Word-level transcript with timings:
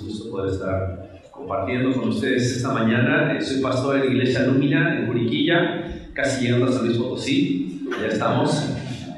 un 0.00 0.08
gusto 0.08 0.30
poder 0.30 0.52
estar 0.52 1.20
compartiendo 1.30 1.92
con 1.92 2.08
ustedes 2.08 2.56
esta 2.56 2.72
mañana. 2.72 3.36
Eh, 3.36 3.42
soy 3.42 3.60
pastor 3.60 3.96
en 3.96 4.06
la 4.06 4.12
iglesia 4.12 4.46
Lúmina 4.46 4.98
en 4.98 5.06
Juriquilla, 5.06 6.10
casi 6.12 6.44
llegando 6.44 6.66
a 6.66 6.72
San 6.72 6.86
Luis 6.86 6.98
Potosí. 6.98 7.82
Ya 8.00 8.08
estamos 8.08 8.64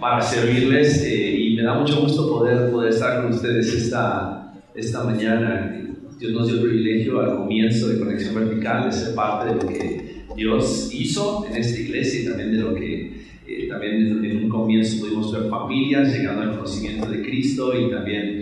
para 0.01 0.21
servirles 0.21 1.03
eh, 1.04 1.37
y 1.38 1.56
me 1.56 1.62
da 1.62 1.74
mucho 1.74 2.01
gusto 2.01 2.29
poder, 2.29 2.71
poder 2.71 2.90
estar 2.90 3.22
con 3.22 3.32
ustedes 3.32 3.72
esta, 3.74 4.54
esta 4.74 5.04
mañana. 5.04 5.77
Dios 6.19 6.33
nos 6.33 6.48
dio 6.48 6.56
el 6.56 6.69
privilegio 6.69 7.21
al 7.21 7.37
comienzo 7.37 7.88
de 7.88 7.99
Conexión 7.99 8.35
Vertical 8.35 8.85
de 8.85 8.92
ser 8.92 9.15
parte 9.15 9.49
de 9.49 9.54
lo 9.54 9.67
que 9.67 10.24
Dios 10.37 10.90
hizo 10.92 11.47
en 11.49 11.56
esta 11.56 11.81
iglesia 11.81 12.21
y 12.21 12.26
también 12.26 12.53
de 12.53 12.58
lo 12.58 12.74
que 12.74 13.21
eh, 13.47 13.69
también 13.69 14.24
en 14.24 14.44
un 14.44 14.49
comienzo 14.49 15.01
pudimos 15.01 15.33
ver 15.33 15.51
familias 15.51 16.12
llegando 16.12 16.42
al 16.42 16.51
conocimiento 16.52 17.10
de 17.10 17.23
Cristo 17.23 17.73
y 17.78 17.91
también 17.91 18.40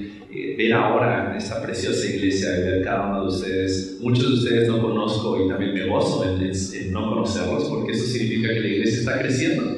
ver 0.59 0.73
ahora 0.73 1.31
en 1.31 1.37
esta 1.37 1.63
preciosa 1.63 2.05
iglesia 2.05 2.59
y 2.59 2.63
ver 2.65 2.83
cada 2.83 3.07
uno 3.07 3.23
de 3.23 3.29
ustedes. 3.29 3.99
Muchos 4.01 4.29
de 4.29 4.35
ustedes 4.35 4.69
no 4.69 4.83
conozco 4.83 5.41
y 5.41 5.49
también 5.49 5.73
me 5.73 5.87
gozo 5.87 6.25
en, 6.25 6.93
no 6.93 7.11
conocerlos 7.11 7.65
porque 7.67 7.93
eso 7.93 8.05
significa 8.05 8.53
que 8.53 8.61
la 8.61 8.67
iglesia 8.67 8.99
está 8.99 9.21
creciendo 9.21 9.77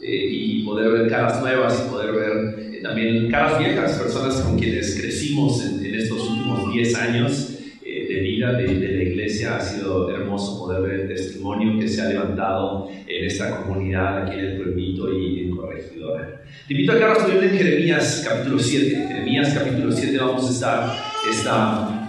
eh, 0.00 0.28
y 0.30 0.62
poder 0.62 0.92
ver 0.92 1.10
caras 1.10 1.40
nuevas 1.40 1.84
y 1.84 1.90
poder 1.90 2.12
ver 2.12 2.74
eh, 2.74 2.80
también 2.80 3.28
caras 3.28 3.58
viejas, 3.58 3.98
personas 3.98 4.36
con 4.36 4.56
quienes 4.56 5.00
crecimos 5.00 5.66
en, 5.66 5.84
estos 5.96 6.30
últimos 6.30 6.72
10 6.72 6.94
años 6.94 7.48
de 7.82 8.20
vida 8.20 8.52
de, 8.52 8.66
de, 8.66 8.96
la 8.96 9.02
iglesia. 9.02 9.56
Ha 9.56 9.60
sido 9.60 10.08
hermoso 10.10 10.19
poder 10.36 10.82
ver 10.82 11.00
el 11.00 11.08
testimonio 11.08 11.78
que 11.78 11.88
se 11.88 12.02
ha 12.02 12.08
levantado 12.08 12.88
en 13.06 13.24
esta 13.24 13.56
comunidad 13.56 14.22
aquí 14.22 14.38
en 14.38 14.44
el 14.44 14.56
pueblito 14.56 15.12
y 15.12 15.40
en 15.40 15.56
Corregidora. 15.56 16.42
Te 16.66 16.74
invito 16.74 16.92
a 16.92 16.98
que 16.98 17.32
Biblia 17.32 17.50
en 17.50 17.58
Jeremías 17.58 18.26
capítulo 18.28 18.58
7. 18.58 19.06
Jeremías 19.08 19.54
capítulo 19.54 19.90
7 19.90 20.18
vamos 20.18 20.48
a 20.48 20.50
estar 20.50 20.96
esta 21.30 22.00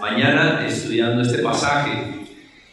mañana 0.00 0.66
estudiando 0.66 1.22
este 1.22 1.38
pasaje. 1.38 2.04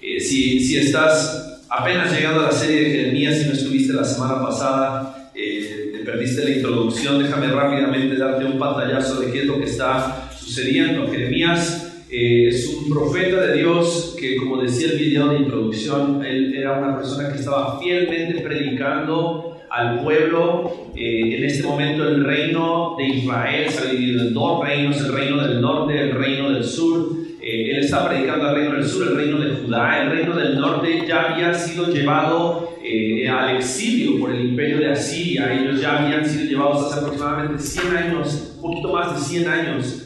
Eh, 0.01 0.19
si, 0.19 0.59
si, 0.59 0.77
estás 0.77 1.63
apenas 1.69 2.11
llegando 2.13 2.41
a 2.41 2.43
la 2.43 2.51
serie 2.51 2.81
de 2.81 2.89
Jeremías 2.91 3.41
y 3.41 3.47
no 3.47 3.53
estuviste 3.53 3.93
la 3.93 4.03
semana 4.03 4.41
pasada, 4.41 5.31
eh, 5.35 5.91
te 5.93 6.05
perdiste 6.05 6.45
la 6.45 6.51
introducción, 6.51 7.21
déjame 7.21 7.47
rápidamente 7.47 8.15
darte 8.15 8.45
un 8.45 8.57
pantallazo 8.57 9.19
de 9.19 9.31
qué 9.31 9.41
es 9.41 9.45
lo 9.45 9.57
que 9.57 9.65
está 9.65 10.29
sucediendo. 10.37 11.09
Jeremías 11.11 11.84
eh, 12.09 12.47
es 12.49 12.67
un 12.67 12.93
profeta 12.93 13.41
de 13.47 13.57
Dios 13.57 14.15
que, 14.19 14.37
como 14.37 14.61
decía 14.61 14.91
el 14.91 14.99
video 14.99 15.29
de 15.29 15.39
introducción, 15.39 16.23
él 16.23 16.53
era 16.53 16.79
una 16.79 16.95
persona 16.95 17.31
que 17.31 17.39
estaba 17.39 17.79
fielmente 17.79 18.41
predicando 18.41 19.55
al 19.75 20.01
pueblo. 20.01 20.91
Eh, 20.95 21.37
en 21.37 21.43
este 21.43 21.63
momento 21.63 22.07
el 22.07 22.23
reino 22.23 22.95
de 22.97 23.07
Israel 23.07 23.69
se 23.69 23.79
ha 23.79 23.91
dividido 23.91 24.21
en 24.27 24.33
dos 24.33 24.65
reinos, 24.65 24.97
el 25.01 25.13
reino 25.13 25.45
del 25.45 25.61
norte, 25.61 26.01
el 26.01 26.11
reino 26.11 26.51
del 26.51 26.63
sur. 26.63 27.09
Eh, 27.41 27.71
él 27.71 27.79
está 27.79 28.07
predicando 28.07 28.47
al 28.47 28.55
reino 28.55 28.73
del 28.73 28.85
sur, 28.85 29.07
el 29.07 29.15
reino 29.15 29.37
de 29.37 29.55
Judá. 29.55 30.03
El 30.03 30.11
reino 30.11 30.35
del 30.35 30.59
norte 30.59 31.03
ya 31.07 31.33
había 31.33 31.53
sido 31.53 31.87
llevado 31.87 32.77
eh, 32.83 33.27
al 33.27 33.57
exilio 33.57 34.19
por 34.19 34.33
el 34.33 34.45
imperio 34.45 34.77
de 34.77 34.91
Asiria. 34.91 35.53
Ellos 35.53 35.81
ya 35.81 36.03
habían 36.03 36.25
sido 36.25 36.45
llevados 36.45 36.85
hace 36.85 37.01
aproximadamente 37.01 37.61
100 37.61 37.97
años, 37.97 38.53
un 38.55 38.61
poquito 38.61 38.93
más 38.93 39.13
de 39.13 39.39
100 39.39 39.49
años. 39.49 40.04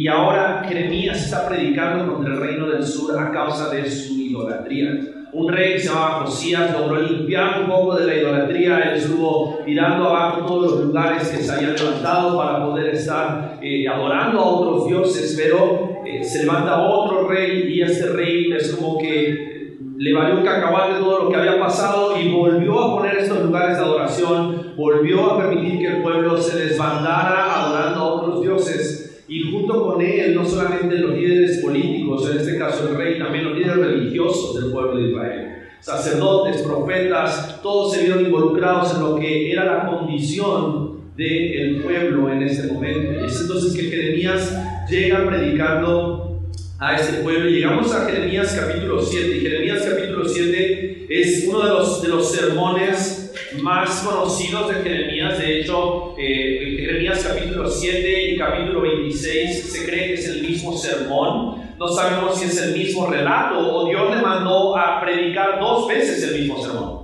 Y 0.00 0.08
ahora 0.08 0.64
Jeremías 0.66 1.26
está 1.26 1.46
predicando 1.46 2.10
contra 2.10 2.32
el 2.32 2.40
reino 2.40 2.66
del 2.70 2.82
sur 2.82 3.18
a 3.18 3.30
causa 3.30 3.68
de 3.68 3.84
su 3.90 4.14
idolatría. 4.14 4.98
Un 5.30 5.52
rey 5.52 5.74
que 5.74 5.80
se 5.80 5.88
llamaba 5.88 6.24
Josías 6.24 6.72
logró 6.72 7.02
limpiar 7.02 7.60
un 7.60 7.68
poco 7.68 7.96
de 7.96 8.06
la 8.06 8.16
idolatría, 8.16 8.78
él 8.78 8.96
estuvo 8.96 9.58
mirando 9.66 10.08
abajo 10.08 10.46
todos 10.46 10.72
los 10.72 10.84
lugares 10.86 11.28
que 11.28 11.42
se 11.42 11.52
habían 11.52 11.74
levantado 11.74 12.38
para 12.38 12.64
poder 12.64 12.94
estar 12.94 13.58
eh, 13.60 13.86
adorando 13.86 14.40
a 14.40 14.44
otros 14.44 14.86
dioses, 14.86 15.38
pero 15.38 16.00
eh, 16.06 16.24
se 16.24 16.44
levanta 16.44 16.80
otro 16.80 17.28
rey 17.28 17.70
y 17.70 17.82
este 17.82 18.06
rey 18.06 18.50
es 18.56 18.74
como 18.74 18.96
que 18.96 19.76
le 19.98 20.14
valió 20.14 20.38
un 20.38 20.44
cacahuate 20.46 20.98
todo 20.98 21.24
lo 21.24 21.30
que 21.30 21.36
había 21.36 21.60
pasado 21.60 22.18
y 22.18 22.32
volvió 22.32 22.80
a 22.80 22.96
poner 22.96 23.18
estos 23.18 23.44
lugares 23.44 23.76
de 23.76 23.84
adoración, 23.84 24.72
volvió 24.78 25.32
a 25.32 25.36
permitir 25.36 25.78
que 25.78 25.96
el 25.96 26.02
pueblo 26.02 26.38
se 26.38 26.58
desbandara 26.58 27.66
adorando 27.66 28.00
a 28.00 28.14
otros 28.14 28.40
dioses 28.40 29.09
y 29.30 29.48
junto 29.48 29.86
con 29.86 30.02
él 30.02 30.34
no 30.34 30.44
solamente 30.44 30.98
los 30.98 31.16
líderes 31.16 31.58
políticos, 31.58 32.28
en 32.28 32.38
este 32.38 32.58
caso 32.58 32.88
el 32.88 32.96
rey, 32.96 33.16
también 33.16 33.44
los 33.44 33.56
líderes 33.56 33.76
religiosos 33.76 34.60
del 34.60 34.72
pueblo 34.72 34.96
de 34.96 35.10
Israel. 35.10 35.46
Sacerdotes, 35.78 36.62
profetas, 36.62 37.62
todos 37.62 37.94
se 37.94 38.02
vieron 38.02 38.26
involucrados 38.26 38.92
en 38.96 39.02
lo 39.02 39.14
que 39.14 39.52
era 39.52 39.64
la 39.64 39.86
condición 39.86 41.12
del 41.16 41.80
pueblo 41.80 42.32
en 42.32 42.42
este 42.42 42.72
momento. 42.72 43.20
Y 43.22 43.26
es 43.26 43.40
entonces 43.40 43.72
que 43.72 43.88
Jeremías 43.88 44.52
llega 44.90 45.24
predicando 45.24 46.40
a 46.80 46.96
este 46.96 47.22
pueblo. 47.22 47.48
Llegamos 47.48 47.94
a 47.94 48.06
Jeremías 48.06 48.58
capítulo 48.58 49.00
7. 49.00 49.36
Y 49.36 49.40
Jeremías 49.42 49.88
capítulo 49.88 50.28
7 50.28 51.06
es 51.08 51.46
uno 51.48 51.64
de 51.64 51.68
los, 51.68 52.02
de 52.02 52.08
los 52.08 52.32
sermones 52.32 53.29
más 53.62 54.00
conocidos 54.00 54.68
de 54.68 54.82
Jeremías. 54.82 55.38
De 55.38 55.60
hecho, 55.60 56.14
eh, 56.18 56.76
Jeremías 56.78 57.24
capítulo 57.26 57.68
7 57.68 58.32
y 58.32 58.38
capítulo 58.38 58.82
26 58.82 59.72
se 59.72 59.86
cree 59.86 60.08
que 60.08 60.14
es 60.14 60.28
el 60.28 60.42
mismo 60.42 60.76
sermón. 60.76 61.74
No 61.78 61.88
sabemos 61.88 62.38
si 62.38 62.46
es 62.46 62.60
el 62.62 62.76
mismo 62.76 63.06
relato 63.06 63.58
o 63.58 63.88
Dios 63.88 64.14
le 64.14 64.22
mandó 64.22 64.76
a 64.76 65.00
predicar 65.00 65.58
dos 65.58 65.88
veces 65.88 66.22
el 66.22 66.40
mismo 66.40 66.62
sermón. 66.62 67.00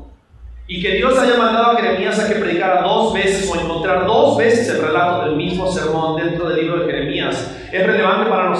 Y 0.69 0.83
que 0.83 0.97
Dios 0.97 1.17
haya 1.17 1.37
mandado 1.37 1.73
a 1.73 1.81
Jeremías 1.81 2.19
a 2.19 2.29
que 2.29 2.41
predicara 2.41 2.83
dos 2.83 3.15
veces 3.15 3.49
o 3.49 3.61
encontrar 3.61 4.05
dos 4.05 4.37
veces 4.37 4.69
el 4.69 4.83
relato 4.83 5.25
del 5.25 5.37
mismo 5.37 5.71
sermón 5.71 6.17
dentro 6.17 6.49
del 6.49 6.61
libro 6.61 6.81
de 6.81 6.93
Jeremías 6.93 7.57
es 7.73 7.87
relevante 7.87 8.29
para 8.29 8.51
nosotros. 8.51 8.56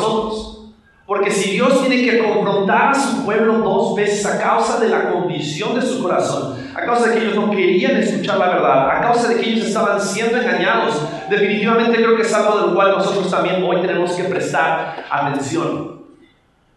Porque 1.27 1.41
si 1.41 1.51
Dios 1.55 1.85
tiene 1.85 2.09
que 2.09 2.19
confrontar 2.19 2.93
a 2.93 2.95
su 2.95 3.25
pueblo 3.25 3.55
dos 3.55 3.97
veces 3.97 4.25
a 4.27 4.39
causa 4.39 4.79
de 4.79 4.89
la 4.89 5.11
condición 5.11 5.75
de 5.75 5.83
su 5.83 6.01
corazón, 6.01 6.57
a 6.73 6.85
causa 6.85 7.09
de 7.09 7.19
que 7.19 7.25
ellos 7.25 7.35
no 7.35 7.51
querían 7.51 7.97
escuchar 7.97 8.39
la 8.39 8.49
verdad, 8.49 8.91
a 8.91 9.01
causa 9.01 9.31
de 9.31 9.41
que 9.41 9.51
ellos 9.51 9.67
estaban 9.67 10.01
siendo 10.01 10.41
engañados, 10.41 11.03
definitivamente 11.29 11.97
creo 11.97 12.15
que 12.15 12.23
es 12.23 12.33
algo 12.33 12.61
del 12.61 12.75
cual 12.77 12.93
nosotros 12.93 13.29
también 13.29 13.61
hoy 13.65 13.81
tenemos 13.81 14.13
que 14.13 14.23
prestar 14.23 15.05
atención. 15.11 15.97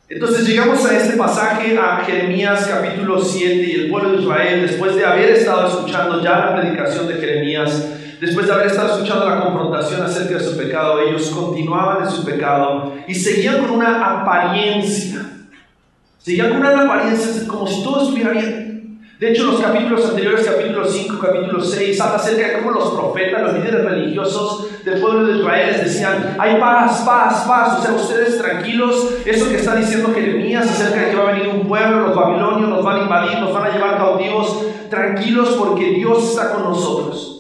Entonces 0.10 0.48
llegamos 0.48 0.84
a 0.84 0.98
este 0.98 1.16
pasaje, 1.16 1.78
a 1.78 1.98
Jeremías 1.98 2.68
capítulo 2.68 3.22
7, 3.22 3.54
y 3.54 3.81
el 3.81 3.92
pueblo 3.92 4.14
de 4.14 4.24
Israel, 4.24 4.62
después 4.64 4.96
de 4.96 5.06
haber 5.06 5.30
estado 5.30 5.68
escuchando 5.68 6.24
ya 6.24 6.40
la 6.40 6.56
predicación 6.56 7.08
de 7.08 7.14
Jeremías, 7.14 7.99
Después 8.19 8.47
de 8.47 8.53
haber 8.53 8.68
estado 8.68 8.96
escuchando 8.96 9.30
la 9.30 9.40
confrontación 9.40 10.02
acerca 10.02 10.34
de 10.34 10.44
su 10.44 10.57
pecado, 10.57 11.00
ellos 11.00 11.30
continuaban 11.30 12.03
en 12.03 12.12
su 12.12 12.25
pecado 12.25 12.94
y 13.07 13.16
seguían 13.16 13.59
con 13.59 13.72
una 13.78 14.22
apariencia. 14.22 15.25
Seguían 16.18 16.50
con 16.50 16.57
una 16.57 16.81
apariencia 16.81 17.47
como 17.47 17.66
si 17.66 17.81
todo 17.81 18.03
estuviera 18.03 18.31
bien. 18.31 19.00
De 19.19 19.31
hecho, 19.31 19.46
los 19.46 19.62
capítulos 19.62 20.06
anteriores, 20.09 20.46
capítulo 20.46 20.85
5, 20.85 21.18
capítulo 21.18 21.62
6, 21.62 22.02
habla 22.02 22.16
acerca 22.18 22.47
de 22.47 22.53
cómo 22.53 22.72
los 22.72 22.90
profetas, 22.90 23.41
los 23.41 23.53
líderes 23.53 23.85
religiosos 23.85 24.84
del 24.84 25.00
pueblo 25.00 25.25
de 25.25 25.40
Israel 25.40 25.68
les 25.72 25.84
decían, 25.86 26.36
hay 26.38 26.59
paz, 26.59 27.01
paz, 27.06 27.46
paz, 27.47 27.80
o 27.80 27.81
sea, 27.81 27.94
ustedes 27.94 28.38
tranquilos, 28.38 29.13
eso 29.25 29.50
que 29.50 29.56
está 29.56 29.75
diciendo 29.75 30.12
Jeremías 30.13 30.69
acerca 30.69 31.06
de 31.06 31.12
que 31.12 31.16
va 31.16 31.30
a 31.30 31.31
venir 31.34 31.50
un 31.50 31.68
pueblo, 31.68 32.07
los 32.07 32.16
babilonios 32.16 32.69
nos 32.69 32.84
van 32.84 33.00
a 33.00 33.03
invadir, 33.03 33.40
nos 33.40 33.53
van 33.53 33.63
a 33.63 33.74
llevar 33.74 33.97
cautivos, 33.97 34.66
tranquilos 34.90 35.56
porque 35.57 35.91
Dios 35.91 36.31
está 36.31 36.53
con 36.53 36.63
nosotros. 36.63 37.39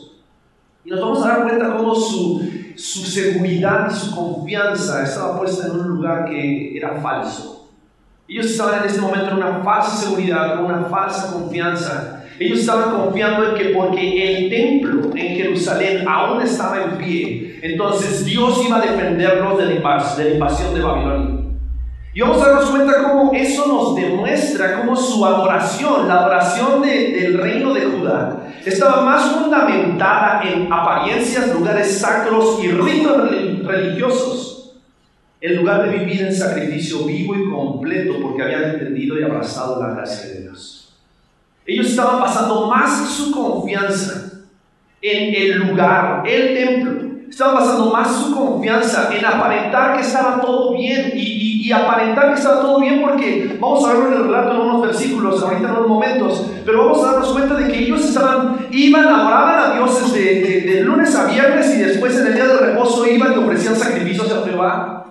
Nos 0.89 1.01
vamos 1.01 1.23
a 1.23 1.27
dar 1.27 1.43
cuenta 1.43 1.77
cómo 1.77 1.93
su, 1.93 2.49
su 2.75 2.99
seguridad 3.05 3.91
y 3.91 3.93
su 3.93 4.15
confianza 4.15 5.03
estaba 5.03 5.37
puesta 5.37 5.67
en 5.67 5.79
un 5.79 5.87
lugar 5.87 6.25
que 6.25 6.75
era 6.75 6.99
falso. 6.99 7.69
Ellos 8.27 8.47
estaban 8.47 8.79
en 8.79 8.85
este 8.85 8.99
momento 8.99 9.29
en 9.29 9.37
una 9.37 9.59
falsa 9.63 9.95
seguridad, 9.97 10.55
con 10.55 10.65
una 10.65 10.85
falsa 10.85 11.31
confianza. 11.31 12.23
Ellos 12.39 12.61
estaban 12.61 12.95
confiando 12.95 13.49
en 13.49 13.55
que 13.55 13.65
porque 13.65 14.37
el 14.37 14.49
templo 14.49 15.11
en 15.15 15.35
Jerusalén 15.35 16.07
aún 16.07 16.41
estaba 16.41 16.81
en 16.81 16.97
pie, 16.97 17.59
entonces 17.61 18.25
Dios 18.25 18.63
iba 18.65 18.77
a 18.77 18.81
defenderlos 18.81 19.59
de 19.59 19.65
la 19.65 19.73
invasión 20.31 20.73
de 20.73 20.81
Babilonia. 20.81 21.38
Y 22.13 22.21
vamos 22.21 22.41
a 22.41 22.49
darnos 22.49 22.71
cuenta 22.71 23.03
cómo 23.03 23.31
eso 23.33 23.67
nos 23.67 23.95
demuestra 23.95 24.79
cómo 24.79 24.95
su 24.95 25.23
adoración, 25.23 26.07
la 26.07 26.15
adoración 26.15 26.81
del 26.81 27.37
reino 27.37 27.73
de 27.73 27.81
Judá, 27.81 28.47
estaba 28.65 29.01
más 29.01 29.31
fundamentada 29.31 30.41
en 30.43 30.71
apariencias, 30.71 31.53
lugares 31.53 31.99
sacros 31.99 32.63
y 32.63 32.69
ritos 32.71 33.29
religiosos, 33.63 34.79
en 35.39 35.57
lugar 35.57 35.83
de 35.83 35.99
vivir 35.99 36.23
en 36.23 36.35
sacrificio 36.35 37.05
vivo 37.05 37.35
y 37.35 37.49
completo 37.49 38.15
porque 38.21 38.43
habían 38.43 38.71
entendido 38.71 39.19
y 39.19 39.23
abrazado 39.23 39.81
la 39.81 39.93
gracia 39.93 40.29
de 40.29 40.41
Dios. 40.41 40.97
Ellos 41.65 41.87
estaban 41.87 42.19
pasando 42.19 42.67
más 42.67 43.07
su 43.07 43.31
confianza 43.31 44.31
en 45.01 45.33
el 45.35 45.59
lugar, 45.59 46.23
el 46.27 46.57
templo, 46.57 47.09
estaban 47.29 47.55
basando 47.55 47.91
más 47.91 48.15
su 48.15 48.35
confianza 48.35 49.09
en 49.15 49.23
aparentar 49.23 49.95
que 49.95 50.01
estaba 50.01 50.41
todo 50.41 50.75
bien 50.75 51.11
y, 51.13 51.38
y, 51.69 51.71
aparentar 51.71 52.29
que 52.29 52.39
estaba 52.39 52.61
todo 52.61 52.79
bien 52.79 53.01
porque 53.01 53.57
vamos 53.59 53.85
a 53.85 53.93
verlo 53.93 54.07
en 54.07 54.13
el 54.13 54.23
relato 54.23 54.55
en 54.55 54.61
unos 54.61 54.81
versículos, 54.81 55.43
ahorita 55.43 55.69
en 55.69 55.75
unos 55.75 55.87
momentos, 55.87 56.51
pero 56.65 56.85
vamos 56.85 57.03
a 57.03 57.11
darnos 57.11 57.29
cuenta 57.29 57.55
de 57.55 57.71
que 57.71 57.79
ellos 57.79 58.03
estaban, 58.03 58.67
iban, 58.71 59.07
adoraban 59.07 59.71
a 59.71 59.75
dioses 59.75 60.13
de, 60.13 60.61
de, 60.61 60.81
lunes 60.81 61.15
a 61.15 61.25
viernes 61.25 61.75
y 61.75 61.79
después 61.79 62.17
en 62.17 62.27
el 62.27 62.33
día 62.33 62.47
de 62.47 62.57
reposo 62.57 63.05
iban 63.05 63.33
y 63.33 63.37
ofrecían 63.37 63.75
sacrificios 63.75 64.31
a 64.31 64.47
Jehová. 64.47 65.08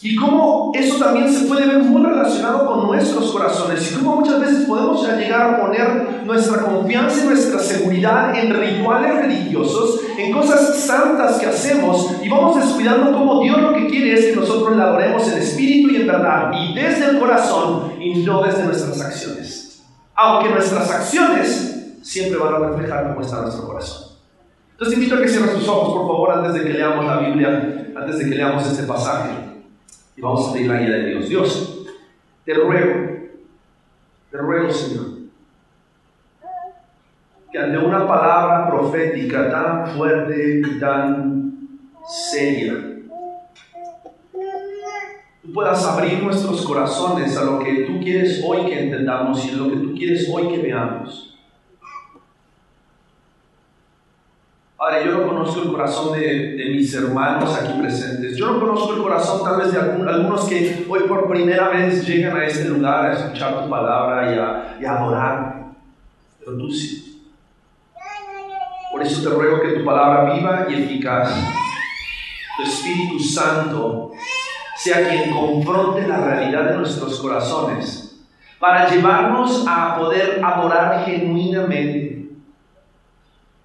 Y 0.00 0.14
cómo 0.14 0.70
eso 0.74 1.04
también 1.04 1.32
se 1.32 1.46
puede 1.46 1.66
ver 1.66 1.78
muy 1.78 2.00
relacionado 2.00 2.66
con 2.66 2.86
nuestros 2.86 3.32
corazones 3.32 3.90
y 3.90 3.96
cómo 3.96 4.20
muchas 4.20 4.40
veces 4.40 4.64
podemos 4.64 5.04
llegar 5.08 5.40
a 5.40 5.60
poner 5.60 6.22
nuestra 6.24 6.62
confianza 6.62 7.20
y 7.20 7.26
nuestra 7.26 7.58
seguridad 7.58 8.38
en 8.38 8.54
rituales 8.54 9.16
religiosos, 9.16 10.02
en 10.16 10.32
cosas 10.32 10.76
santas 10.76 11.40
que 11.40 11.46
hacemos 11.46 12.12
y 12.22 12.28
vamos 12.28 12.64
descuidando 12.64 13.12
cómo 13.12 13.42
Dios 13.42 13.60
lo 13.60 13.74
que 13.74 13.88
quiere 13.88 14.14
es 14.14 14.26
que 14.26 14.36
nosotros 14.36 14.76
le 14.76 14.82
adoremos 14.82 15.26
en 15.32 15.38
espíritu 15.38 15.90
y 15.90 15.96
en 15.96 16.06
verdad 16.06 16.52
y 16.52 16.74
desde 16.74 17.10
el 17.10 17.18
corazón 17.18 17.94
y 18.00 18.22
no 18.22 18.44
desde 18.44 18.64
nuestras 18.64 19.00
acciones. 19.00 19.82
Aunque 20.14 20.50
nuestras 20.50 20.88
acciones 20.92 21.96
siempre 22.02 22.38
van 22.38 22.54
a 22.54 22.58
reflejar 22.68 23.08
cómo 23.08 23.20
está 23.20 23.42
nuestro 23.42 23.66
corazón. 23.66 24.12
Entonces 24.72 24.94
te 24.94 25.02
invito 25.02 25.16
a 25.16 25.22
que 25.22 25.28
cierres 25.28 25.54
tus 25.54 25.68
ojos, 25.68 25.92
por 25.92 26.06
favor, 26.06 26.30
antes 26.30 26.54
de 26.54 26.62
que 26.62 26.78
leamos 26.78 27.04
la 27.04 27.18
Biblia, 27.18 27.92
antes 27.96 28.18
de 28.18 28.28
que 28.28 28.36
leamos 28.36 28.64
este 28.64 28.84
pasaje. 28.84 29.47
Y 30.18 30.20
vamos 30.20 30.48
a 30.48 30.52
pedir 30.52 30.66
la 30.66 30.80
guía 30.80 30.90
de 30.90 31.10
Dios. 31.10 31.28
Dios, 31.28 31.86
te 32.44 32.52
ruego, 32.52 33.18
te 34.32 34.36
ruego, 34.36 34.68
Señor, 34.68 35.06
que 37.52 37.58
ante 37.58 37.78
una 37.78 38.04
palabra 38.04 38.68
profética 38.68 39.48
tan 39.48 39.86
fuerte 39.86 40.60
y 40.66 40.80
tan 40.80 41.68
seria, 42.04 42.74
tú 45.40 45.52
puedas 45.52 45.86
abrir 45.86 46.20
nuestros 46.20 46.66
corazones 46.66 47.36
a 47.36 47.44
lo 47.44 47.60
que 47.60 47.84
tú 47.84 48.00
quieres 48.00 48.42
hoy 48.44 48.66
que 48.66 48.86
entendamos 48.86 49.46
y 49.46 49.50
a 49.50 49.56
lo 49.56 49.70
que 49.70 49.76
tú 49.76 49.94
quieres 49.94 50.28
hoy 50.34 50.48
que 50.48 50.58
veamos. 50.58 51.27
Padre, 54.78 55.06
yo 55.06 55.18
no 55.18 55.26
conozco 55.26 55.62
el 55.62 55.72
corazón 55.72 56.12
de, 56.12 56.70
mis 56.70 56.94
hermanos 56.94 57.52
aquí 57.52 57.72
presentes. 57.80 58.36
Yo 58.36 58.46
no 58.46 58.60
conozco 58.60 58.94
el 58.94 59.02
corazón 59.02 59.42
tal 59.42 59.56
vez 59.56 59.72
de 59.72 59.80
algunos 59.80 60.44
que 60.44 60.86
hoy 60.88 61.00
por 61.00 61.28
primera 61.28 61.70
vez 61.70 62.06
llegan 62.06 62.36
a 62.36 62.44
este 62.44 62.68
lugar 62.68 63.06
a 63.06 63.12
escuchar 63.12 63.64
tu 63.64 63.68
palabra 63.68 64.32
y 64.32 64.38
a, 64.38 64.78
y 64.80 64.84
adorar. 64.84 65.72
Pero 66.38 66.56
tú 66.56 66.70
sí. 66.70 67.28
Por 68.92 69.02
eso 69.02 69.28
te 69.28 69.34
ruego 69.34 69.62
que 69.62 69.80
tu 69.80 69.84
palabra 69.84 70.32
viva 70.32 70.66
y 70.70 70.74
eficaz, 70.74 71.34
tu 72.56 72.62
Espíritu 72.62 73.18
Santo, 73.18 74.12
sea 74.76 75.08
quien 75.08 75.32
confronte 75.32 76.06
la 76.06 76.18
realidad 76.18 76.70
de 76.70 76.76
nuestros 76.76 77.18
corazones 77.18 78.24
para 78.60 78.88
llevarnos 78.88 79.64
a 79.66 79.98
poder 79.98 80.40
adorar 80.40 81.04
genuinamente 81.04 82.17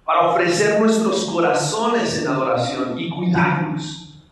para 0.04 0.28
ofrecer 0.28 0.80
nuestros 0.80 1.24
corazones 1.26 2.22
en 2.22 2.28
adoración 2.28 2.98
y 2.98 3.08
cuidarnos 3.08 4.22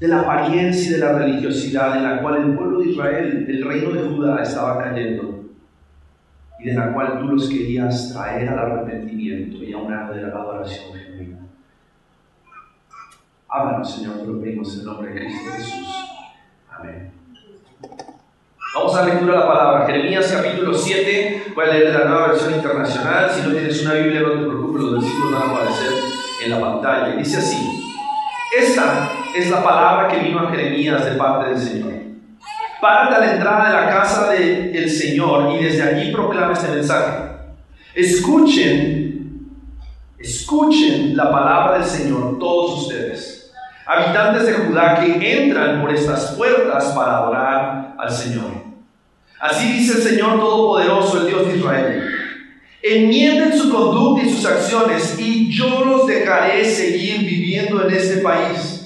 de 0.00 0.08
la 0.08 0.20
apariencia 0.20 0.90
y 0.90 0.94
de 0.94 0.98
la 1.00 1.12
religiosidad 1.12 1.96
en 1.96 2.04
la 2.04 2.22
cual 2.22 2.36
el 2.36 2.56
pueblo 2.56 2.80
de 2.80 2.90
Israel, 2.90 3.46
el 3.48 3.64
reino 3.64 3.90
de 3.90 4.08
Judá, 4.08 4.42
estaba 4.42 4.82
cayendo 4.82 5.44
y 6.58 6.64
de 6.64 6.74
la 6.74 6.92
cual 6.92 7.20
tú 7.20 7.28
los 7.28 7.48
querías 7.48 8.12
traer 8.12 8.48
al 8.48 8.58
arrepentimiento 8.58 9.62
y 9.62 9.72
a 9.72 9.78
una 9.78 10.06
adoración 10.06 10.94
genuina. 10.94 11.38
Háblanos, 13.48 13.94
Señor, 13.94 14.18
te 14.18 14.26
lo 14.26 14.40
pedimos 14.40 14.74
en 14.74 14.80
el 14.80 14.86
nombre 14.86 15.10
de 15.10 15.20
Cristo 15.20 15.50
Jesús. 15.52 15.88
Amén. 16.70 17.12
Vamos 18.74 18.94
a 18.96 19.06
lectura 19.06 19.40
la 19.40 19.46
palabra. 19.46 19.86
Jeremías 19.86 20.30
capítulo 20.30 20.74
7. 20.74 21.52
Voy 21.54 21.64
a 21.64 21.72
leer 21.72 21.92
de 21.92 21.98
la 21.98 22.04
nueva 22.04 22.28
versión 22.28 22.54
internacional. 22.54 23.30
Si 23.30 23.46
no 23.46 23.54
tienes 23.54 23.82
una 23.82 23.94
Biblia, 23.94 24.20
no 24.20 24.32
te 24.32 24.46
preocupes, 24.46 24.82
los 24.82 24.92
versículos 25.00 25.32
van 25.32 25.42
a 25.42 25.52
aparecer 25.54 25.92
en 26.44 26.50
la 26.50 26.60
pantalla. 26.60 27.16
Dice 27.16 27.38
así: 27.38 27.82
Esta 28.56 29.08
es 29.34 29.50
la 29.50 29.62
palabra 29.64 30.08
que 30.08 30.18
vino 30.18 30.40
a 30.40 30.50
Jeremías 30.50 31.02
de 31.02 31.12
parte 31.12 31.48
del 31.50 31.58
Señor. 31.58 31.92
Párate 32.80 33.14
a 33.14 33.18
la 33.18 33.32
entrada 33.32 33.68
de 33.68 33.74
la 33.74 33.90
casa 33.90 34.30
del 34.30 34.90
Señor 34.90 35.54
y 35.54 35.64
desde 35.64 35.82
allí 35.82 36.12
proclama 36.12 36.52
este 36.52 36.68
mensaje. 36.68 37.28
Escuchen, 37.94 39.48
escuchen 40.18 41.16
la 41.16 41.32
palabra 41.32 41.78
del 41.78 41.84
Señor, 41.84 42.38
todos 42.38 42.82
ustedes, 42.82 43.52
habitantes 43.84 44.46
de 44.46 44.52
Judá 44.52 45.00
que 45.00 45.42
entran 45.42 45.80
por 45.80 45.92
estas 45.92 46.32
puertas 46.32 46.92
para 46.92 47.16
adorar 47.16 47.94
al 47.98 48.10
Señor. 48.10 48.57
Así 49.40 49.72
dice 49.72 49.98
el 49.98 50.02
Señor 50.02 50.40
Todopoderoso, 50.40 51.20
el 51.20 51.26
Dios 51.28 51.46
de 51.46 51.58
Israel. 51.58 52.02
Enmienden 52.82 53.56
su 53.56 53.70
conducta 53.70 54.26
y 54.26 54.30
sus 54.30 54.44
acciones 54.46 55.16
y 55.18 55.50
yo 55.50 55.84
los 55.84 56.06
dejaré 56.06 56.64
seguir 56.64 57.20
viviendo 57.20 57.86
en 57.86 57.94
este 57.94 58.18
país. 58.18 58.78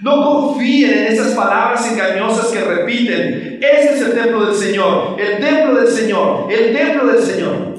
No 0.00 0.22
confíen 0.22 0.92
en 0.92 1.06
esas 1.12 1.34
palabras 1.34 1.90
engañosas 1.90 2.48
que 2.48 2.60
repiten. 2.60 3.60
Este 3.62 3.94
es 3.94 4.00
el 4.00 4.14
templo 4.14 4.46
del 4.46 4.56
Señor, 4.56 5.16
el 5.18 5.38
templo 5.38 5.80
del 5.80 5.88
Señor, 5.88 6.48
el 6.50 6.76
templo 6.76 7.12
del 7.12 7.22
Señor. 7.22 7.71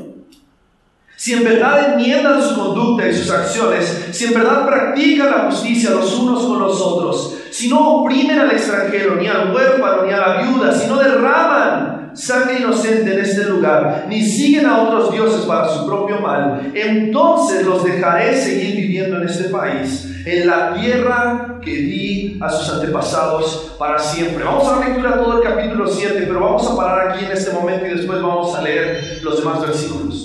Si 1.24 1.32
en 1.32 1.46
verdad 1.46 1.94
enmiendan 1.94 2.44
su 2.44 2.54
conducta 2.54 3.08
y 3.08 3.14
sus 3.14 3.32
acciones, 3.32 4.10
si 4.12 4.26
en 4.26 4.34
verdad 4.34 4.66
practican 4.68 5.32
la 5.32 5.50
justicia 5.50 5.92
los 5.92 6.20
unos 6.20 6.44
con 6.44 6.60
los 6.60 6.82
otros, 6.82 7.36
si 7.50 7.70
no 7.70 8.02
oprimen 8.02 8.40
al 8.40 8.52
extranjero, 8.52 9.16
ni 9.16 9.28
al 9.28 9.56
huérfano, 9.56 10.04
ni 10.04 10.12
a 10.12 10.18
la 10.18 10.42
viuda, 10.42 10.78
si 10.78 10.86
no 10.90 10.98
derraman 10.98 12.12
sangre 12.14 12.60
inocente 12.60 13.14
en 13.14 13.22
este 13.22 13.46
lugar, 13.46 14.06
ni 14.10 14.22
siguen 14.22 14.66
a 14.66 14.82
otros 14.82 15.14
dioses 15.14 15.46
para 15.46 15.70
su 15.70 15.88
propio 15.88 16.20
mal, 16.20 16.74
entonces 16.74 17.66
los 17.66 17.86
dejaré 17.86 18.36
seguir 18.36 18.76
viviendo 18.76 19.16
en 19.22 19.30
este 19.30 19.46
país, 19.46 20.06
en 20.26 20.46
la 20.46 20.74
tierra 20.74 21.58
que 21.64 21.72
di 21.72 22.38
a 22.42 22.50
sus 22.50 22.70
antepasados 22.70 23.78
para 23.80 23.98
siempre. 23.98 24.44
Vamos 24.44 24.68
a 24.68 24.86
lectura 24.86 25.24
todo 25.24 25.42
el 25.42 25.48
capítulo 25.48 25.88
7, 25.88 26.26
pero 26.28 26.42
vamos 26.42 26.70
a 26.70 26.76
parar 26.76 27.12
aquí 27.12 27.24
en 27.24 27.32
este 27.32 27.54
momento 27.54 27.86
y 27.86 27.92
después 27.92 28.22
vamos 28.22 28.54
a 28.58 28.62
leer 28.62 29.22
los 29.24 29.40
demás 29.40 29.62
versículos. 29.62 30.23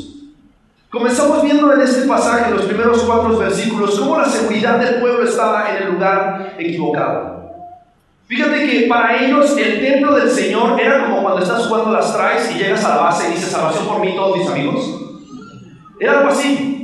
Comenzamos 0.91 1.43
viendo 1.43 1.71
en 1.75 1.83
este 1.83 2.09
pasaje, 2.09 2.51
los 2.51 2.63
primeros 2.63 3.03
cuatro 3.03 3.37
versículos, 3.37 3.99
cómo 4.01 4.17
la 4.17 4.25
seguridad 4.25 4.79
del 4.79 5.01
pueblo 5.01 5.23
estaba 5.23 5.71
en 5.71 5.83
el 5.83 5.93
lugar 5.93 6.55
equivocado. 6.59 7.39
Fíjate 8.27 8.67
que 8.67 8.87
para 8.89 9.23
ellos 9.23 9.55
el 9.59 9.81
templo 9.81 10.15
del 10.17 10.31
Señor 10.31 10.81
era 10.81 11.05
como 11.05 11.23
cuando 11.23 11.43
estás 11.43 11.67
jugando 11.67 11.93
las 11.93 12.15
traes 12.15 12.51
y 12.51 12.59
llegas 12.59 12.85
a 12.85 12.97
la 12.97 13.03
base 13.03 13.29
y 13.29 13.33
dices 13.33 13.51
salvación 13.51 13.87
por 13.87 14.01
mí 14.01 14.15
todos 14.17 14.39
mis 14.39 14.49
amigos. 14.49 14.99
Era 16.01 16.21
algo 16.21 16.31
así. 16.31 16.78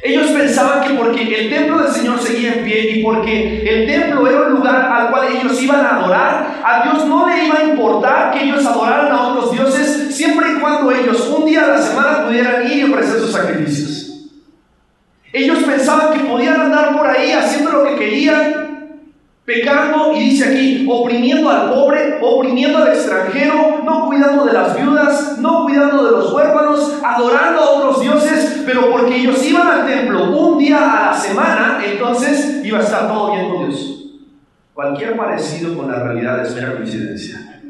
Ellos 0.00 0.30
pensaban 0.30 0.86
que 0.86 0.94
porque 0.94 1.22
el 1.22 1.50
templo 1.50 1.80
del 1.80 1.92
Señor 1.92 2.20
seguía 2.20 2.54
en 2.54 2.64
pie 2.64 2.90
y 2.92 3.02
porque 3.02 3.68
el 3.68 3.86
templo 3.86 4.26
era 4.28 4.42
un 4.42 4.54
lugar 4.54 4.92
al 4.92 5.10
cual 5.10 5.28
ellos 5.32 5.60
iban 5.60 5.84
a 5.84 5.96
adorar, 5.96 6.60
a 6.64 6.82
Dios 6.84 7.06
no 7.06 7.28
le 7.28 7.46
iba 7.46 7.58
a 7.58 7.64
importar 7.64 8.30
que 8.30 8.44
ellos 8.44 8.64
adoraran 8.64 9.10
a 9.10 9.28
otros 9.28 9.50
dioses 9.52 10.14
siempre 10.14 10.52
y 10.52 10.60
cuando 10.60 10.92
ellos 10.92 11.28
un 11.36 11.46
día 11.46 11.64
a 11.64 11.68
la 11.68 11.82
semana 11.82 12.26
pudieran 12.26 12.70
ir 12.70 12.78
y 12.78 12.92
ofrecer 12.92 13.20
sus 13.20 13.32
sacrificios. 13.32 14.28
Ellos 15.32 15.58
pensaban 15.64 16.16
que 16.16 16.24
podían 16.24 16.60
andar 16.60 16.96
por 16.96 17.06
ahí 17.06 17.32
haciendo 17.32 17.72
lo 17.72 17.84
que 17.84 17.96
querían, 17.96 18.68
Pecando, 19.48 20.12
y 20.14 20.28
dice 20.28 20.44
aquí, 20.44 20.86
oprimiendo 20.86 21.48
al 21.48 21.70
pobre, 21.70 22.18
oprimiendo 22.20 22.76
al 22.76 22.88
extranjero, 22.88 23.80
no 23.82 24.04
cuidando 24.06 24.44
de 24.44 24.52
las 24.52 24.76
viudas, 24.76 25.38
no 25.38 25.64
cuidando 25.64 26.04
de 26.04 26.10
los 26.10 26.30
huérfanos, 26.34 26.98
adorando 27.02 27.58
a 27.58 27.70
otros 27.70 27.87
pero 28.68 28.90
porque 28.90 29.16
ellos 29.16 29.42
iban 29.46 29.66
al 29.66 29.86
templo 29.86 30.30
un 30.30 30.58
día 30.58 30.76
a 30.76 31.10
la 31.10 31.18
semana, 31.18 31.80
entonces 31.82 32.60
iba 32.62 32.78
a 32.78 32.82
estar 32.82 33.08
todo 33.08 33.32
bien 33.32 33.48
con 33.48 33.66
Dios. 33.66 34.04
Cualquier 34.74 35.16
parecido 35.16 35.74
con 35.74 35.90
la 35.90 36.02
realidad 36.02 36.44
es 36.44 36.54
mera 36.54 36.76
coincidencia. 36.76 37.62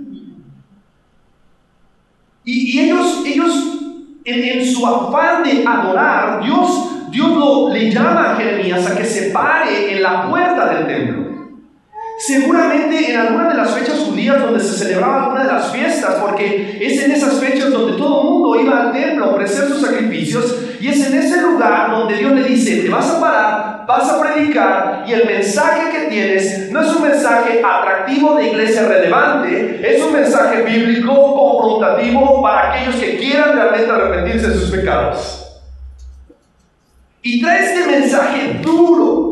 Y, 2.43 2.81
ellos, 2.81 3.23
ellos 3.25 3.79
en, 4.25 4.67
su 4.67 4.85
afán 4.85 5.45
de 5.45 5.65
adorar, 5.65 6.43
Dios, 6.43 7.11
Dios 7.13 7.31
lo, 7.31 7.73
le 7.73 7.93
llama 7.93 8.33
a 8.33 8.37
Jeremías 8.37 8.85
a 8.91 8.97
que 8.97 9.05
se 9.05 9.31
pare 9.31 9.95
en 9.95 10.03
la 10.03 10.29
puerta 10.29 10.75
del 10.75 10.87
templo. 10.89 11.29
Seguramente 12.19 13.13
en 13.13 13.21
alguna 13.21 13.51
de 13.51 13.55
las 13.55 13.71
fechas 13.71 14.01
judías 14.01 14.43
donde 14.43 14.59
se 14.59 14.77
celebraba 14.77 15.27
alguna 15.27 15.45
de 15.45 15.53
las 15.53 15.71
fiestas, 15.71 16.17
porque 16.17 16.77
es 16.81 17.01
en 17.05 17.13
esas 17.13 17.39
fechas 17.39 17.71
donde 17.71 17.97
todo 17.97 18.23
el 18.23 18.29
mundo 18.29 18.61
iba 18.61 18.81
al 18.81 18.93
templo 18.93 19.27
a 19.27 19.29
ofrecer 19.29 19.69
sus 19.69 19.81
sacrificios, 19.81 20.68
y 20.81 20.89
es 20.89 21.07
en 21.07 21.19
ese 21.19 21.41
lugar 21.43 21.91
donde 21.91 22.17
Dios 22.17 22.33
le 22.33 22.45
dice, 22.45 22.83
te 22.83 22.89
vas 22.89 23.11
a 23.11 23.21
parar, 23.21 23.85
vas 23.87 24.09
a 24.09 24.21
predicar, 24.21 25.05
y 25.07 25.13
el 25.13 25.27
mensaje 25.27 25.91
que 25.91 26.07
tienes 26.09 26.71
no 26.71 26.81
es 26.81 26.95
un 26.95 27.03
mensaje 27.03 27.61
atractivo 27.65 28.37
de 28.37 28.49
iglesia 28.49 28.87
relevante, 28.87 29.81
es 29.83 30.03
un 30.03 30.13
mensaje 30.13 30.63
bíblico 30.63 31.13
confrontativo 31.35 32.43
para 32.43 32.73
aquellos 32.73 32.97
que 32.97 33.19
quieran 33.19 33.55
realmente 33.55 33.91
arrepentirse 33.91 34.49
de 34.49 34.55
sus 34.55 34.71
pecados. 34.71 35.45
Y 37.23 37.41
trae 37.43 37.65
este 37.65 37.91
mensaje 37.91 38.61
duro, 38.63 39.28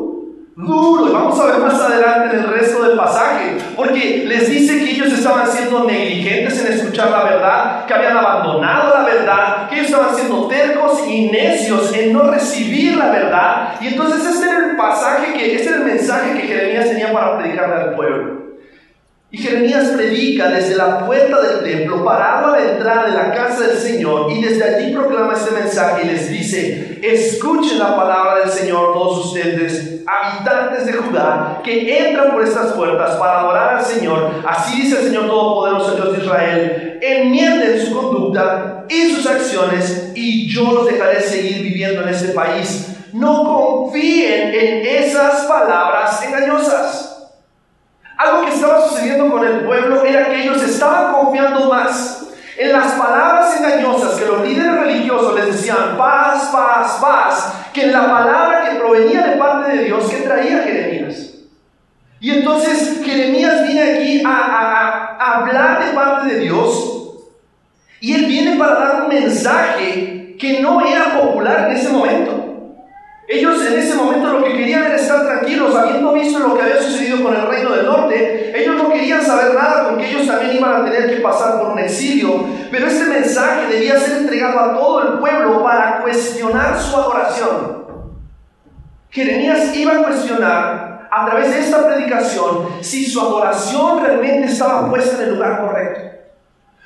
duro. 0.56 1.08
Y 1.08 1.12
vamos 1.12 1.38
a 1.38 1.46
ver 1.46 1.58
más 1.58 1.80
adelante 1.80 2.36
en 2.36 2.42
el 2.42 2.48
resto 2.48 2.82
del 2.82 2.96
pasaje, 2.96 3.58
porque 3.76 4.24
les 4.26 4.48
dice 4.48 4.78
que 4.78 4.90
ellos 4.92 5.12
estaban 5.12 5.46
siendo 5.46 5.84
negligentes 5.84 6.64
en 6.64 6.72
escuchar 6.72 7.10
la 7.10 7.24
verdad, 7.24 7.86
que 7.86 7.94
habían 7.94 8.16
abandonado 8.16 8.94
la 8.94 9.04
verdad, 9.04 9.68
que 9.68 9.76
ellos 9.76 9.90
estaban 9.90 10.14
siendo 10.14 10.48
tercos 10.48 11.06
y 11.06 11.30
necios 11.30 11.94
en 11.94 12.12
no 12.12 12.30
recibir 12.30 12.96
la 12.96 13.10
verdad. 13.10 13.74
Y 13.80 13.88
entonces 13.88 14.24
este 14.24 14.46
era 14.46 14.70
el 14.70 14.76
pasaje 14.76 15.34
que, 15.34 15.56
este 15.56 15.68
es 15.68 15.76
el 15.76 15.84
mensaje 15.84 16.40
que 16.40 16.48
Jeremías 16.48 16.88
tenía 16.88 17.12
para 17.12 17.38
predicarle 17.38 17.74
al 17.74 17.94
pueblo. 17.94 18.45
Y 19.28 19.38
Jeremías 19.38 19.88
predica 19.88 20.48
desde 20.50 20.76
la 20.76 21.04
puerta 21.04 21.40
del 21.40 21.64
templo, 21.64 22.04
parado 22.04 22.54
a 22.54 22.60
la 22.60 22.70
entrada 22.72 23.06
de 23.06 23.12
la 23.12 23.32
casa 23.32 23.66
del 23.66 23.76
Señor, 23.76 24.30
y 24.30 24.40
desde 24.40 24.62
allí 24.62 24.94
proclama 24.94 25.32
este 25.32 25.50
mensaje 25.50 26.02
y 26.04 26.06
les 26.06 26.30
dice, 26.30 27.00
escuchen 27.02 27.80
la 27.80 27.96
palabra 27.96 28.38
del 28.38 28.50
Señor 28.50 28.92
todos 28.92 29.26
ustedes, 29.26 30.04
habitantes 30.06 30.86
de 30.86 30.92
Judá, 30.92 31.60
que 31.64 32.06
entran 32.06 32.30
por 32.30 32.44
estas 32.44 32.72
puertas 32.74 33.16
para 33.16 33.40
adorar 33.40 33.78
al 33.78 33.84
Señor. 33.84 34.30
Así 34.46 34.82
dice 34.82 35.00
el 35.00 35.06
Señor 35.08 35.26
Todopoderoso, 35.26 35.96
Dios 35.96 36.16
de 36.16 36.24
Israel, 36.24 36.98
enmienden 37.02 37.84
su 37.84 38.00
conducta 38.00 38.84
y 38.88 39.10
sus 39.10 39.26
acciones, 39.26 40.12
y 40.14 40.48
yo 40.48 40.70
los 40.72 40.86
dejaré 40.86 41.20
seguir 41.20 41.62
viviendo 41.62 42.02
en 42.02 42.10
este 42.10 42.28
país. 42.28 42.92
No 43.12 43.42
confíen 43.42 44.54
en 44.54 44.86
esas 44.86 45.46
palabras 45.46 46.22
engañosas. 46.22 47.15
Algo 48.16 48.46
que 48.46 48.54
estaba 48.54 48.80
sucediendo 48.88 49.30
con 49.30 49.46
el 49.46 49.60
pueblo 49.60 50.04
era 50.04 50.26
que 50.26 50.42
ellos 50.42 50.62
estaban 50.62 51.12
confiando 51.12 51.68
más 51.68 52.26
en 52.56 52.72
las 52.72 52.92
palabras 52.92 53.54
engañosas 53.56 54.18
que 54.18 54.24
los 54.24 54.40
líderes 54.42 54.80
religiosos 54.80 55.34
les 55.34 55.46
decían, 55.46 55.96
paz, 55.98 56.48
paz, 56.50 56.98
paz, 57.00 57.52
que 57.74 57.84
en 57.84 57.92
la 57.92 58.10
palabra 58.10 58.64
que 58.64 58.76
provenía 58.76 59.26
de 59.26 59.36
parte 59.36 59.76
de 59.76 59.84
Dios 59.84 60.08
que 60.08 60.22
traía 60.22 60.62
Jeremías. 60.62 61.34
Y 62.18 62.30
entonces 62.30 63.02
Jeremías 63.04 63.62
viene 63.66 63.82
aquí 63.82 64.22
a, 64.24 65.16
a 65.20 65.36
hablar 65.38 65.84
de 65.84 65.92
parte 65.92 66.34
de 66.34 66.40
Dios 66.40 66.96
y 68.00 68.14
él 68.14 68.26
viene 68.26 68.56
para 68.56 68.74
dar 68.74 69.02
un 69.02 69.08
mensaje 69.08 70.36
que 70.38 70.60
no 70.60 70.86
era 70.86 71.20
popular 71.20 71.68
en 71.68 71.76
ese 71.76 71.90
momento. 71.90 72.45
Ellos 73.28 73.66
en 73.66 73.78
ese 73.78 73.94
momento 73.94 74.32
lo 74.32 74.44
que 74.44 74.52
querían 74.52 74.84
era 74.84 74.94
estar 74.94 75.24
tranquilos, 75.24 75.74
habiendo 75.74 76.12
visto 76.12 76.38
lo 76.38 76.54
que 76.54 76.62
había 76.62 76.80
sucedido 76.80 77.24
con 77.24 77.34
el 77.34 77.42
reino 77.42 77.72
del 77.72 77.86
norte. 77.86 78.52
Ellos 78.56 78.76
no 78.76 78.88
querían 78.90 79.20
saber 79.20 79.54
nada 79.54 79.88
porque 79.88 80.08
ellos 80.08 80.26
también 80.26 80.56
iban 80.56 80.80
a 80.80 80.84
tener 80.84 81.12
que 81.12 81.20
pasar 81.20 81.58
por 81.58 81.70
un 81.70 81.78
exilio. 81.80 82.44
Pero 82.70 82.86
este 82.86 83.06
mensaje 83.06 83.66
debía 83.66 83.98
ser 83.98 84.18
entregado 84.18 84.60
a 84.60 84.74
todo 84.74 85.02
el 85.02 85.18
pueblo 85.18 85.64
para 85.64 86.02
cuestionar 86.02 86.78
su 86.78 86.96
adoración. 86.96 87.84
Jeremías 89.10 89.74
iba 89.74 89.94
a 89.94 90.02
cuestionar 90.04 91.08
a 91.10 91.26
través 91.26 91.50
de 91.50 91.60
esta 91.60 91.84
predicación 91.84 92.68
si 92.80 93.06
su 93.06 93.20
adoración 93.20 94.04
realmente 94.04 94.52
estaba 94.52 94.88
puesta 94.88 95.16
en 95.16 95.28
el 95.28 95.34
lugar 95.34 95.62
correcto. 95.62 96.00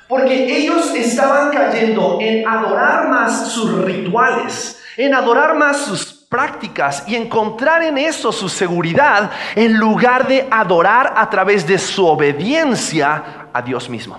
Porque 0.07 0.57
ellos 0.57 0.93
estaban 0.95 1.51
cayendo 1.51 2.17
en 2.19 2.47
adorar 2.47 3.09
más 3.09 3.47
sus 3.47 3.83
rituales, 3.85 4.81
en 4.97 5.13
adorar 5.13 5.55
más 5.55 5.77
sus 5.77 6.20
prácticas 6.31 7.03
y 7.07 7.17
encontrar 7.17 7.83
en 7.83 7.97
eso 7.97 8.31
su 8.31 8.47
seguridad 8.47 9.31
en 9.53 9.77
lugar 9.77 10.29
de 10.29 10.47
adorar 10.49 11.13
a 11.17 11.29
través 11.29 11.67
de 11.67 11.77
su 11.77 12.07
obediencia 12.07 13.49
a 13.51 13.61
Dios 13.61 13.89
mismo. 13.89 14.17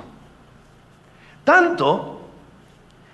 Tanto 1.42 2.21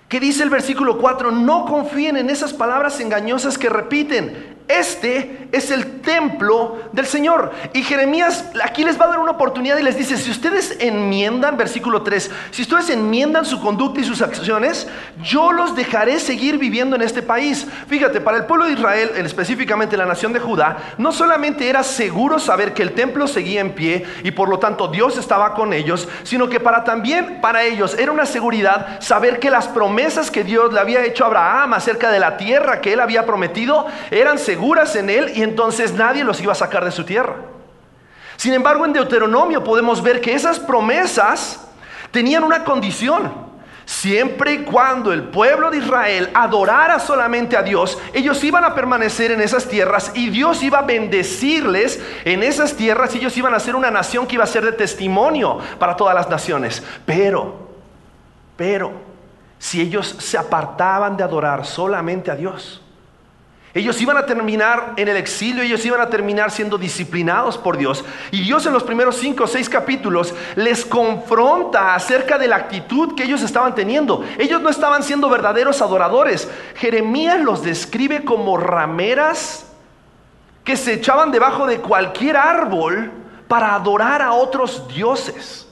que 0.09 0.19
dice 0.19 0.43
el 0.43 0.49
versículo 0.49 0.97
4, 0.97 1.31
no 1.31 1.63
confíen 1.63 2.17
en 2.17 2.29
esas 2.29 2.51
palabras 2.51 2.99
engañosas 2.99 3.57
que 3.57 3.69
repiten, 3.69 4.57
este 4.69 5.49
es 5.51 5.71
el 5.71 6.01
templo 6.01 6.77
del 6.91 7.07
Señor. 7.07 7.51
Y 7.73 7.81
Jeremías 7.81 8.45
aquí 8.63 8.83
les 8.83 9.01
va 9.01 9.05
a 9.05 9.07
dar 9.07 9.19
una 9.19 9.31
oportunidad 9.31 9.79
y 9.79 9.81
les 9.81 9.97
dice, 9.97 10.15
si 10.15 10.29
ustedes 10.29 10.77
enmiendan, 10.79 11.57
versículo 11.57 12.03
3, 12.03 12.29
si 12.51 12.61
ustedes 12.61 12.91
enmiendan 12.91 13.45
su 13.45 13.59
conducta 13.59 13.99
y 13.99 14.03
sus 14.03 14.21
acciones, 14.21 14.87
yo 15.23 15.51
los 15.51 15.75
dejaré 15.75 16.19
seguir 16.19 16.59
viviendo 16.59 16.95
en 16.95 17.01
este 17.01 17.23
país. 17.23 17.65
Fíjate, 17.87 18.21
para 18.21 18.37
el 18.37 18.45
pueblo 18.45 18.65
de 18.65 18.73
Israel, 18.73 19.09
específicamente 19.15 19.97
la 19.97 20.05
nación 20.05 20.33
de 20.33 20.39
Judá, 20.39 20.77
no 20.99 21.11
solamente 21.11 21.67
era 21.67 21.81
seguro 21.81 22.37
saber 22.37 22.75
que 22.75 22.83
el 22.83 22.93
templo 22.93 23.27
seguía 23.27 23.61
en 23.61 23.73
pie 23.73 24.05
y 24.23 24.29
por 24.29 24.49
lo 24.49 24.59
tanto 24.59 24.87
Dios 24.87 25.17
estaba 25.17 25.55
con 25.55 25.73
ellos, 25.73 26.07
sino 26.21 26.47
que 26.47 26.59
para 26.59 26.83
también 26.83 27.41
para 27.41 27.63
ellos 27.63 27.97
era 27.97 28.11
una 28.11 28.27
seguridad 28.27 29.01
saber 29.01 29.39
que 29.39 29.49
las 29.49 29.67
promesas 29.67 30.29
que 30.29 30.43
Dios 30.43 30.71
le 30.71 30.79
había 30.79 31.03
hecho 31.03 31.23
a 31.23 31.27
Abraham 31.27 31.73
acerca 31.73 32.11
de 32.11 32.19
la 32.19 32.37
tierra 32.37 32.81
que 32.81 32.93
él 32.93 32.99
había 32.99 33.25
prometido 33.25 33.87
eran 34.11 34.37
seguras 34.37 34.58
seguras 34.59 34.93
en 34.97 35.09
Él 35.09 35.31
y 35.35 35.41
entonces 35.41 35.93
nadie 35.93 36.21
los 36.21 36.41
iba 36.41 36.51
a 36.51 36.55
sacar 36.55 36.83
de 36.83 36.91
su 36.91 37.05
tierra. 37.05 37.35
Sin 38.35 38.53
embargo, 38.53 38.85
en 38.85 38.91
Deuteronomio 38.91 39.63
podemos 39.63 40.03
ver 40.03 40.19
que 40.19 40.33
esas 40.33 40.59
promesas 40.59 41.65
tenían 42.11 42.43
una 42.43 42.65
condición. 42.65 43.47
Siempre 43.85 44.53
y 44.55 44.57
cuando 44.65 45.13
el 45.13 45.23
pueblo 45.23 45.71
de 45.71 45.77
Israel 45.77 46.29
adorara 46.33 46.99
solamente 46.99 47.55
a 47.55 47.63
Dios, 47.63 47.97
ellos 48.13 48.43
iban 48.43 48.65
a 48.65 48.75
permanecer 48.75 49.31
en 49.31 49.39
esas 49.39 49.65
tierras 49.65 50.11
y 50.13 50.29
Dios 50.29 50.61
iba 50.61 50.79
a 50.79 50.83
bendecirles 50.83 52.03
en 52.25 52.43
esas 52.43 52.75
tierras 52.75 53.15
y 53.15 53.19
ellos 53.19 53.37
iban 53.37 53.53
a 53.53 53.59
ser 53.61 53.77
una 53.77 53.89
nación 53.89 54.27
que 54.27 54.35
iba 54.35 54.43
a 54.43 54.47
ser 54.47 54.65
de 54.65 54.73
testimonio 54.73 55.57
para 55.79 55.95
todas 55.95 56.13
las 56.13 56.29
naciones. 56.29 56.83
Pero, 57.05 57.69
pero, 58.57 58.91
si 59.57 59.79
ellos 59.79 60.17
se 60.19 60.37
apartaban 60.37 61.15
de 61.15 61.23
adorar 61.23 61.65
solamente 61.65 62.29
a 62.29 62.35
Dios, 62.35 62.83
ellos 63.73 64.01
iban 64.01 64.17
a 64.17 64.25
terminar 64.25 64.93
en 64.97 65.07
el 65.07 65.17
exilio, 65.17 65.61
ellos 65.61 65.85
iban 65.85 66.01
a 66.01 66.09
terminar 66.09 66.49
siendo 66.49 66.77
disciplinados 66.79 67.57
por 67.57 67.77
Dios. 67.77 68.03
Y 68.31 68.41
Dios 68.41 68.65
en 68.65 68.73
los 68.73 68.83
primeros 68.83 69.17
cinco 69.17 69.43
o 69.43 69.47
seis 69.47 69.69
capítulos 69.69 70.33
les 70.55 70.83
confronta 70.83 71.93
acerca 71.93 72.39
de 72.39 72.47
la 72.47 72.55
actitud 72.55 73.13
que 73.15 73.23
ellos 73.23 73.43
estaban 73.43 73.75
teniendo. 73.75 74.25
Ellos 74.39 74.59
no 74.61 74.69
estaban 74.69 75.03
siendo 75.03 75.29
verdaderos 75.29 75.83
adoradores. 75.83 76.49
Jeremías 76.75 77.39
los 77.41 77.63
describe 77.63 78.25
como 78.25 78.57
rameras 78.57 79.67
que 80.63 80.75
se 80.75 80.93
echaban 80.93 81.31
debajo 81.31 81.67
de 81.67 81.79
cualquier 81.79 82.37
árbol 82.37 83.11
para 83.47 83.75
adorar 83.75 84.23
a 84.23 84.33
otros 84.33 84.87
dioses. 84.87 85.67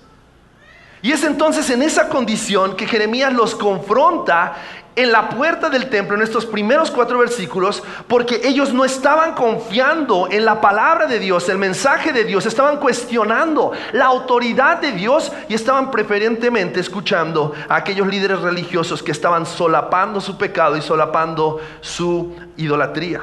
Y 1.02 1.12
es 1.12 1.24
entonces 1.24 1.70
en 1.72 1.82
esa 1.82 2.10
condición 2.10 2.76
que 2.76 2.86
Jeremías 2.86 3.34
los 3.34 3.56
confronta 3.56 4.56
en 4.98 5.12
la 5.12 5.30
puerta 5.30 5.70
del 5.70 5.90
templo 5.90 6.16
en 6.16 6.24
estos 6.24 6.46
primeros 6.46 6.90
cuatro 6.90 7.20
versículos 7.20 7.84
porque 8.08 8.42
ellos 8.44 8.74
no 8.74 8.84
estaban 8.84 9.36
confiando 9.36 10.28
en 10.32 10.44
la 10.44 10.60
palabra 10.60 11.06
de 11.06 11.20
Dios, 11.20 11.48
el 11.50 11.60
mensaje 11.60 12.12
de 12.12 12.24
Dios, 12.24 12.48
estaban 12.48 12.78
cuestionando 12.78 13.72
la 13.94 14.06
autoridad 14.06 14.82
de 14.82 14.92
Dios 14.94 15.32
y 15.48 15.54
estaban 15.54 15.92
preferentemente 15.92 16.80
escuchando 16.80 17.54
a 17.70 17.76
aquellos 17.76 18.08
líderes 18.08 18.42
religiosos 18.42 19.04
que 19.04 19.12
estaban 19.12 19.46
solapando 19.46 20.20
su 20.20 20.36
pecado 20.36 20.76
y 20.76 20.82
solapando 20.82 21.60
su 21.80 22.36
idolatría. 22.58 23.22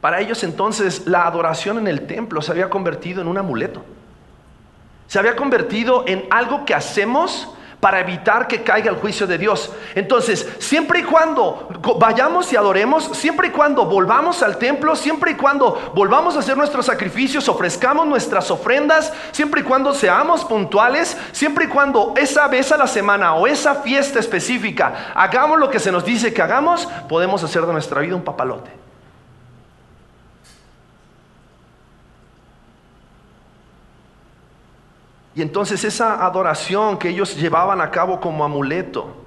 Para 0.00 0.20
ellos 0.20 0.42
entonces 0.42 1.06
la 1.06 1.24
adoración 1.24 1.78
en 1.78 1.86
el 1.86 2.08
templo 2.08 2.42
se 2.42 2.50
había 2.50 2.68
convertido 2.68 3.22
en 3.22 3.28
un 3.28 3.38
amuleto. 3.38 3.84
Se 5.06 5.20
había 5.20 5.36
convertido 5.36 6.02
en 6.08 6.24
algo 6.30 6.64
que 6.64 6.74
hacemos 6.74 7.48
para 7.80 8.00
evitar 8.00 8.46
que 8.46 8.62
caiga 8.62 8.90
el 8.90 8.96
juicio 8.96 9.26
de 9.26 9.38
Dios. 9.38 9.72
Entonces, 9.94 10.46
siempre 10.58 11.00
y 11.00 11.02
cuando 11.02 11.68
vayamos 11.98 12.52
y 12.52 12.56
adoremos, 12.56 13.04
siempre 13.16 13.48
y 13.48 13.50
cuando 13.50 13.86
volvamos 13.86 14.42
al 14.42 14.58
templo, 14.58 14.94
siempre 14.94 15.32
y 15.32 15.34
cuando 15.34 15.92
volvamos 15.94 16.36
a 16.36 16.40
hacer 16.40 16.56
nuestros 16.56 16.86
sacrificios, 16.86 17.48
ofrezcamos 17.48 18.06
nuestras 18.06 18.50
ofrendas, 18.50 19.12
siempre 19.32 19.62
y 19.62 19.64
cuando 19.64 19.94
seamos 19.94 20.44
puntuales, 20.44 21.16
siempre 21.32 21.64
y 21.64 21.68
cuando 21.68 22.14
esa 22.16 22.48
vez 22.48 22.70
a 22.70 22.76
la 22.76 22.86
semana 22.86 23.34
o 23.34 23.46
esa 23.46 23.76
fiesta 23.76 24.18
específica 24.18 25.12
hagamos 25.14 25.58
lo 25.58 25.70
que 25.70 25.78
se 25.78 25.92
nos 25.92 26.04
dice 26.04 26.32
que 26.32 26.42
hagamos, 26.42 26.86
podemos 27.08 27.42
hacer 27.42 27.64
de 27.64 27.72
nuestra 27.72 28.00
vida 28.00 28.14
un 28.14 28.24
papalote. 28.24 28.89
Y 35.34 35.42
entonces 35.42 35.84
esa 35.84 36.24
adoración 36.24 36.98
que 36.98 37.08
ellos 37.08 37.36
llevaban 37.36 37.80
a 37.80 37.90
cabo 37.90 38.20
como 38.20 38.44
amuleto, 38.44 39.20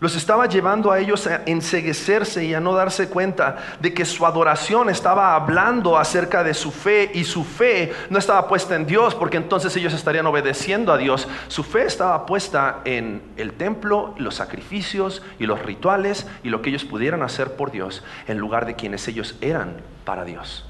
los 0.00 0.14
estaba 0.14 0.46
llevando 0.46 0.92
a 0.92 1.00
ellos 1.00 1.26
a 1.26 1.42
enseguecerse 1.46 2.44
y 2.44 2.54
a 2.54 2.60
no 2.60 2.72
darse 2.72 3.08
cuenta 3.08 3.56
de 3.80 3.92
que 3.92 4.04
su 4.04 4.24
adoración 4.24 4.88
estaba 4.88 5.34
hablando 5.34 5.98
acerca 5.98 6.44
de 6.44 6.54
su 6.54 6.70
fe 6.70 7.10
y 7.14 7.24
su 7.24 7.42
fe 7.42 7.92
no 8.08 8.20
estaba 8.20 8.46
puesta 8.46 8.76
en 8.76 8.86
Dios 8.86 9.16
porque 9.16 9.38
entonces 9.38 9.74
ellos 9.76 9.92
estarían 9.92 10.26
obedeciendo 10.26 10.92
a 10.92 10.98
Dios. 10.98 11.26
Su 11.48 11.64
fe 11.64 11.84
estaba 11.84 12.26
puesta 12.26 12.80
en 12.84 13.22
el 13.36 13.54
templo, 13.54 14.14
los 14.18 14.36
sacrificios 14.36 15.22
y 15.40 15.46
los 15.46 15.60
rituales 15.64 16.28
y 16.44 16.50
lo 16.50 16.62
que 16.62 16.70
ellos 16.70 16.84
pudieran 16.84 17.24
hacer 17.24 17.56
por 17.56 17.72
Dios 17.72 18.04
en 18.28 18.38
lugar 18.38 18.66
de 18.66 18.76
quienes 18.76 19.08
ellos 19.08 19.34
eran 19.40 19.78
para 20.04 20.24
Dios. 20.24 20.67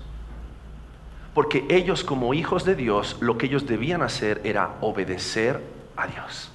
Porque 1.39 1.65
ellos 1.69 2.03
como 2.03 2.35
hijos 2.35 2.65
de 2.65 2.75
Dios, 2.75 3.17
lo 3.21 3.39
que 3.39 3.47
ellos 3.47 3.65
debían 3.65 4.03
hacer 4.03 4.41
era 4.43 4.75
obedecer 4.81 5.63
a 5.97 6.09
Dios. 6.09 6.51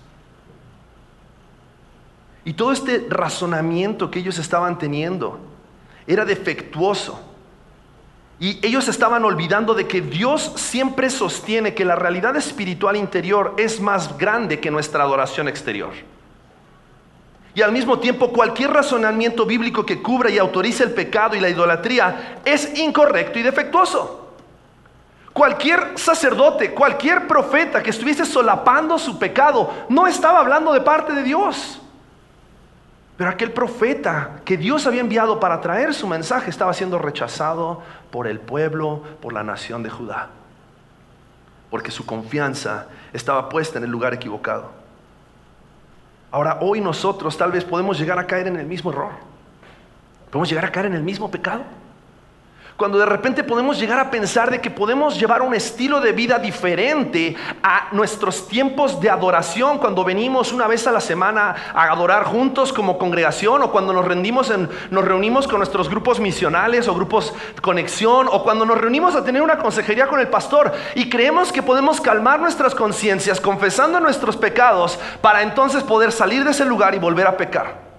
Y 2.44 2.52
todo 2.52 2.74
este 2.74 3.08
razonamiento 3.10 4.12
que 4.12 4.20
ellos 4.20 4.38
estaban 4.40 4.78
teniendo 4.78 5.40
era 6.06 6.26
defectuoso. 6.26 7.18
Y 8.42 8.60
ellos 8.62 8.90
estaban 8.90 9.24
olvidando 9.24 9.74
de 9.74 9.88
que 9.88 10.02
Dios 10.02 10.52
siempre 10.58 11.10
sostiene 11.10 11.74
que 11.74 11.86
la 11.86 11.96
realidad 11.96 12.36
espiritual 12.36 12.98
interior 12.98 13.54
es 13.58 13.80
más 13.80 14.18
grande 14.18 14.60
que 14.60 14.70
nuestra 14.70 15.04
adoración 15.04 15.48
exterior. 15.48 15.94
Y 17.56 17.62
al 17.62 17.72
mismo 17.72 18.00
tiempo, 18.00 18.34
cualquier 18.34 18.72
razonamiento 18.72 19.46
bíblico 19.46 19.86
que 19.86 20.02
cubra 20.02 20.30
y 20.30 20.40
autorice 20.40 20.84
el 20.84 20.92
pecado 20.92 21.38
y 21.38 21.40
la 21.40 21.48
idolatría 21.48 22.42
es 22.44 22.78
incorrecto 22.78 23.40
y 23.40 23.44
defectuoso. 23.44 24.23
Cualquier 25.34 25.98
sacerdote, 25.98 26.74
cualquier 26.74 27.28
profeta 27.28 27.82
que 27.82 27.90
estuviese 27.90 28.24
solapando 28.24 29.00
su 29.00 29.18
pecado, 29.18 29.72
no 29.90 30.06
estaba 30.06 30.40
hablando 30.40 30.72
de 30.72 30.82
parte 30.82 31.14
de 31.14 31.24
Dios. 31.24 31.82
Pero 33.18 33.30
aquel 33.30 33.52
profeta 33.52 34.42
que 34.46 34.58
Dios 34.58 34.86
había 34.86 35.02
enviado 35.02 35.40
para 35.40 35.60
traer 35.60 35.94
su 35.94 36.08
mensaje 36.08 36.50
estaba 36.50 36.74
siendo 36.74 37.00
rechazado 37.00 37.82
por 38.12 38.28
el 38.28 38.40
pueblo, 38.40 39.04
por 39.22 39.34
la 39.34 39.44
nación 39.44 39.82
de 39.82 39.90
Judá. 39.90 40.30
Porque 41.72 41.90
su 41.90 42.06
confianza 42.06 42.88
estaba 43.12 43.50
puesta 43.50 43.80
en 43.80 43.86
el 43.86 43.92
lugar 43.92 44.14
equivocado. 44.14 44.72
Ahora, 46.32 46.60
hoy 46.62 46.82
nosotros 46.82 47.38
tal 47.38 47.52
vez 47.52 47.64
podemos 47.64 47.98
llegar 47.98 48.18
a 48.20 48.28
caer 48.28 48.48
en 48.48 48.58
el 48.58 48.66
mismo 48.66 48.92
error. 48.92 49.12
Podemos 50.32 50.50
llegar 50.50 50.66
a 50.66 50.72
caer 50.72 50.88
en 50.88 50.96
el 50.96 51.04
mismo 51.04 51.30
pecado. 51.30 51.64
Cuando 52.78 52.98
de 52.98 53.06
repente 53.06 53.44
podemos 53.44 53.80
llegar 53.80 54.00
a 54.00 54.10
pensar 54.10 54.50
de 54.50 54.60
que 54.60 54.72
podemos 54.72 55.20
llevar 55.20 55.44
un 55.44 55.54
estilo 55.54 56.02
de 56.02 56.12
vida 56.12 56.40
diferente 56.40 57.36
a 57.62 57.90
nuestros 57.92 58.48
tiempos 58.48 59.00
de 59.00 59.12
adoración, 59.12 59.78
cuando 59.78 60.04
venimos 60.04 60.52
una 60.52 60.68
vez 60.68 60.88
a 60.88 60.92
la 60.92 61.00
semana 61.00 61.56
a 61.74 61.84
adorar 61.92 62.24
juntos 62.24 62.74
como 62.74 62.98
congregación, 62.98 63.62
o 63.62 63.72
cuando 63.72 63.94
nos 63.94 64.06
rendimos 64.06 64.50
en, 64.50 64.70
nos 64.90 65.06
reunimos 65.06 65.48
con 65.48 65.60
nuestros 65.60 65.88
grupos 65.88 66.20
misionales 66.20 66.88
o 66.88 66.96
grupos 66.96 67.34
de 67.56 67.62
conexión, 67.62 68.28
o 68.32 68.44
cuando 68.44 68.66
nos 68.66 68.80
reunimos 68.80 69.16
a 69.16 69.24
tener 69.24 69.44
una 69.44 69.60
consejería 69.60 70.08
con 70.08 70.20
el 70.20 70.28
pastor 70.28 70.74
y 70.96 71.10
creemos 71.10 71.52
que 71.52 71.62
podemos 71.62 72.02
calmar 72.02 72.40
nuestras 72.40 72.74
conciencias 72.74 73.40
confesando 73.40 74.00
nuestros 74.00 74.36
pecados 74.36 75.00
para 75.22 75.44
entonces 75.44 75.84
poder 75.84 76.12
salir 76.12 76.44
de 76.44 76.52
ese 76.52 76.66
lugar 76.66 76.96
y 76.96 77.00
volver 77.00 77.28
a 77.28 77.38
pecar. 77.38 77.93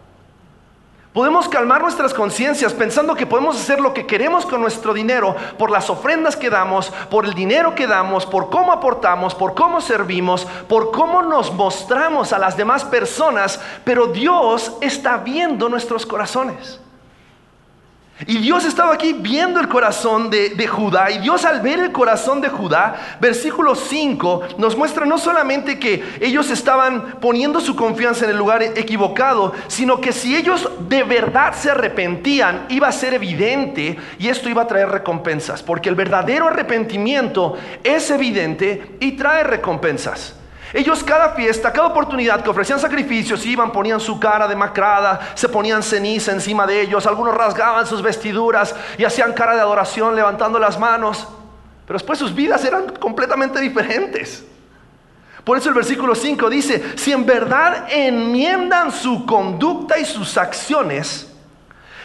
Podemos 1.14 1.48
calmar 1.48 1.80
nuestras 1.80 2.12
conciencias 2.12 2.72
pensando 2.72 3.14
que 3.14 3.24
podemos 3.24 3.54
hacer 3.54 3.78
lo 3.78 3.94
que 3.94 4.04
queremos 4.04 4.44
con 4.44 4.60
nuestro 4.60 4.92
dinero 4.92 5.36
por 5.56 5.70
las 5.70 5.88
ofrendas 5.88 6.36
que 6.36 6.50
damos, 6.50 6.90
por 7.08 7.24
el 7.24 7.34
dinero 7.34 7.72
que 7.76 7.86
damos, 7.86 8.26
por 8.26 8.50
cómo 8.50 8.72
aportamos, 8.72 9.32
por 9.32 9.54
cómo 9.54 9.80
servimos, 9.80 10.44
por 10.68 10.90
cómo 10.90 11.22
nos 11.22 11.54
mostramos 11.54 12.32
a 12.32 12.38
las 12.40 12.56
demás 12.56 12.84
personas, 12.84 13.60
pero 13.84 14.08
Dios 14.08 14.72
está 14.80 15.18
viendo 15.18 15.68
nuestros 15.68 16.04
corazones. 16.04 16.80
Y 18.28 18.38
Dios 18.38 18.64
estaba 18.64 18.94
aquí 18.94 19.12
viendo 19.12 19.58
el 19.58 19.68
corazón 19.68 20.30
de, 20.30 20.68
Judá. 20.68 21.10
Y 21.10 21.18
Dios 21.18 21.44
al 21.44 21.60
ver 21.60 21.80
el 21.80 21.90
corazón 21.90 22.40
de 22.40 22.48
Judá, 22.48 23.16
versículo 23.20 23.74
5, 23.74 24.42
nos 24.56 24.76
muestra 24.76 25.04
no 25.04 25.18
solamente 25.18 25.80
que 25.80 26.02
ellos 26.20 26.48
estaban 26.50 27.18
poniendo 27.20 27.60
su 27.60 27.74
confianza 27.74 28.24
en 28.24 28.30
el 28.30 28.38
lugar 28.38 28.62
equivocado, 28.62 29.52
sino 29.66 30.00
que 30.00 30.12
si 30.12 30.36
ellos 30.36 30.70
de 30.88 31.02
verdad 31.02 31.54
se 31.54 31.72
arrepentían, 31.72 32.66
iba 32.68 32.86
a 32.86 32.92
ser 32.92 33.14
evidente 33.14 33.96
y 34.18 34.28
esto 34.28 34.48
iba 34.48 34.62
a 34.62 34.68
traer 34.68 34.90
recompensas. 34.90 35.62
Porque 35.62 35.88
el 35.88 35.96
verdadero 35.96 36.46
arrepentimiento 36.46 37.56
es 37.82 38.10
evidente 38.10 38.96
y 39.00 39.12
trae 39.12 39.42
recompensas. 39.42 40.36
Ellos 40.74 41.04
cada 41.04 41.30
fiesta, 41.30 41.72
cada 41.72 41.86
oportunidad 41.86 42.42
que 42.42 42.50
ofrecían 42.50 42.80
sacrificios, 42.80 43.46
iban, 43.46 43.70
ponían 43.70 44.00
su 44.00 44.18
cara 44.18 44.48
demacrada, 44.48 45.20
se 45.36 45.48
ponían 45.48 45.84
ceniza 45.84 46.32
encima 46.32 46.66
de 46.66 46.80
ellos, 46.80 47.06
algunos 47.06 47.32
rasgaban 47.32 47.86
sus 47.86 48.02
vestiduras 48.02 48.74
y 48.98 49.04
hacían 49.04 49.34
cara 49.34 49.54
de 49.54 49.60
adoración 49.60 50.16
levantando 50.16 50.58
las 50.58 50.76
manos. 50.76 51.28
Pero 51.86 51.96
después 51.96 52.18
sus 52.18 52.34
vidas 52.34 52.64
eran 52.64 52.88
completamente 52.96 53.60
diferentes. 53.60 54.44
Por 55.44 55.56
eso 55.56 55.68
el 55.68 55.76
versículo 55.76 56.16
5 56.16 56.50
dice, 56.50 56.82
si 56.96 57.12
en 57.12 57.24
verdad 57.24 57.86
enmiendan 57.88 58.90
su 58.90 59.24
conducta 59.24 59.96
y 59.96 60.04
sus 60.04 60.36
acciones, 60.36 61.32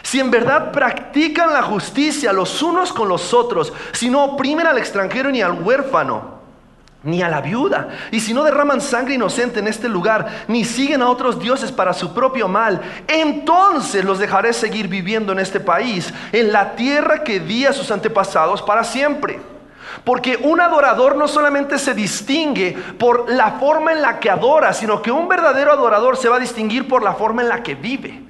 si 0.02 0.20
en 0.20 0.30
verdad 0.30 0.70
practican 0.70 1.52
la 1.52 1.62
justicia 1.62 2.32
los 2.32 2.62
unos 2.62 2.92
con 2.92 3.08
los 3.08 3.34
otros, 3.34 3.72
si 3.90 4.08
no 4.08 4.22
oprimen 4.26 4.68
al 4.68 4.78
extranjero 4.78 5.32
ni 5.32 5.42
al 5.42 5.60
huérfano, 5.60 6.39
ni 7.02 7.22
a 7.22 7.28
la 7.28 7.40
viuda. 7.40 7.88
Y 8.10 8.20
si 8.20 8.34
no 8.34 8.42
derraman 8.42 8.80
sangre 8.80 9.14
inocente 9.14 9.60
en 9.60 9.68
este 9.68 9.88
lugar, 9.88 10.44
ni 10.48 10.64
siguen 10.64 11.02
a 11.02 11.08
otros 11.08 11.38
dioses 11.38 11.72
para 11.72 11.92
su 11.92 12.12
propio 12.12 12.48
mal, 12.48 12.80
entonces 13.08 14.04
los 14.04 14.18
dejaré 14.18 14.52
seguir 14.52 14.88
viviendo 14.88 15.32
en 15.32 15.38
este 15.38 15.60
país, 15.60 16.12
en 16.32 16.52
la 16.52 16.72
tierra 16.74 17.24
que 17.24 17.40
di 17.40 17.64
a 17.64 17.72
sus 17.72 17.90
antepasados 17.90 18.62
para 18.62 18.84
siempre. 18.84 19.40
Porque 20.04 20.38
un 20.42 20.60
adorador 20.60 21.16
no 21.16 21.26
solamente 21.26 21.78
se 21.78 21.94
distingue 21.94 22.76
por 22.98 23.30
la 23.30 23.52
forma 23.52 23.92
en 23.92 24.02
la 24.02 24.18
que 24.18 24.30
adora, 24.30 24.72
sino 24.72 25.02
que 25.02 25.10
un 25.10 25.28
verdadero 25.28 25.72
adorador 25.72 26.16
se 26.16 26.28
va 26.28 26.36
a 26.36 26.40
distinguir 26.40 26.86
por 26.86 27.02
la 27.02 27.14
forma 27.14 27.42
en 27.42 27.48
la 27.48 27.62
que 27.62 27.74
vive. 27.74 28.22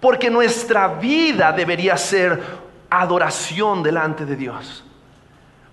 Porque 0.00 0.30
nuestra 0.30 0.88
vida 0.88 1.52
debería 1.52 1.96
ser 1.96 2.40
adoración 2.90 3.82
delante 3.82 4.26
de 4.26 4.36
Dios. 4.36 4.84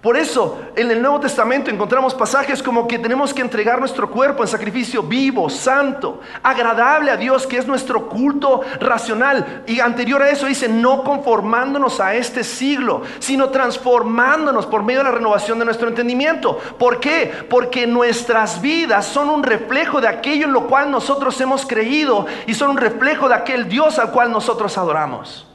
Por 0.02 0.16
eso 0.16 0.62
en 0.78 0.90
el 0.92 1.02
Nuevo 1.02 1.20
Testamento 1.20 1.70
encontramos 1.70 2.16
pasajes 2.16 2.64
como 2.64 2.88
que 2.88 2.98
tenemos 2.98 3.34
que 3.34 3.42
entregar 3.42 3.80
nuestro 3.80 4.10
cuerpo 4.10 4.44
en 4.44 4.48
sacrificio 4.48 5.04
vivo, 5.04 5.50
santo, 5.50 6.22
agradable 6.42 7.12
a 7.12 7.18
Dios, 7.18 7.46
que 7.46 7.58
es 7.58 7.68
nuestro 7.68 8.08
culto 8.08 8.62
racional. 8.80 9.64
Y 9.68 9.82
anterior 9.82 10.22
a 10.22 10.30
eso 10.30 10.46
dice, 10.46 10.70
no 10.70 11.04
conformándonos 11.04 12.00
a 12.00 12.16
este 12.16 12.46
siglo, 12.46 13.02
sino 13.20 13.50
transformándonos 13.50 14.68
por 14.68 14.84
medio 14.84 15.00
de 15.00 15.10
la 15.10 15.12
renovación 15.12 15.60
de 15.60 15.66
nuestro 15.66 15.90
entendimiento. 15.90 16.58
¿Por 16.78 17.02
qué? 17.02 17.34
Porque 17.50 17.86
nuestras 17.86 18.62
vidas 18.62 19.06
son 19.06 19.28
un 19.28 19.44
reflejo 19.44 20.00
de 20.00 20.08
aquello 20.08 20.46
en 20.46 20.54
lo 20.54 20.68
cual 20.68 20.90
nosotros 20.90 21.42
hemos 21.42 21.66
creído 21.66 22.26
y 22.48 22.54
son 22.54 22.70
un 22.70 22.78
reflejo 22.78 23.28
de 23.28 23.36
aquel 23.36 23.68
Dios 23.68 24.00
al 24.00 24.12
cual 24.12 24.32
nosotros 24.32 24.78
adoramos. 24.78 25.49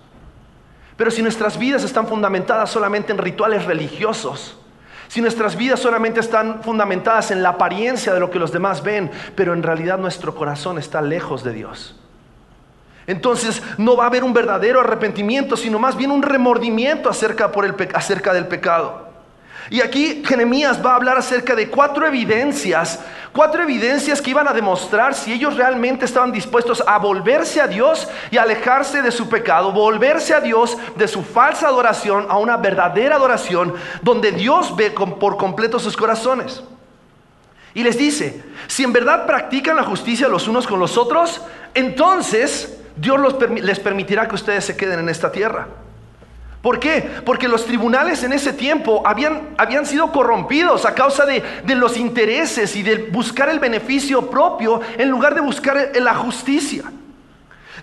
Pero 0.97 1.11
si 1.11 1.23
nuestras 1.23 1.59
vidas 1.59 1.85
están 1.85 2.07
fundamentadas 2.07 2.71
solamente 2.71 3.13
en 3.13 3.19
rituales 3.19 3.65
religiosos, 3.65 4.57
si 5.09 5.21
nuestras 5.21 5.57
vidas 5.57 5.81
solamente 5.81 6.21
están 6.21 6.63
fundamentadas 6.63 7.31
en 7.31 7.43
la 7.43 7.51
apariencia 7.51 8.15
de 8.15 8.21
lo 8.21 8.31
que 8.31 8.39
los 8.39 8.53
demás 8.53 8.83
ven, 8.83 9.11
pero 9.35 9.53
en 9.53 9.63
realidad 9.63 9.99
nuestro 9.99 10.35
corazón 10.35 10.79
está 10.79 11.03
lejos 11.03 11.45
de 11.45 11.53
Dios, 11.53 11.97
entonces 13.07 13.63
no 13.77 13.97
va 13.97 14.05
a 14.05 14.07
haber 14.07 14.25
un 14.25 14.33
verdadero 14.33 14.81
arrepentimiento, 14.81 15.57
sino 15.57 15.79
más 15.79 15.97
bien 15.97 16.11
un 16.11 16.23
remordimiento 16.23 17.11
acerca, 17.11 17.51
acerca 17.93 18.33
del 18.33 18.47
pecado. 18.47 19.04
Y 19.71 19.81
aquí 19.81 20.23
Jeremías 20.27 20.85
va 20.85 20.93
a 20.93 20.97
hablar 20.97 21.17
acerca 21.17 21.55
de 21.55 21.71
cuatro 21.71 22.07
evidencias, 22.07 23.01
cuatro 23.33 23.63
evidencias 23.63 24.21
que 24.21 24.31
iban 24.31 24.47
a 24.47 24.53
demostrar 24.53 25.15
si 25.15 25.33
ellos 25.33 25.57
realmente 25.57 26.05
estaban 26.05 26.33
dispuestos 26.33 26.85
a 26.87 26.99
volverse 26.99 27.61
a 27.61 27.67
Dios 27.67 28.07
y 28.31 28.37
alejarse 28.37 29.01
de 29.01 29.11
su 29.11 29.29
pecado, 29.29 29.73
volverse 29.73 30.35
a 30.35 30.41
Dios 30.41 30.77
de 30.97 31.09
su 31.09 31.23
falsa 31.23 31.69
adoración 31.69 32.27
a 32.29 32.37
una 32.37 32.59
verdadera 32.59 33.17
adoración 33.17 33.75
donde 34.03 34.33
Dios 34.33 34.77
ve 34.77 34.91
por 34.91 35.39
completo 35.39 35.79
sus 35.79 35.97
corazones. 35.97 36.63
Y 37.73 37.83
les 37.83 37.97
dice, 37.97 38.45
si 38.69 38.85
en 38.85 38.93
verdad 38.93 39.27
practican 39.27 39.77
la 39.77 39.83
justicia 39.83 40.29
los 40.29 40.47
unos 40.47 40.67
con 40.67 40.79
los 40.79 40.97
otros, 40.97 41.41
entonces 41.73 42.79
Dios 42.97 43.19
les 43.51 43.81
permitirá 43.81 44.29
que 44.29 44.37
ustedes 44.37 44.65
se 44.65 44.77
queden 44.77 45.01
en 45.01 45.09
esta 45.09 45.33
tierra. 45.33 45.67
¿Por 46.65 46.81
qué? 46.81 47.11
Porque 47.27 47.47
los 47.47 47.67
tribunales 47.67 48.23
en 48.23 48.33
ese 48.33 48.51
tiempo 48.55 49.03
habían, 49.05 49.51
habían 49.59 49.85
sido 49.85 50.11
corrompidos 50.11 50.87
a 50.87 50.95
causa 50.95 51.27
de, 51.27 51.43
de, 51.63 51.75
los 51.75 51.99
intereses 51.99 52.75
y 52.75 52.83
de 52.83 53.11
buscar 53.13 53.51
el 53.51 53.59
beneficio 53.61 54.31
propio 54.31 54.81
en 54.97 55.11
lugar 55.11 55.35
de 55.35 55.43
buscar 55.43 55.91
la 56.01 56.15
justicia. 56.15 56.85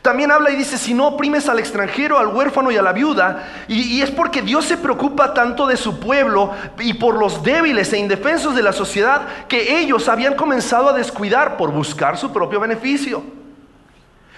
También 0.01 0.31
habla 0.31 0.49
y 0.49 0.55
dice, 0.55 0.79
si 0.79 0.95
no 0.95 1.09
oprimes 1.09 1.47
al 1.47 1.59
extranjero, 1.59 2.17
al 2.17 2.29
huérfano 2.29 2.71
y 2.71 2.77
a 2.77 2.81
la 2.81 2.91
viuda, 2.91 3.65
y, 3.67 3.97
y 3.97 4.01
es 4.01 4.09
porque 4.09 4.41
Dios 4.41 4.65
se 4.65 4.77
preocupa 4.77 5.31
tanto 5.31 5.67
de 5.67 5.77
su 5.77 5.99
pueblo 5.99 6.51
y 6.79 6.95
por 6.95 7.19
los 7.19 7.43
débiles 7.43 7.93
e 7.93 7.99
indefensos 7.99 8.55
de 8.55 8.63
la 8.63 8.73
sociedad 8.73 9.27
que 9.47 9.77
ellos 9.79 10.09
habían 10.09 10.33
comenzado 10.33 10.89
a 10.89 10.93
descuidar 10.93 11.55
por 11.55 11.71
buscar 11.71 12.17
su 12.17 12.33
propio 12.33 12.59
beneficio. 12.59 13.21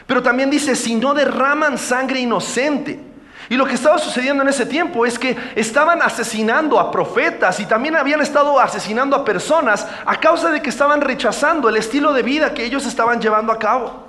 Pero 0.06 0.22
también 0.22 0.50
dice, 0.50 0.76
si 0.76 0.96
no 0.96 1.14
derraman 1.14 1.78
sangre 1.78 2.20
inocente, 2.20 3.13
y 3.50 3.56
lo 3.56 3.66
que 3.66 3.74
estaba 3.74 3.98
sucediendo 3.98 4.44
en 4.44 4.50
ese 4.50 4.66
tiempo 4.66 5.06
es 5.06 5.20
que 5.20 5.38
estaban 5.56 6.02
asesinando 6.02 6.80
a 6.80 6.92
profetas 6.92 7.60
y 7.60 7.66
también 7.66 7.96
habían 7.96 8.22
estado 8.22 8.60
asesinando 8.60 9.16
a 9.16 9.26
personas 9.26 9.88
a 10.06 10.20
causa 10.20 10.50
de 10.50 10.62
que 10.62 10.70
estaban 10.70 11.02
rechazando 11.02 11.70
el 11.70 11.78
estilo 11.78 12.14
de 12.14 12.24
vida 12.24 12.54
que 12.54 12.64
ellos 12.64 12.86
estaban 12.86 13.22
llevando 13.22 13.52
a 13.52 13.60
cabo. 13.60 14.08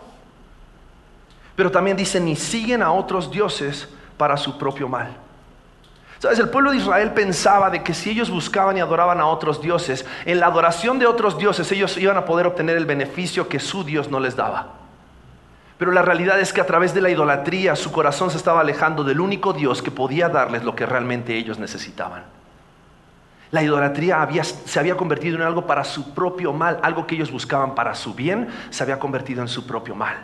Pero 1.57 1.71
también 1.71 1.97
dicen, 1.97 2.25
ni 2.25 2.37
siguen 2.37 2.83
a 2.83 2.93
otros 2.93 3.31
dioses 3.31 3.89
para 4.17 4.37
su 4.37 4.57
propio 4.59 4.89
mal. 4.89 5.17
Sabes, 6.19 6.39
el 6.39 6.49
pueblo 6.49 6.71
de 6.71 6.79
Israel 6.79 7.13
pensaba 7.13 7.71
de 7.71 7.83
que 7.83 7.93
si 7.93 8.11
ellos 8.11 8.31
buscaban 8.31 8.77
y 8.77 8.81
adoraban 8.81 9.21
a 9.21 9.27
otros 9.27 9.61
dioses, 9.61 10.07
en 10.25 10.41
la 10.41 10.47
adoración 10.47 10.99
de 10.99 11.07
otros 11.07 11.37
dioses 11.37 11.71
ellos 11.73 11.99
iban 11.99 12.17
a 12.17 12.25
poder 12.25 12.47
obtener 12.47 12.77
el 12.77 12.87
beneficio 12.87 13.49
que 13.49 13.61
su 13.61 13.85
Dios 13.85 14.11
no 14.11 14.21
les 14.21 14.35
daba. 14.35 14.84
Pero 15.79 15.91
la 15.91 16.03
realidad 16.03 16.39
es 16.41 16.53
que 16.53 16.61
a 16.61 16.67
través 16.67 16.95
de 16.95 17.01
la 17.01 17.11
idolatría 17.11 17.75
su 17.75 17.91
corazón 17.91 18.31
se 18.31 18.37
estaba 18.37 18.61
alejando 18.61 19.03
del 19.03 19.21
único 19.21 19.53
Dios 19.53 19.83
que 19.83 19.91
podía 19.91 20.29
darles 20.29 20.63
lo 20.63 20.77
que 20.77 20.87
realmente 20.87 21.37
ellos 21.37 21.59
necesitaban. 21.59 22.25
La 23.51 23.63
idolatría 23.63 24.27
se 24.43 24.81
había 24.81 24.97
convertido 24.97 25.37
en 25.37 25.43
algo 25.43 25.67
para 25.67 25.85
su 25.85 26.13
propio 26.15 26.53
mal, 26.53 26.79
algo 26.83 27.07
que 27.07 27.15
ellos 27.15 27.31
buscaban 27.31 27.75
para 27.75 27.95
su 27.95 28.15
bien, 28.15 28.49
se 28.71 28.83
había 28.83 28.99
convertido 28.99 29.43
en 29.43 29.49
su 29.49 29.67
propio 29.67 29.95
mal. 29.95 30.17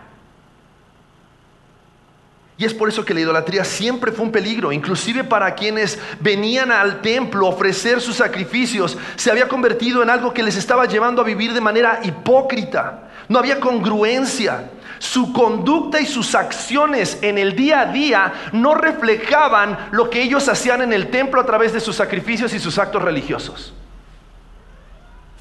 Y 2.61 2.65
es 2.65 2.75
por 2.75 2.91
eso 2.91 3.05
que 3.05 3.15
la 3.15 3.21
idolatría 3.21 3.65
siempre 3.65 4.13
fue 4.13 4.27
un 4.27 4.33
peligro, 4.33 4.71
inclusive 4.71 5.25
para 5.25 5.55
quienes 5.55 5.99
venían 6.21 6.71
al 6.71 7.01
templo 7.01 7.47
a 7.47 7.51
ofrecer 7.51 8.03
sus 8.03 8.17
sacrificios, 8.17 8.99
se 9.17 9.31
había 9.31 9.49
convertido 9.49 10.03
en 10.03 10.11
algo 10.11 10.35
que 10.35 10.43
les 10.43 10.57
estaba 10.57 10.85
llevando 10.85 11.23
a 11.23 11.25
vivir 11.25 11.55
de 11.55 11.61
manera 11.63 12.01
hipócrita. 12.03 13.09
No 13.29 13.39
había 13.39 13.61
congruencia. 13.61 14.71
Su 15.01 15.33
conducta 15.33 15.99
y 15.99 16.05
sus 16.05 16.35
acciones 16.35 17.19
en 17.23 17.39
el 17.39 17.57
día 17.57 17.81
a 17.81 17.87
día 17.87 18.35
no 18.53 18.75
reflejaban 18.75 19.89
lo 19.93 20.11
que 20.11 20.21
ellos 20.21 20.47
hacían 20.47 20.83
en 20.83 20.93
el 20.93 21.09
templo 21.09 21.41
a 21.41 21.47
través 21.47 21.73
de 21.73 21.81
sus 21.81 21.97
sacrificios 21.97 22.53
y 22.53 22.59
sus 22.59 22.79
actos 22.79 23.03
religiosos. 23.03 23.73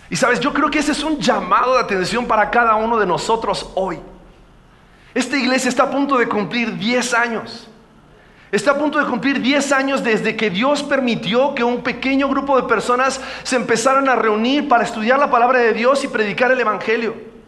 Y 0.09 0.15
sabes, 0.15 0.39
yo 0.39 0.53
creo 0.53 0.71
que 0.71 0.79
ese 0.79 0.93
es 0.93 1.03
un 1.03 1.19
llamado 1.19 1.73
de 1.73 1.81
atención 1.81 2.25
para 2.25 2.49
cada 2.49 2.75
uno 2.75 2.97
de 2.97 3.05
nosotros 3.05 3.69
hoy. 3.75 3.99
Esta 5.13 5.35
iglesia 5.35 5.67
está 5.67 5.83
a 5.83 5.91
punto 5.91 6.17
de 6.17 6.29
cumplir 6.29 6.77
10 6.77 7.13
años. 7.13 7.67
Está 8.53 8.71
a 8.71 8.77
punto 8.77 8.97
de 8.97 9.07
cumplir 9.07 9.41
10 9.41 9.73
años 9.73 10.01
desde 10.05 10.37
que 10.37 10.49
Dios 10.49 10.83
permitió 10.83 11.53
que 11.53 11.65
un 11.65 11.83
pequeño 11.83 12.29
grupo 12.29 12.55
de 12.55 12.65
personas 12.65 13.19
se 13.43 13.57
empezaran 13.57 14.07
a 14.07 14.15
reunir 14.15 14.69
para 14.69 14.85
estudiar 14.85 15.19
la 15.19 15.29
palabra 15.29 15.59
de 15.59 15.73
Dios 15.73 16.01
y 16.05 16.07
predicar 16.07 16.49
el 16.49 16.61
Evangelio. 16.61 17.38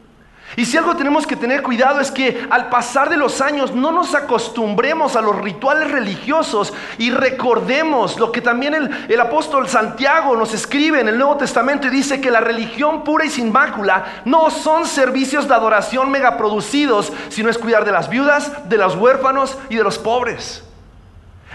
Y 0.57 0.65
si 0.65 0.77
algo 0.77 0.97
tenemos 0.97 1.25
que 1.25 1.37
tener 1.37 1.61
cuidado 1.63 2.01
es 2.01 2.11
que 2.11 2.45
al 2.49 2.67
pasar 2.67 3.09
de 3.09 3.15
los 3.15 3.39
años 3.39 3.73
no 3.73 3.91
nos 3.91 4.13
acostumbremos 4.15 5.15
a 5.15 5.21
los 5.21 5.37
rituales 5.37 5.89
religiosos 5.89 6.73
y 6.97 7.09
recordemos 7.09 8.19
lo 8.19 8.33
que 8.33 8.41
también 8.41 8.73
el, 9.07 9.21
apóstol 9.21 9.69
Santiago 9.69 10.35
nos 10.35 10.53
escribe 10.53 10.99
en 10.99 11.07
el 11.07 11.17
Nuevo 11.17 11.37
Testamento 11.37 11.87
y 11.87 11.91
dice 11.91 12.19
que 12.19 12.31
la 12.31 12.41
religión 12.41 13.03
pura 13.05 13.23
y 13.23 13.29
sin 13.29 13.51
mácula 13.51 14.23
no 14.25 14.49
son 14.49 14.85
servicios 14.85 15.47
de 15.47 15.53
adoración 15.53 16.11
megaproducidos, 16.11 17.13
sino 17.29 17.49
es 17.49 17.57
cuidar 17.57 17.85
de 17.85 17.93
las 17.93 18.09
viudas, 18.09 18.67
de 18.67 18.77
los 18.77 18.95
huérfanos 18.95 19.57
y 19.69 19.75
de 19.75 19.83
los 19.83 19.99
pobres. 19.99 20.63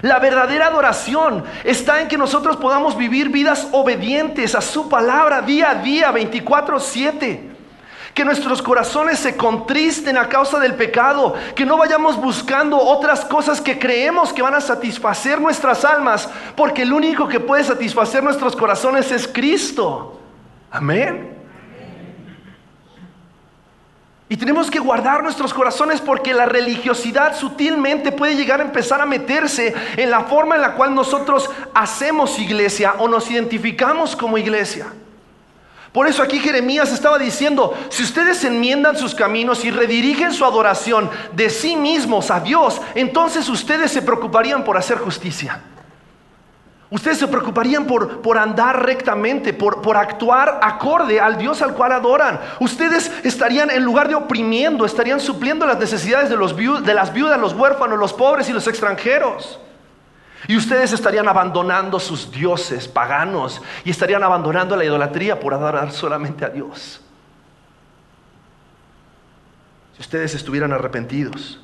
La 0.00 0.20
verdadera 0.20 0.68
adoración 0.68 1.44
está 1.64 2.00
en 2.00 2.08
que 2.08 2.16
nosotros 2.16 2.56
podamos 2.56 2.96
vivir 2.96 3.28
vidas 3.28 3.68
obedientes 3.72 4.54
a 4.54 4.62
su 4.62 4.88
palabra 4.88 5.42
día 5.42 5.70
a 5.70 5.74
día, 5.74 6.12
24/7 6.12 7.55
que 8.16 8.24
nuestros 8.24 8.62
corazones 8.62 9.18
se 9.18 9.36
contristen 9.36 10.16
a 10.16 10.26
causa 10.26 10.58
del 10.58 10.74
pecado, 10.74 11.34
que 11.54 11.66
no 11.66 11.76
vayamos 11.76 12.16
buscando 12.16 12.78
otras 12.78 13.26
cosas 13.26 13.60
que 13.60 13.78
creemos 13.78 14.32
que 14.32 14.40
van 14.40 14.54
a 14.54 14.60
satisfacer 14.62 15.38
nuestras 15.38 15.84
almas, 15.84 16.26
porque 16.56 16.80
el 16.80 16.94
único 16.94 17.28
que 17.28 17.40
puede 17.40 17.62
satisfacer 17.62 18.22
nuestros 18.22 18.56
corazones 18.56 19.12
es 19.12 19.28
Cristo. 19.28 20.18
Amén. 20.70 21.36
Y 24.30 24.38
tenemos 24.38 24.70
que 24.70 24.78
guardar 24.78 25.22
nuestros 25.22 25.52
corazones 25.52 26.00
porque 26.00 26.32
la 26.32 26.46
religiosidad 26.46 27.36
sutilmente 27.36 28.12
puede 28.12 28.34
llegar 28.34 28.60
a 28.60 28.64
empezar 28.64 29.02
a 29.02 29.04
meterse 29.04 29.74
en 29.94 30.10
la 30.10 30.20
forma 30.20 30.54
en 30.54 30.62
la 30.62 30.72
cual 30.72 30.94
nosotros 30.94 31.50
hacemos 31.74 32.38
iglesia 32.38 32.94
o 32.98 33.08
nos 33.08 33.30
identificamos 33.30 34.16
como 34.16 34.38
iglesia. 34.38 34.86
Por 35.96 36.06
eso 36.06 36.22
aquí 36.22 36.38
Jeremías 36.40 36.92
estaba 36.92 37.18
diciendo, 37.18 37.72
si 37.88 38.02
ustedes 38.02 38.44
enmiendan 38.44 38.98
sus 38.98 39.14
caminos 39.14 39.64
y 39.64 39.70
redirigen 39.70 40.30
su 40.30 40.44
adoración 40.44 41.08
de 41.32 41.48
sí 41.48 41.74
mismos 41.74 42.30
a 42.30 42.38
Dios, 42.38 42.82
entonces 42.94 43.48
ustedes 43.48 43.92
se 43.92 44.02
preocuparían 44.02 44.62
por 44.62 44.76
hacer 44.76 44.98
justicia. 44.98 45.62
Ustedes 46.90 47.16
se 47.16 47.26
preocuparían 47.26 47.86
por, 47.86 48.20
por 48.20 48.36
andar 48.36 48.84
rectamente, 48.84 49.54
por, 49.54 49.80
por, 49.80 49.96
actuar 49.96 50.60
acorde 50.62 51.18
al 51.18 51.38
Dios 51.38 51.62
al 51.62 51.72
cual 51.72 51.92
adoran. 51.92 52.40
Ustedes 52.60 53.10
estarían, 53.24 53.70
en 53.70 53.82
lugar 53.82 54.10
de 54.10 54.16
oprimiendo, 54.16 54.84
estarían 54.84 55.18
supliendo 55.18 55.64
las 55.64 55.78
necesidades 55.78 56.28
de, 56.28 56.36
los 56.36 56.54
de 56.54 56.92
las 56.92 57.14
viudas, 57.14 57.40
los 57.40 57.54
huérfanos, 57.54 57.98
los 57.98 58.12
pobres 58.12 58.50
y 58.50 58.52
los 58.52 58.66
extranjeros. 58.66 59.58
Y 60.48 60.56
ustedes 60.56 60.92
estarían 60.92 61.28
abandonando 61.28 61.98
sus 61.98 62.30
dioses 62.30 62.86
paganos 62.86 63.60
y 63.84 63.90
estarían 63.90 64.22
abandonando 64.22 64.76
la 64.76 64.84
idolatría 64.84 65.40
por 65.40 65.54
adorar 65.54 65.90
solamente 65.90 66.44
a 66.44 66.50
Dios. 66.50 67.00
Si 69.96 70.02
ustedes 70.02 70.34
estuvieran 70.34 70.72
arrepentidos, 70.72 71.58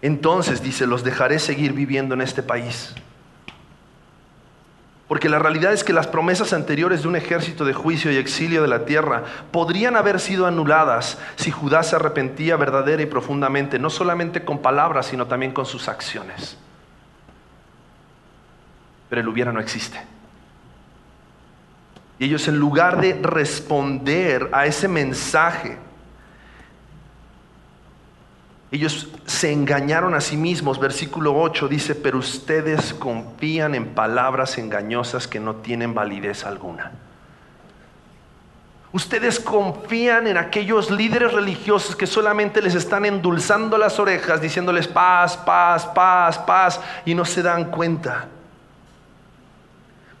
entonces 0.00 0.62
dice, 0.62 0.86
los 0.86 1.02
dejaré 1.02 1.38
seguir 1.38 1.72
viviendo 1.72 2.14
en 2.14 2.20
este 2.20 2.42
país. 2.42 2.94
Porque 5.08 5.28
la 5.28 5.38
realidad 5.38 5.72
es 5.72 5.84
que 5.84 5.92
las 5.92 6.06
promesas 6.06 6.52
anteriores 6.52 7.02
de 7.02 7.08
un 7.08 7.16
ejército 7.16 7.64
de 7.64 7.74
juicio 7.74 8.12
y 8.12 8.16
exilio 8.16 8.62
de 8.62 8.68
la 8.68 8.84
tierra 8.84 9.24
podrían 9.50 9.96
haber 9.96 10.20
sido 10.20 10.46
anuladas 10.46 11.18
si 11.36 11.50
Judá 11.50 11.82
se 11.82 11.96
arrepentía 11.96 12.56
verdadera 12.56 13.02
y 13.02 13.06
profundamente, 13.06 13.78
no 13.78 13.90
solamente 13.90 14.44
con 14.44 14.58
palabras, 14.60 15.06
sino 15.06 15.26
también 15.26 15.52
con 15.52 15.66
sus 15.66 15.88
acciones 15.88 16.56
pero 19.12 19.20
el 19.20 19.28
hubiera 19.28 19.52
no 19.52 19.60
existe. 19.60 20.00
Y 22.18 22.24
ellos 22.24 22.48
en 22.48 22.56
lugar 22.56 22.98
de 22.98 23.12
responder 23.12 24.48
a 24.52 24.64
ese 24.64 24.88
mensaje, 24.88 25.76
ellos 28.70 29.10
se 29.26 29.52
engañaron 29.52 30.14
a 30.14 30.22
sí 30.22 30.38
mismos. 30.38 30.80
Versículo 30.80 31.38
8 31.38 31.68
dice, 31.68 31.94
pero 31.94 32.16
ustedes 32.16 32.94
confían 32.94 33.74
en 33.74 33.88
palabras 33.88 34.56
engañosas 34.56 35.28
que 35.28 35.40
no 35.40 35.56
tienen 35.56 35.92
validez 35.92 36.46
alguna. 36.46 36.92
Ustedes 38.92 39.38
confían 39.38 40.26
en 40.26 40.38
aquellos 40.38 40.90
líderes 40.90 41.34
religiosos 41.34 41.96
que 41.96 42.06
solamente 42.06 42.62
les 42.62 42.74
están 42.74 43.04
endulzando 43.04 43.76
las 43.76 43.98
orejas, 43.98 44.40
diciéndoles 44.40 44.88
paz, 44.88 45.36
paz, 45.36 45.84
paz, 45.84 46.38
paz, 46.38 46.80
y 47.04 47.14
no 47.14 47.26
se 47.26 47.42
dan 47.42 47.70
cuenta 47.70 48.28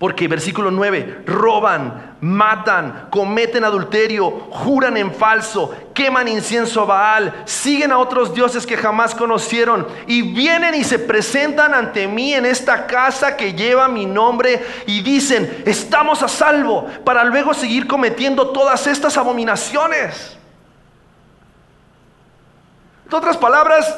porque 0.02 0.26
versículo 0.26 0.72
9, 0.72 1.22
roban, 1.26 2.16
matan, 2.22 3.06
cometen 3.08 3.62
adulterio, 3.62 4.48
juran 4.50 4.96
en 4.96 5.14
falso, 5.14 5.72
queman 5.94 6.26
incienso 6.26 6.80
a 6.80 6.86
Baal, 6.86 7.42
siguen 7.44 7.92
a 7.92 7.98
otros 7.98 8.34
dioses 8.34 8.66
que 8.66 8.76
jamás 8.76 9.14
conocieron 9.14 9.86
y 10.08 10.22
vienen 10.22 10.74
y 10.74 10.82
se 10.82 10.98
presentan 10.98 11.72
ante 11.72 12.08
mí 12.08 12.34
en 12.34 12.46
esta 12.46 12.88
casa 12.88 13.36
que 13.36 13.52
lleva 13.52 13.86
mi 13.86 14.04
nombre 14.04 14.66
y 14.88 15.02
dicen, 15.02 15.62
estamos 15.66 16.20
a 16.24 16.26
salvo, 16.26 16.84
para 17.04 17.22
luego 17.22 17.54
seguir 17.54 17.86
cometiendo 17.86 18.48
todas 18.48 18.88
estas 18.88 19.16
abominaciones. 19.16 20.36
En 23.06 23.14
otras 23.14 23.36
palabras, 23.36 23.96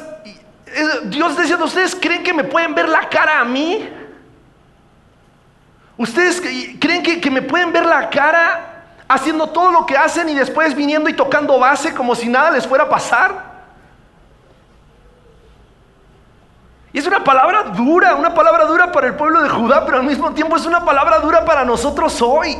eh, 0.67 0.83
Dios 1.05 1.35
diciendo, 1.35 1.65
¿ustedes 1.65 1.95
creen 1.99 2.21
que 2.21 2.31
me 2.31 2.43
pueden 2.43 2.75
ver 2.75 2.89
la 2.89 3.09
cara 3.09 3.39
a 3.39 3.43
mí? 3.43 3.89
¿Ustedes 5.97 6.41
creen 6.79 7.03
que, 7.03 7.31
me 7.31 7.41
pueden 7.41 7.71
ver 7.71 7.85
la 7.85 8.09
cara 8.09 8.83
haciendo 9.07 9.47
todo 9.47 9.71
lo 9.71 9.85
que 9.85 9.97
hacen 9.97 10.27
y 10.27 10.33
después 10.33 10.75
viniendo 10.75 11.09
y 11.09 11.13
tocando 11.13 11.57
base 11.57 11.93
como 11.93 12.15
si 12.15 12.27
nada 12.27 12.51
les 12.51 12.67
fuera 12.67 12.85
a 12.85 12.89
pasar? 12.89 13.55
Y 16.91 16.99
es 16.99 17.07
una 17.07 17.23
palabra 17.23 17.63
dura, 17.63 18.15
una 18.15 18.33
palabra 18.33 18.65
dura 18.65 18.91
para 18.91 19.07
el 19.07 19.15
pueblo 19.15 19.41
de 19.41 19.49
Judá, 19.49 19.85
pero 19.85 19.97
al 19.97 20.05
mismo 20.05 20.31
tiempo 20.31 20.55
es 20.55 20.65
una 20.65 20.83
palabra 20.83 21.19
dura 21.19 21.43
para 21.43 21.65
nosotros 21.65 22.21
hoy. 22.21 22.57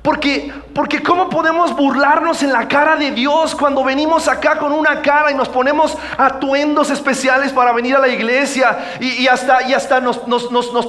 Porque, 0.00 0.52
porque 0.74 1.02
¿cómo 1.02 1.28
podemos 1.28 1.74
burlarnos 1.76 2.42
en 2.42 2.52
la 2.52 2.68
cara 2.68 2.96
de 2.96 3.10
Dios 3.10 3.54
cuando 3.54 3.84
venimos 3.84 4.28
acá 4.28 4.58
con 4.58 4.72
una 4.72 5.02
cara 5.02 5.30
y 5.30 5.34
nos 5.34 5.48
ponemos 5.48 5.96
atuendos 6.16 6.90
especiales 6.90 7.52
para 7.52 7.72
venir 7.72 7.94
a 7.96 7.98
la 7.98 8.08
iglesia 8.08 8.96
y, 9.00 9.26
hasta, 9.26 9.62
y 9.68 9.74
hasta 9.74 10.00
nos, 10.00 10.18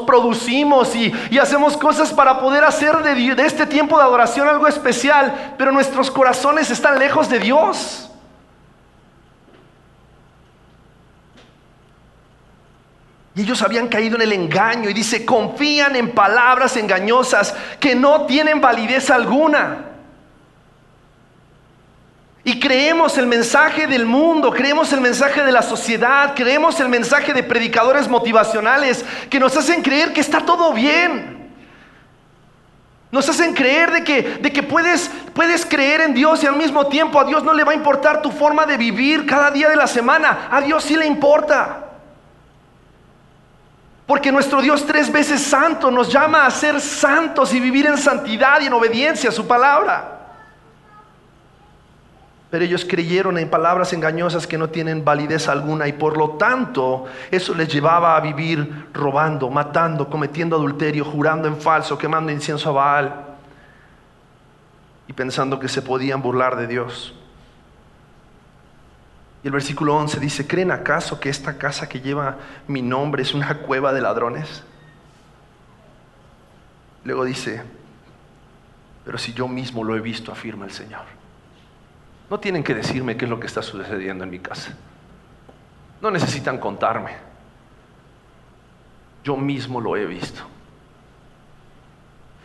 producimos 0.05 0.95
y, 0.95 1.13
hacemos 1.37 1.75
cosas 1.75 2.13
para 2.13 2.39
poder 2.39 2.63
hacer 2.63 3.03
de, 3.03 3.35
de 3.35 3.45
este 3.45 3.65
tiempo 3.65 3.97
de 3.97 4.03
adoración 4.03 4.47
algo 4.47 4.67
especial, 4.67 5.55
pero 5.57 5.73
nuestros 5.73 6.09
corazones 6.09 6.71
están 6.71 6.97
lejos 6.97 7.27
de 7.27 7.39
Dios? 7.39 8.09
Y 13.35 13.41
ellos 13.41 13.61
habían 13.63 13.87
caído 13.87 14.15
en 14.15 14.21
el 14.21 14.33
engaño 14.33 14.89
y 14.89 14.93
dice, 14.93 15.25
confían 15.25 15.95
en 15.95 16.11
palabras 16.11 16.77
engañosas 16.77 17.55
que 17.79 17.95
no 17.95 18.25
tienen 18.25 18.61
validez 18.61 19.09
alguna. 19.09 19.85
Y 22.43 22.59
creemos 22.59 23.17
el 23.17 23.25
mensaje 23.25 23.87
del 23.87 24.05
mundo, 24.05 24.51
creemos 24.51 24.91
el 24.93 25.01
mensaje 25.01 25.43
de 25.43 25.51
la 25.51 25.61
sociedad, 25.61 26.33
creemos 26.35 26.79
el 26.79 26.89
mensaje 26.89 27.33
de 27.33 27.41
predicadores 27.41 28.07
motivacionales 28.07 29.03
que 29.29 29.39
nos 29.39 29.55
hacen 29.55 29.81
creer 29.81 30.13
que 30.13 30.21
está 30.21 30.41
todo 30.41 30.73
bien. 30.73 31.51
Nos 33.11 33.29
hacen 33.29 33.53
creer 33.53 33.91
de 33.91 34.03
que, 34.03 34.21
de 34.41 34.51
que 34.51 34.61
puedes, 34.61 35.09
puedes 35.33 35.65
creer 35.65 36.01
en 36.01 36.13
Dios 36.13 36.43
y 36.43 36.47
al 36.47 36.55
mismo 36.55 36.87
tiempo 36.87 37.19
a 37.19 37.23
Dios 37.23 37.43
no 37.43 37.53
le 37.53 37.63
va 37.63 37.71
a 37.71 37.75
importar 37.75 38.21
tu 38.21 38.29
forma 38.29 38.65
de 38.65 38.75
vivir 38.75 39.25
cada 39.25 39.49
día 39.49 39.69
de 39.69 39.75
la 39.75 39.87
semana. 39.87 40.49
A 40.51 40.61
Dios 40.61 40.83
sí 40.83 40.97
le 40.97 41.05
importa. 41.05 41.92
Porque 44.05 44.31
nuestro 44.31 44.61
Dios 44.61 44.85
tres 44.85 45.11
veces 45.11 45.41
santo 45.41 45.89
nos 45.89 46.11
llama 46.11 46.45
a 46.45 46.51
ser 46.51 46.81
santos 46.81 47.53
y 47.53 47.59
vivir 47.59 47.85
en 47.85 47.97
santidad 47.97 48.59
y 48.61 48.65
en 48.65 48.73
obediencia 48.73 49.29
a 49.29 49.33
su 49.33 49.47
palabra. 49.47 50.19
Pero 52.49 52.65
ellos 52.65 52.85
creyeron 52.87 53.37
en 53.39 53.49
palabras 53.49 53.93
engañosas 53.93 54.45
que 54.45 54.57
no 54.57 54.69
tienen 54.69 55.03
validez 55.03 55.47
alguna 55.47 55.87
y 55.87 55.93
por 55.93 56.17
lo 56.17 56.31
tanto 56.31 57.05
eso 57.31 57.55
les 57.55 57.67
llevaba 57.67 58.15
a 58.15 58.19
vivir 58.19 58.89
robando, 58.93 59.49
matando, 59.49 60.09
cometiendo 60.09 60.57
adulterio, 60.57 61.05
jurando 61.05 61.47
en 61.47 61.57
falso, 61.57 61.97
quemando 61.97 62.31
incienso 62.31 62.69
a 62.69 62.73
Baal 62.73 63.25
y 65.07 65.13
pensando 65.13 65.59
que 65.59 65.67
se 65.67 65.81
podían 65.81 66.21
burlar 66.21 66.55
de 66.57 66.67
Dios. 66.67 67.15
Y 69.43 69.47
el 69.47 69.53
versículo 69.53 69.95
11 69.97 70.19
dice, 70.21 70.47
¿creen 70.47 70.71
acaso 70.71 71.19
que 71.19 71.29
esta 71.29 71.57
casa 71.57 71.89
que 71.89 71.99
lleva 71.99 72.37
mi 72.67 72.81
nombre 72.81 73.23
es 73.23 73.33
una 73.33 73.57
cueva 73.59 73.91
de 73.91 73.99
ladrones? 73.99 74.63
Luego 77.03 77.25
dice, 77.25 77.61
pero 79.03 79.17
si 79.17 79.33
yo 79.33 79.49
mismo 79.49 79.83
lo 79.83 79.97
he 79.97 79.99
visto, 79.99 80.31
afirma 80.31 80.63
el 80.65 80.71
Señor. 80.71 81.01
No 82.29 82.39
tienen 82.39 82.63
que 82.63 82.73
decirme 82.73 83.17
qué 83.17 83.25
es 83.25 83.29
lo 83.29 83.39
que 83.39 83.47
está 83.47 83.61
sucediendo 83.61 84.23
en 84.23 84.29
mi 84.29 84.39
casa. 84.39 84.73
No 86.01 86.09
necesitan 86.09 86.57
contarme. 86.57 87.11
Yo 89.25 89.35
mismo 89.35 89.81
lo 89.81 89.97
he 89.97 90.05
visto. 90.05 90.41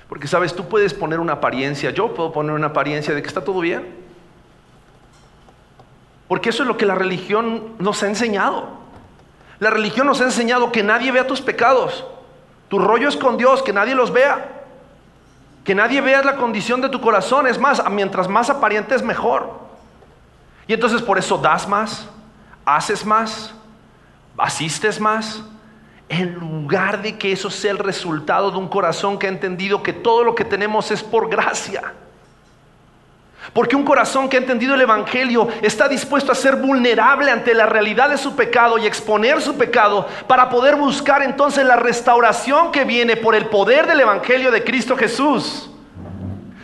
Porque 0.08 0.26
sabes, 0.26 0.54
tú 0.54 0.68
puedes 0.68 0.94
poner 0.94 1.20
una 1.20 1.34
apariencia, 1.34 1.90
yo 1.90 2.12
puedo 2.12 2.32
poner 2.32 2.52
una 2.52 2.68
apariencia 2.68 3.14
de 3.14 3.22
que 3.22 3.28
está 3.28 3.44
todo 3.44 3.60
bien. 3.60 3.97
Porque 6.28 6.50
eso 6.50 6.62
es 6.62 6.68
lo 6.68 6.76
que 6.76 6.86
la 6.86 6.94
religión 6.94 7.74
nos 7.78 8.02
ha 8.02 8.06
enseñado. 8.06 8.68
La 9.58 9.70
religión 9.70 10.06
nos 10.06 10.20
ha 10.20 10.24
enseñado 10.24 10.70
que 10.70 10.82
nadie 10.82 11.10
vea 11.10 11.26
tus 11.26 11.40
pecados. 11.40 12.04
Tu 12.68 12.78
rollo 12.78 13.08
es 13.08 13.16
con 13.16 13.38
Dios, 13.38 13.62
que 13.62 13.72
nadie 13.72 13.94
los 13.94 14.12
vea. 14.12 14.62
Que 15.64 15.74
nadie 15.74 16.00
vea 16.00 16.22
la 16.22 16.36
condición 16.36 16.80
de 16.80 16.90
tu 16.90 17.00
corazón. 17.00 17.46
Es 17.46 17.58
más, 17.58 17.82
mientras 17.90 18.28
más 18.28 18.50
aparente 18.50 18.94
es 18.94 19.02
mejor. 19.02 19.58
Y 20.66 20.74
entonces 20.74 21.00
por 21.00 21.18
eso 21.18 21.38
das 21.38 21.66
más, 21.66 22.06
haces 22.66 23.04
más, 23.04 23.54
asistes 24.36 25.00
más, 25.00 25.42
en 26.10 26.34
lugar 26.34 27.00
de 27.00 27.18
que 27.18 27.32
eso 27.32 27.48
sea 27.50 27.70
el 27.70 27.78
resultado 27.78 28.50
de 28.50 28.58
un 28.58 28.68
corazón 28.68 29.18
que 29.18 29.26
ha 29.26 29.30
entendido 29.30 29.82
que 29.82 29.94
todo 29.94 30.24
lo 30.24 30.34
que 30.34 30.44
tenemos 30.44 30.90
es 30.90 31.02
por 31.02 31.30
gracia. 31.30 31.94
Porque 33.52 33.76
un 33.76 33.84
corazón 33.84 34.28
que 34.28 34.36
ha 34.36 34.40
entendido 34.40 34.74
el 34.74 34.80
Evangelio 34.80 35.48
está 35.62 35.88
dispuesto 35.88 36.30
a 36.30 36.34
ser 36.34 36.56
vulnerable 36.56 37.30
ante 37.30 37.54
la 37.54 37.66
realidad 37.66 38.10
de 38.10 38.18
su 38.18 38.36
pecado 38.36 38.78
y 38.78 38.86
exponer 38.86 39.40
su 39.40 39.56
pecado 39.56 40.06
para 40.26 40.48
poder 40.50 40.76
buscar 40.76 41.22
entonces 41.22 41.64
la 41.64 41.76
restauración 41.76 42.70
que 42.70 42.84
viene 42.84 43.16
por 43.16 43.34
el 43.34 43.46
poder 43.46 43.86
del 43.86 44.00
Evangelio 44.00 44.50
de 44.50 44.64
Cristo 44.64 44.96
Jesús. 44.96 45.70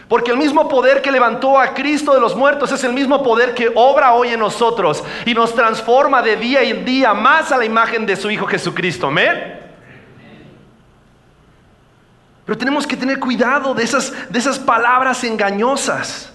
Porque 0.09 0.31
el 0.31 0.37
mismo 0.37 0.69
poder 0.69 1.01
que 1.01 1.11
levantó 1.11 1.59
a 1.59 1.73
Cristo 1.73 2.13
de 2.13 2.21
los 2.21 2.37
muertos 2.37 2.71
es 2.71 2.85
el 2.85 2.93
mismo 2.93 3.23
poder 3.23 3.55
que 3.55 3.73
obra 3.75 4.13
hoy 4.13 4.29
en 4.29 4.41
nosotros 4.41 5.03
y 5.25 5.33
nos 5.33 5.55
transforma 5.55 6.21
de 6.21 6.37
día 6.37 6.63
en 6.63 6.85
día 6.85 7.15
más 7.15 7.51
a 7.51 7.57
la 7.57 7.65
imagen 7.65 8.05
de 8.05 8.15
su 8.15 8.31
Hijo 8.31 8.47
Jesucristo. 8.47 9.07
Amén. 9.07 9.61
Pero 12.45 12.59
tenemos 12.59 12.87
que 12.87 12.97
tener 12.97 13.19
cuidado 13.19 13.73
de 13.73 13.83
esas, 13.83 14.13
de 14.31 14.39
esas 14.39 14.59
palabras 14.59 15.25
engañosas. 15.25 16.34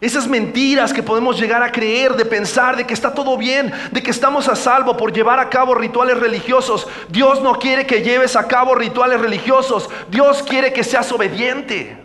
Esas 0.00 0.26
mentiras 0.26 0.94
que 0.94 1.02
podemos 1.02 1.38
llegar 1.38 1.62
a 1.62 1.70
creer, 1.70 2.16
de 2.16 2.24
pensar 2.24 2.74
de 2.74 2.86
que 2.86 2.94
está 2.94 3.12
todo 3.12 3.36
bien, 3.36 3.70
de 3.92 4.02
que 4.02 4.10
estamos 4.10 4.48
a 4.48 4.56
salvo 4.56 4.96
por 4.96 5.12
llevar 5.12 5.38
a 5.38 5.50
cabo 5.50 5.74
rituales 5.74 6.18
religiosos. 6.18 6.88
Dios 7.10 7.42
no 7.42 7.58
quiere 7.58 7.86
que 7.86 8.02
lleves 8.02 8.34
a 8.34 8.48
cabo 8.48 8.74
rituales 8.74 9.20
religiosos. 9.20 9.90
Dios 10.08 10.42
quiere 10.42 10.72
que 10.72 10.84
seas 10.84 11.12
obediente. 11.12 11.98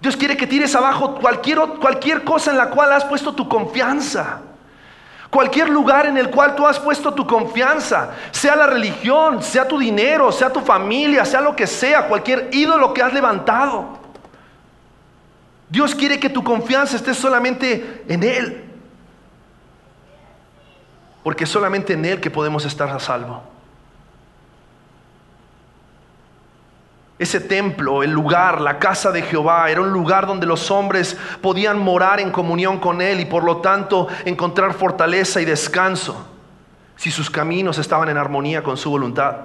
Dios 0.00 0.16
quiere 0.16 0.36
que 0.36 0.48
tires 0.48 0.74
abajo 0.74 1.14
cualquier, 1.14 1.60
cualquier 1.80 2.24
cosa 2.24 2.50
en 2.50 2.58
la 2.58 2.70
cual 2.70 2.92
has 2.92 3.04
puesto 3.04 3.32
tu 3.32 3.48
confianza. 3.48 4.40
Cualquier 5.30 5.68
lugar 5.68 6.06
en 6.06 6.18
el 6.18 6.30
cual 6.30 6.56
tú 6.56 6.66
has 6.66 6.80
puesto 6.80 7.14
tu 7.14 7.26
confianza, 7.26 8.10
sea 8.32 8.56
la 8.56 8.66
religión, 8.66 9.42
sea 9.42 9.66
tu 9.66 9.78
dinero, 9.78 10.30
sea 10.32 10.50
tu 10.50 10.60
familia, 10.60 11.24
sea 11.24 11.40
lo 11.40 11.54
que 11.54 11.66
sea, 11.66 12.06
cualquier 12.08 12.50
ídolo 12.52 12.92
que 12.92 13.02
has 13.02 13.12
levantado. 13.12 14.03
Dios 15.68 15.94
quiere 15.94 16.20
que 16.20 16.30
tu 16.30 16.44
confianza 16.44 16.96
esté 16.96 17.14
solamente 17.14 18.04
en 18.08 18.22
Él. 18.22 18.64
Porque 21.22 21.46
solamente 21.46 21.94
en 21.94 22.04
Él 22.04 22.20
que 22.20 22.30
podemos 22.30 22.64
estar 22.64 22.88
a 22.90 22.98
salvo. 22.98 23.42
Ese 27.18 27.40
templo, 27.40 28.02
el 28.02 28.10
lugar, 28.10 28.60
la 28.60 28.78
casa 28.78 29.12
de 29.12 29.22
Jehová, 29.22 29.70
era 29.70 29.80
un 29.80 29.92
lugar 29.92 30.26
donde 30.26 30.46
los 30.46 30.70
hombres 30.70 31.16
podían 31.40 31.78
morar 31.78 32.18
en 32.18 32.30
comunión 32.30 32.78
con 32.80 33.00
Él 33.00 33.20
y 33.20 33.24
por 33.24 33.44
lo 33.44 33.58
tanto 33.58 34.08
encontrar 34.24 34.74
fortaleza 34.74 35.40
y 35.40 35.44
descanso 35.44 36.26
si 36.96 37.10
sus 37.10 37.30
caminos 37.30 37.78
estaban 37.78 38.08
en 38.08 38.18
armonía 38.18 38.62
con 38.62 38.76
su 38.76 38.90
voluntad. 38.90 39.36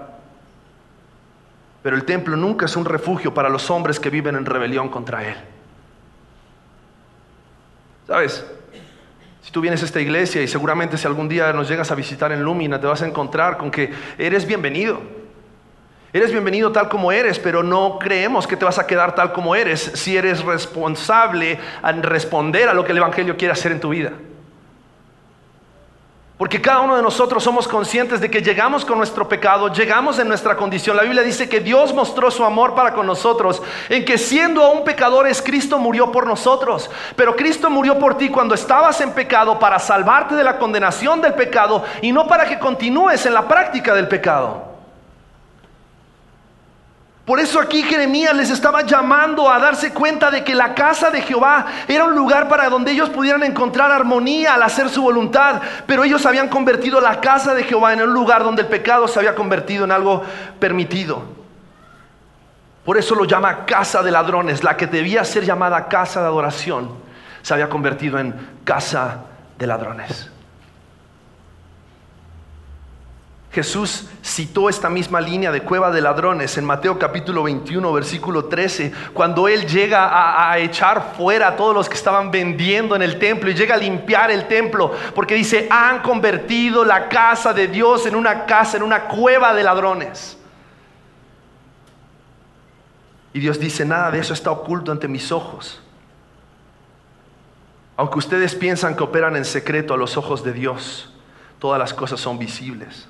Pero 1.84 1.96
el 1.96 2.06
templo 2.06 2.36
nunca 2.36 2.66
es 2.66 2.76
un 2.76 2.86
refugio 2.86 3.34
para 3.34 3.50
los 3.50 3.70
hombres 3.70 4.00
que 4.00 4.10
viven 4.10 4.36
en 4.36 4.46
rebelión 4.46 4.90
contra 4.90 5.24
Él. 5.26 5.38
¿Sabes? 8.10 8.44
Si 9.44 9.52
tú 9.52 9.62
vienes 9.62 9.84
a 9.84 9.86
esta 9.86 10.02
iglesia 10.02 10.42
y 10.42 10.48
seguramente 10.48 10.98
si 10.98 11.06
algún 11.06 11.30
día 11.30 11.54
nos 11.54 11.70
llegas 11.70 11.92
a 11.92 11.96
visitar 11.96 12.32
en 12.32 12.42
Lumina, 12.42 12.82
te 12.82 12.88
vas 12.88 13.04
a 13.04 13.08
encontrar 13.08 13.56
con 13.56 13.70
que 13.70 13.94
eres 14.18 14.48
bienvenido. 14.48 15.00
Eres 16.12 16.32
bienvenido 16.32 16.72
tal 16.72 16.90
como 16.90 17.12
eres, 17.12 17.38
pero 17.38 17.62
no 17.62 18.00
creemos 18.00 18.48
que 18.48 18.58
te 18.58 18.66
vas 18.66 18.80
a 18.80 18.88
quedar 18.88 19.14
tal 19.14 19.32
como 19.32 19.56
eres 19.56 19.80
si 19.94 20.18
eres 20.18 20.44
responsable 20.44 21.60
en 21.84 22.02
responder 22.02 22.68
a 22.68 22.74
lo 22.74 22.84
que 22.84 22.94
el 22.94 22.98
Evangelio 22.98 23.38
quiere 23.38 23.52
hacer 23.52 23.72
en 23.74 23.80
tu 23.80 23.90
vida. 23.90 24.14
Porque 26.40 26.62
cada 26.62 26.80
uno 26.80 26.96
de 26.96 27.02
nosotros 27.02 27.44
somos 27.44 27.68
conscientes 27.68 28.22
de 28.22 28.32
que 28.32 28.42
llegamos 28.42 28.86
con 28.86 28.98
nuestro 28.98 29.28
pecado, 29.28 29.74
llegamos 29.74 30.20
en 30.20 30.30
nuestra 30.30 30.56
condición. 30.56 30.96
La 30.96 31.04
Biblia 31.04 31.22
dice 31.22 31.50
que 31.50 31.60
Dios 31.60 31.94
mostró 31.94 32.32
su 32.32 32.46
amor 32.46 32.76
para 32.76 32.94
con 32.94 33.06
nosotros, 33.06 33.62
en 33.90 34.06
que 34.06 34.18
siendo 34.18 34.64
aún 34.64 34.86
pecadores, 34.86 35.42
Cristo 35.42 35.78
murió 35.80 36.14
por 36.14 36.26
nosotros. 36.26 36.90
Pero 37.18 37.36
Cristo 37.36 37.70
murió 37.70 38.00
por 38.00 38.18
ti 38.18 38.30
cuando 38.30 38.56
estabas 38.56 39.02
en 39.02 39.12
pecado 39.12 39.60
para 39.60 39.80
salvarte 39.80 40.34
de 40.34 40.46
la 40.46 40.58
condenación 40.58 41.20
del 41.20 41.34
pecado 41.34 41.84
y 42.02 42.14
no 42.14 42.26
para 42.26 42.46
que 42.46 42.58
continúes 42.58 43.26
en 43.26 43.34
la 43.34 43.46
práctica 43.46 43.94
del 43.94 44.08
pecado. 44.08 44.69
Por 47.30 47.40
eso 47.40 47.60
aquí 47.60 47.84
Jeremías 47.84 48.36
les 48.36 48.50
estaba 48.50 48.82
llamando 48.82 49.52
a 49.52 49.60
darse 49.60 49.94
cuenta 49.94 50.32
de 50.32 50.44
que 50.44 50.56
la 50.56 50.74
casa 50.74 51.12
de 51.12 51.22
Jehová 51.22 51.64
era 51.88 52.06
un 52.06 52.16
lugar 52.16 52.50
para 52.50 52.68
donde 52.70 52.92
ellos 52.92 53.08
pudieran 53.12 53.44
encontrar 53.44 53.92
armonía 53.92 54.56
al 54.56 54.64
hacer 54.64 54.90
su 54.90 55.04
voluntad. 55.04 55.62
Pero 55.86 56.04
ellos 56.04 56.26
habían 56.26 56.50
convertido 56.50 57.00
la 57.00 57.22
casa 57.22 57.54
de 57.54 57.66
Jehová 57.66 57.94
en 57.94 58.02
un 58.02 58.16
lugar 58.16 58.44
donde 58.44 58.64
el 58.64 58.68
pecado 58.68 59.08
se 59.08 59.20
había 59.20 59.36
convertido 59.36 59.86
en 59.86 59.92
algo 59.92 60.24
permitido. 60.58 61.22
Por 62.84 62.98
eso 62.98 63.14
lo 63.14 63.26
llama 63.26 63.64
casa 63.64 64.02
de 64.02 64.10
ladrones. 64.10 64.64
La 64.64 64.76
que 64.76 64.88
debía 64.88 65.24
ser 65.24 65.46
llamada 65.46 65.88
casa 65.88 66.22
de 66.22 66.26
adoración 66.26 66.90
se 67.44 67.54
había 67.54 67.70
convertido 67.70 68.18
en 68.18 68.34
casa 68.64 69.20
de 69.56 69.68
ladrones. 69.68 70.32
Jesús 73.52 74.08
citó 74.24 74.70
esta 74.70 74.90
misma 74.90 75.20
línea 75.20 75.52
de 75.52 75.64
cueva 75.64 75.90
de 75.90 76.02
ladrones 76.02 76.56
en 76.60 76.66
Mateo 76.66 77.00
capítulo 77.00 77.42
21, 77.42 77.92
versículo 77.92 78.46
13, 78.46 78.94
cuando 79.12 79.48
Él 79.48 79.66
llega 79.66 80.52
a, 80.52 80.60
echar 80.60 81.16
fuera 81.18 81.48
a 81.48 81.56
todos 81.56 81.74
los 81.74 81.90
que 81.90 81.96
estaban 81.96 82.30
vendiendo 82.30 82.96
en 82.96 83.02
el 83.02 83.18
templo 83.18 83.50
y 83.50 83.56
llega 83.56 83.74
a 83.74 83.80
limpiar 83.80 84.30
el 84.30 84.48
templo, 84.48 84.94
porque 85.16 85.34
dice, 85.34 85.68
han 85.72 86.02
convertido 86.04 86.86
la 86.86 87.10
casa 87.10 87.52
de 87.52 87.68
Dios 87.68 88.06
en 88.06 88.16
una 88.16 88.46
casa, 88.46 88.78
en 88.78 88.84
una 88.84 89.06
cueva 89.06 89.56
de 89.56 89.64
ladrones. 89.64 90.38
Y 93.34 93.40
Dios 93.40 93.60
dice, 93.60 93.84
nada 93.84 94.12
de 94.12 94.20
eso 94.20 94.34
está 94.34 94.52
oculto 94.52 94.92
ante 94.92 95.08
mis 95.08 95.32
ojos. 95.32 95.82
Aunque 97.98 98.20
ustedes 98.20 98.54
piensan 98.54 98.96
que 98.96 99.04
operan 99.04 99.36
en 99.36 99.44
secreto 99.44 99.96
a 99.96 99.98
los 99.98 100.18
ojos 100.18 100.44
de 100.44 100.54
Dios, 100.54 101.12
todas 101.58 101.80
las 101.80 101.96
cosas 101.96 102.20
son 102.20 102.38
visibles. 102.38 103.08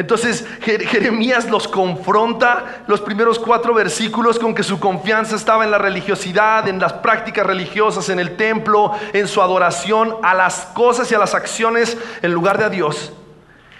Entonces 0.00 0.46
Jeremías 0.62 1.50
los 1.50 1.68
confronta 1.68 2.84
los 2.86 3.02
primeros 3.02 3.38
cuatro 3.38 3.74
versículos 3.74 4.38
con 4.38 4.54
que 4.54 4.62
su 4.62 4.80
confianza 4.80 5.36
estaba 5.36 5.62
en 5.62 5.70
la 5.70 5.76
religiosidad, 5.76 6.66
en 6.68 6.78
las 6.78 6.94
prácticas 6.94 7.46
religiosas, 7.46 8.08
en 8.08 8.18
el 8.18 8.34
templo, 8.34 8.92
en 9.12 9.28
su 9.28 9.42
adoración 9.42 10.16
a 10.22 10.32
las 10.32 10.70
cosas 10.72 11.12
y 11.12 11.14
a 11.14 11.18
las 11.18 11.34
acciones 11.34 11.98
en 12.22 12.32
lugar 12.32 12.56
de 12.56 12.64
a 12.64 12.70
Dios. 12.70 13.12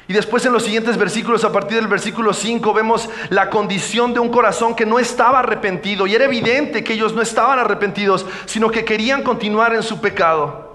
Y 0.08 0.12
después 0.12 0.44
en 0.44 0.52
los 0.52 0.64
siguientes 0.64 0.98
versículos, 0.98 1.42
a 1.44 1.52
partir 1.52 1.78
del 1.78 1.88
versículo 1.88 2.34
5, 2.34 2.74
vemos 2.74 3.08
la 3.30 3.48
condición 3.48 4.12
de 4.12 4.20
un 4.20 4.28
corazón 4.28 4.74
que 4.74 4.84
no 4.84 4.98
estaba 4.98 5.38
arrepentido. 5.38 6.06
Y 6.06 6.14
era 6.14 6.26
evidente 6.26 6.84
que 6.84 6.92
ellos 6.92 7.14
no 7.14 7.22
estaban 7.22 7.58
arrepentidos, 7.58 8.26
sino 8.44 8.70
que 8.70 8.84
querían 8.84 9.22
continuar 9.22 9.74
en 9.74 9.82
su 9.82 10.02
pecado. 10.02 10.69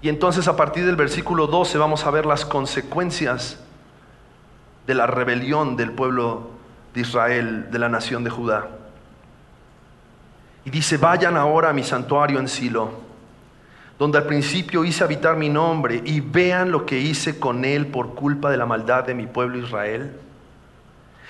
Y 0.00 0.08
entonces 0.08 0.46
a 0.46 0.56
partir 0.56 0.86
del 0.86 0.96
versículo 0.96 1.46
12 1.46 1.76
vamos 1.78 2.04
a 2.04 2.10
ver 2.10 2.24
las 2.24 2.44
consecuencias 2.44 3.58
de 4.86 4.94
la 4.94 5.06
rebelión 5.06 5.76
del 5.76 5.92
pueblo 5.92 6.50
de 6.94 7.00
Israel, 7.00 7.70
de 7.70 7.78
la 7.78 7.88
nación 7.88 8.24
de 8.24 8.30
Judá. 8.30 8.68
Y 10.64 10.70
dice, 10.70 10.96
vayan 10.96 11.36
ahora 11.36 11.70
a 11.70 11.72
mi 11.72 11.82
santuario 11.82 12.38
en 12.38 12.48
Silo, 12.48 12.90
donde 13.98 14.18
al 14.18 14.24
principio 14.24 14.84
hice 14.84 15.02
habitar 15.02 15.36
mi 15.36 15.48
nombre, 15.48 16.00
y 16.04 16.20
vean 16.20 16.70
lo 16.70 16.86
que 16.86 16.98
hice 16.98 17.40
con 17.40 17.64
él 17.64 17.88
por 17.88 18.14
culpa 18.14 18.50
de 18.50 18.56
la 18.56 18.66
maldad 18.66 19.04
de 19.04 19.14
mi 19.14 19.26
pueblo 19.26 19.58
Israel. 19.58 20.12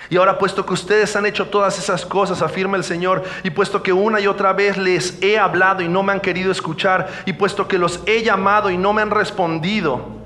Y 0.09 0.17
ahora, 0.17 0.37
puesto 0.37 0.65
que 0.65 0.73
ustedes 0.73 1.15
han 1.15 1.25
hecho 1.25 1.47
todas 1.47 1.77
esas 1.77 2.05
cosas, 2.05 2.41
afirma 2.41 2.77
el 2.77 2.83
Señor, 2.83 3.23
y 3.43 3.51
puesto 3.51 3.83
que 3.83 3.93
una 3.93 4.19
y 4.19 4.27
otra 4.27 4.53
vez 4.53 4.77
les 4.77 5.21
he 5.21 5.37
hablado 5.37 5.81
y 5.81 5.87
no 5.87 6.01
me 6.01 6.11
han 6.11 6.19
querido 6.19 6.51
escuchar, 6.51 7.09
y 7.25 7.33
puesto 7.33 7.67
que 7.67 7.77
los 7.77 7.99
he 8.05 8.23
llamado 8.23 8.69
y 8.69 8.77
no 8.77 8.91
me 8.93 9.01
han 9.01 9.11
respondido, 9.11 10.19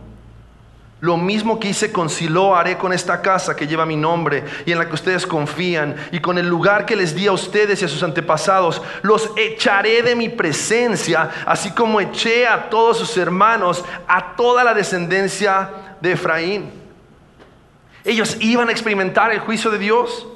lo 1.04 1.18
mismo 1.18 1.60
que 1.60 1.68
hice 1.68 1.92
con 1.92 2.10
Silo 2.10 2.56
haré 2.56 2.78
con 2.78 2.94
esta 2.94 3.22
casa 3.22 3.58
que 3.58 3.68
lleva 3.68 3.86
mi 3.86 3.98
nombre 3.98 4.46
y 4.66 4.72
en 4.72 4.80
la 4.80 4.88
que 4.88 4.94
ustedes 4.94 5.28
confían, 5.28 5.98
y 6.14 6.22
con 6.22 6.38
el 6.38 6.48
lugar 6.48 6.86
que 6.86 6.96
les 6.96 7.14
di 7.14 7.28
a 7.28 7.34
ustedes 7.34 7.82
y 7.82 7.84
a 7.84 7.90
sus 7.90 8.04
antepasados, 8.04 8.82
los 9.02 9.30
echaré 9.36 10.02
de 10.02 10.16
mi 10.16 10.30
presencia, 10.30 11.30
así 11.46 11.72
como 11.72 12.00
eché 12.00 12.48
a 12.48 12.70
todos 12.70 13.00
sus 13.00 13.18
hermanos, 13.18 13.84
a 14.08 14.34
toda 14.38 14.64
la 14.64 14.74
descendencia 14.74 15.72
de 16.00 16.14
Efraín. 16.14 16.83
Ellos 18.06 18.38
iban 18.40 18.70
a 18.70 18.72
experimentar 18.72 19.32
el 19.32 19.40
juicio 19.40 19.72
de 19.72 19.78
Dios. 19.78 20.28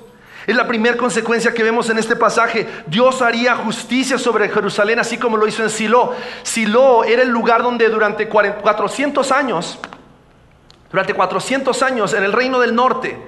Es 0.45 0.55
la 0.55 0.65
primera 0.65 0.95
consecuencia 0.95 1.53
que 1.53 1.63
vemos 1.63 1.89
en 1.89 1.97
este 1.97 2.15
pasaje. 2.15 2.67
Dios 2.87 3.21
haría 3.21 3.55
justicia 3.55 4.17
sobre 4.17 4.47
Jerusalén 4.47 4.99
así 4.99 5.17
como 5.17 5.35
lo 5.35 5.45
hizo 5.45 5.63
en 5.63 5.69
Silo. 5.69 6.13
Silo 6.43 7.03
era 7.03 7.21
el 7.21 7.29
lugar 7.29 7.61
donde 7.63 7.89
durante 7.89 8.29
400 8.29 9.29
años, 9.33 9.77
durante 10.89 11.13
400 11.13 11.83
años 11.83 12.13
en 12.13 12.23
el 12.23 12.31
reino 12.31 12.59
del 12.59 12.73
norte 12.73 13.21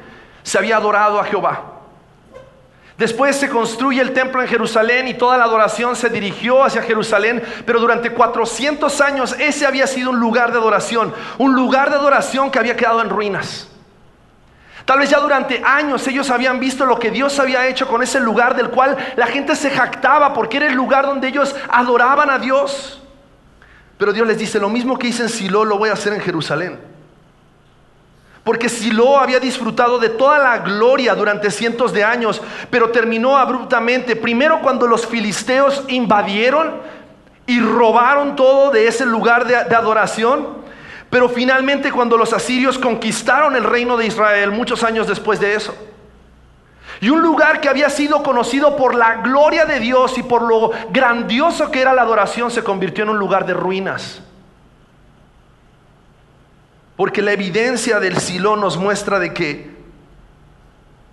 se 0.43 0.57
había 0.57 0.77
adorado 0.77 1.19
a 1.19 1.25
Jehová. 1.25 1.79
Después 2.97 3.35
se 3.37 3.49
construye 3.49 4.01
el 4.01 4.13
templo 4.13 4.41
en 4.41 4.47
Jerusalén 4.47 5.07
y 5.07 5.13
toda 5.13 5.37
la 5.37 5.45
adoración 5.45 5.95
se 5.95 6.09
dirigió 6.09 6.63
hacia 6.63 6.81
Jerusalén, 6.81 7.41
pero 7.65 7.79
durante 7.79 8.11
400 8.11 8.99
años 9.01 9.35
ese 9.39 9.65
había 9.65 9.87
sido 9.87 10.09
un 10.09 10.19
lugar 10.19 10.51
de 10.51 10.57
adoración, 10.57 11.13
un 11.37 11.53
lugar 11.53 11.89
de 11.89 11.95
adoración 11.95 12.51
que 12.51 12.59
había 12.59 12.75
quedado 12.75 13.01
en 13.01 13.09
ruinas. 13.09 13.68
Tal 14.89 14.97
vez 14.97 15.11
ya 15.11 15.19
durante 15.19 15.61
años 15.63 16.07
ellos 16.07 16.31
habían 16.31 16.59
visto 16.59 16.83
lo 16.83 16.97
que 16.97 17.11
Dios 17.11 17.37
había 17.37 17.67
hecho 17.67 17.87
con 17.87 18.01
ese 18.01 18.19
lugar 18.19 18.55
del 18.55 18.71
cual 18.71 18.97
la 19.17 19.27
gente 19.27 19.55
se 19.55 19.69
jactaba 19.69 20.33
porque 20.33 20.57
era 20.57 20.65
el 20.65 20.73
lugar 20.73 21.05
donde 21.05 21.27
ellos 21.27 21.55
adoraban 21.69 22.31
a 22.31 22.39
Dios. 22.39 22.99
Pero 23.99 24.11
Dios 24.13 24.27
les 24.27 24.39
dice, 24.39 24.59
lo 24.59 24.67
mismo 24.67 24.97
que 24.97 25.09
hice 25.09 25.21
en 25.21 25.29
Silo 25.29 25.63
lo 25.63 25.77
voy 25.77 25.89
a 25.89 25.93
hacer 25.93 26.13
en 26.13 26.21
Jerusalén. 26.21 26.79
Porque 28.43 28.67
Silo 28.67 29.19
había 29.19 29.39
disfrutado 29.39 29.99
de 29.99 30.09
toda 30.09 30.39
la 30.39 30.57
gloria 30.57 31.13
durante 31.13 31.51
cientos 31.51 31.93
de 31.93 32.03
años, 32.03 32.41
pero 32.71 32.89
terminó 32.89 33.37
abruptamente. 33.37 34.15
Primero 34.15 34.59
cuando 34.63 34.87
los 34.87 35.05
filisteos 35.05 35.83
invadieron 35.87 36.81
y 37.45 37.59
robaron 37.59 38.35
todo 38.35 38.71
de 38.71 38.87
ese 38.87 39.05
lugar 39.05 39.45
de, 39.45 39.65
de 39.65 39.75
adoración. 39.75 40.58
Pero 41.09 41.27
finalmente 41.27 41.91
cuando 41.91 42.17
los 42.17 42.33
asirios 42.33 42.77
conquistaron 42.77 43.55
el 43.55 43.63
reino 43.63 43.97
de 43.97 44.05
Israel, 44.05 44.51
muchos 44.51 44.83
años 44.83 45.07
después 45.07 45.39
de 45.39 45.55
eso, 45.55 45.75
y 47.01 47.09
un 47.09 47.21
lugar 47.21 47.61
que 47.61 47.69
había 47.69 47.89
sido 47.89 48.21
conocido 48.23 48.75
por 48.75 48.93
la 48.93 49.21
gloria 49.21 49.65
de 49.65 49.79
Dios 49.79 50.17
y 50.17 50.23
por 50.23 50.41
lo 50.41 50.71
grandioso 50.91 51.71
que 51.71 51.81
era 51.81 51.93
la 51.93 52.01
adoración, 52.01 52.51
se 52.51 52.63
convirtió 52.63 53.05
en 53.05 53.11
un 53.11 53.19
lugar 53.19 53.45
de 53.45 53.53
ruinas. 53.53 54.21
Porque 56.97 57.21
la 57.21 57.31
evidencia 57.31 58.01
del 58.01 58.17
Silo 58.17 58.57
nos 58.57 58.75
muestra 58.75 59.19
de 59.19 59.33
que 59.33 59.79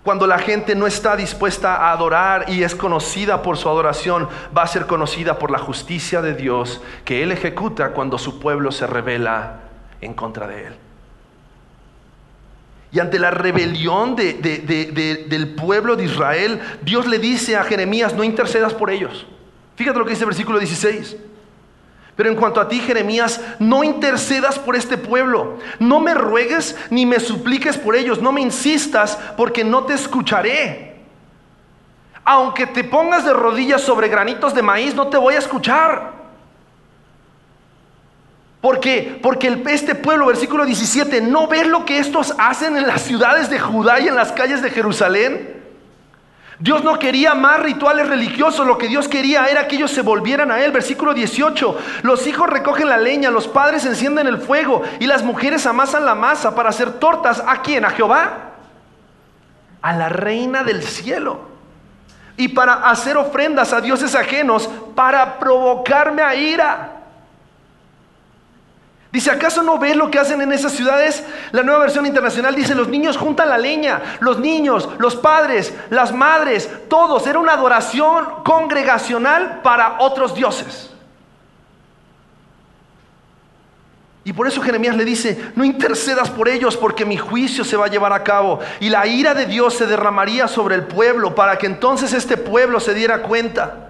cuando 0.03 0.27
la 0.27 0.39
gente 0.39 0.75
no 0.75 0.87
está 0.87 1.15
dispuesta 1.15 1.75
a 1.75 1.91
adorar 1.91 2.49
y 2.49 2.63
es 2.63 2.75
conocida 2.75 3.41
por 3.41 3.57
su 3.57 3.69
adoración, 3.69 4.27
va 4.55 4.63
a 4.63 4.67
ser 4.67 4.87
conocida 4.87 5.39
por 5.39 5.51
la 5.51 5.59
justicia 5.59 6.21
de 6.21 6.33
Dios 6.33 6.81
que 7.05 7.23
Él 7.23 7.31
ejecuta 7.31 7.91
cuando 7.91 8.17
su 8.17 8.39
pueblo 8.39 8.71
se 8.71 8.87
revela 8.87 9.66
en 10.01 10.13
contra 10.13 10.47
de 10.47 10.67
él. 10.67 10.75
Y 12.91 12.99
ante 12.99 13.19
la 13.19 13.31
rebelión 13.31 14.15
del 14.15 15.55
pueblo 15.55 15.95
de 15.95 16.05
Israel, 16.05 16.61
Dios 16.81 17.05
le 17.05 17.19
dice 17.19 17.57
a 17.57 17.63
Jeremías, 17.63 18.13
no 18.13 18.23
intercedas 18.23 18.73
por 18.73 18.89
ellos. 18.89 19.27
Fíjate 19.75 19.99
lo 19.99 20.05
que 20.05 20.11
dice 20.11 20.23
el 20.23 20.29
versículo 20.29 20.57
16. 20.57 21.17
Pero 22.15 22.29
en 22.29 22.35
cuanto 22.35 22.59
a 22.59 22.67
ti, 22.67 22.79
Jeremías, 22.79 23.39
no 23.59 23.83
intercedas 23.83 24.57
por 24.57 24.75
este 24.75 24.97
pueblo. 24.97 25.59
No 25.77 25.99
me 25.99 26.15
ruegues 26.15 26.75
ni 26.89 27.05
me 27.05 27.19
supliques 27.19 27.77
por 27.77 27.95
ellos. 27.95 28.21
No 28.21 28.31
me 28.31 28.41
insistas 28.41 29.19
porque 29.37 29.63
no 29.63 29.83
te 29.83 29.93
escucharé. 29.93 30.95
Aunque 32.25 32.65
te 32.65 32.83
pongas 32.83 33.23
de 33.23 33.33
rodillas 33.33 33.81
sobre 33.81 34.07
granitos 34.07 34.55
de 34.55 34.63
maíz, 34.63 34.95
no 34.95 35.07
te 35.07 35.17
voy 35.17 35.35
a 35.35 35.39
escuchar. 35.39 36.13
Porque, 38.61 39.19
porque 39.21 39.63
este 39.67 39.93
pueblo, 39.93 40.25
versículo 40.25 40.65
17, 40.65 41.21
¿no 41.21 41.47
ves 41.47 41.67
lo 41.67 41.85
que 41.85 41.99
estos 41.99 42.33
hacen 42.39 42.75
en 42.75 42.87
las 42.87 43.01
ciudades 43.03 43.49
de 43.49 43.59
Judá 43.59 43.99
y 43.99 44.07
en 44.07 44.15
las 44.15 44.31
calles 44.31 44.61
de 44.61 44.71
Jerusalén? 44.71 45.57
Dios 46.59 46.83
no 46.83 46.97
quería 46.97 47.35
más 47.35 47.59
rituales 47.59 48.09
religiosos, 48.09 48.65
lo 48.65 48.79
que 48.79 48.87
Dios 48.87 49.07
quería 49.07 49.45
era 49.45 49.67
que 49.67 49.75
ellos 49.75 49.91
se 49.91 50.01
volvieran 50.01 50.51
a 50.51 50.59
Él. 50.59 50.71
Versículo 50.71 51.13
18, 51.13 51.77
los 52.01 52.25
hijos 52.25 52.49
recogen 52.49 52.89
la 52.89 52.97
leña, 52.97 53.29
los 53.29 53.47
padres 53.47 53.85
encienden 53.85 54.25
el 54.25 54.39
fuego 54.39 54.81
y 54.99 55.05
las 55.05 55.21
mujeres 55.23 55.67
amasan 55.67 56.05
la 56.05 56.15
masa 56.15 56.55
para 56.55 56.69
hacer 56.69 56.93
tortas. 56.93 57.43
¿A 57.45 57.61
quién? 57.61 57.85
¿A 57.85 57.91
Jehová? 57.91 58.53
A 59.83 59.93
la 59.93 60.09
reina 60.09 60.63
del 60.63 60.81
cielo. 60.81 61.41
Y 62.37 62.47
para 62.49 62.89
hacer 62.89 63.17
ofrendas 63.17 63.71
a 63.71 63.81
dioses 63.81 64.15
ajenos, 64.15 64.67
para 64.95 65.37
provocarme 65.37 66.23
a 66.23 66.33
ira. 66.33 66.96
Dice, 69.17 69.31
¿acaso 69.31 69.63
no 69.63 69.79
ves 69.79 69.95
lo 69.95 70.11
que 70.11 70.19
hacen 70.19 70.41
en 70.43 70.53
esas 70.53 70.73
ciudades? 70.73 71.23
La 71.51 71.63
nueva 71.63 71.79
versión 71.79 72.05
internacional 72.05 72.53
dice, 72.53 72.75
los 72.75 72.87
niños 72.87 73.17
juntan 73.17 73.49
la 73.49 73.57
leña, 73.57 73.99
los 74.19 74.37
niños, 74.37 74.87
los 74.99 75.15
padres, 75.15 75.73
las 75.89 76.13
madres, 76.13 76.69
todos. 76.87 77.25
Era 77.25 77.39
una 77.39 77.53
adoración 77.53 78.43
congregacional 78.45 79.61
para 79.63 79.95
otros 80.01 80.35
dioses. 80.35 80.91
Y 84.23 84.33
por 84.33 84.45
eso 84.45 84.61
Jeremías 84.61 84.95
le 84.95 85.03
dice, 85.03 85.51
no 85.55 85.65
intercedas 85.65 86.29
por 86.29 86.47
ellos 86.47 86.77
porque 86.77 87.03
mi 87.03 87.17
juicio 87.17 87.65
se 87.65 87.75
va 87.75 87.85
a 87.85 87.89
llevar 87.89 88.13
a 88.13 88.23
cabo 88.23 88.59
y 88.79 88.89
la 88.89 89.07
ira 89.07 89.33
de 89.33 89.47
Dios 89.47 89.73
se 89.73 89.87
derramaría 89.87 90.47
sobre 90.47 90.75
el 90.75 90.83
pueblo 90.83 91.33
para 91.33 91.57
que 91.57 91.65
entonces 91.65 92.13
este 92.13 92.37
pueblo 92.37 92.79
se 92.79 92.93
diera 92.93 93.23
cuenta 93.23 93.86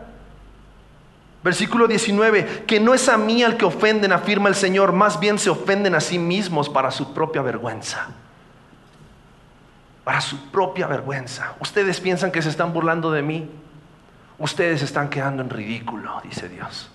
Versículo 1.48 1.88
19, 1.88 2.66
que 2.68 2.82
no 2.82 2.94
es 2.94 3.08
a 3.08 3.16
mí 3.16 3.42
al 3.42 3.56
que 3.56 3.64
ofenden, 3.64 4.12
afirma 4.12 4.50
el 4.50 4.56
Señor, 4.56 4.92
más 4.92 5.18
bien 5.18 5.40
se 5.40 5.50
ofenden 5.50 5.96
a 5.96 6.02
sí 6.02 6.20
mismos 6.20 6.68
para 6.68 6.92
su 6.92 7.14
propia 7.14 7.42
vergüenza. 7.42 8.08
Para 10.04 10.20
su 10.20 10.52
propia 10.52 10.88
vergüenza. 10.88 11.56
Ustedes 11.62 12.02
piensan 12.02 12.34
que 12.34 12.42
se 12.42 12.50
están 12.50 12.74
burlando 12.74 13.14
de 13.14 13.22
mí. 13.22 13.50
Ustedes 14.38 14.82
están 14.82 15.10
quedando 15.10 15.42
en 15.42 15.50
ridículo, 15.50 16.20
dice 16.22 16.50
Dios. 16.50 16.90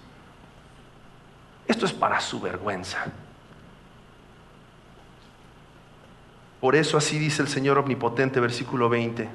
Esto 1.67 1.87
es 1.87 1.95
para 1.95 2.21
su 2.21 2.39
vergüenza. 2.39 3.07
Por 6.61 6.77
eso 6.77 6.99
así 6.99 7.19
dice 7.19 7.41
el 7.41 7.49
Señor 7.49 7.79
Omnipotente, 7.79 8.39
versículo 8.39 8.91
20 8.91 9.31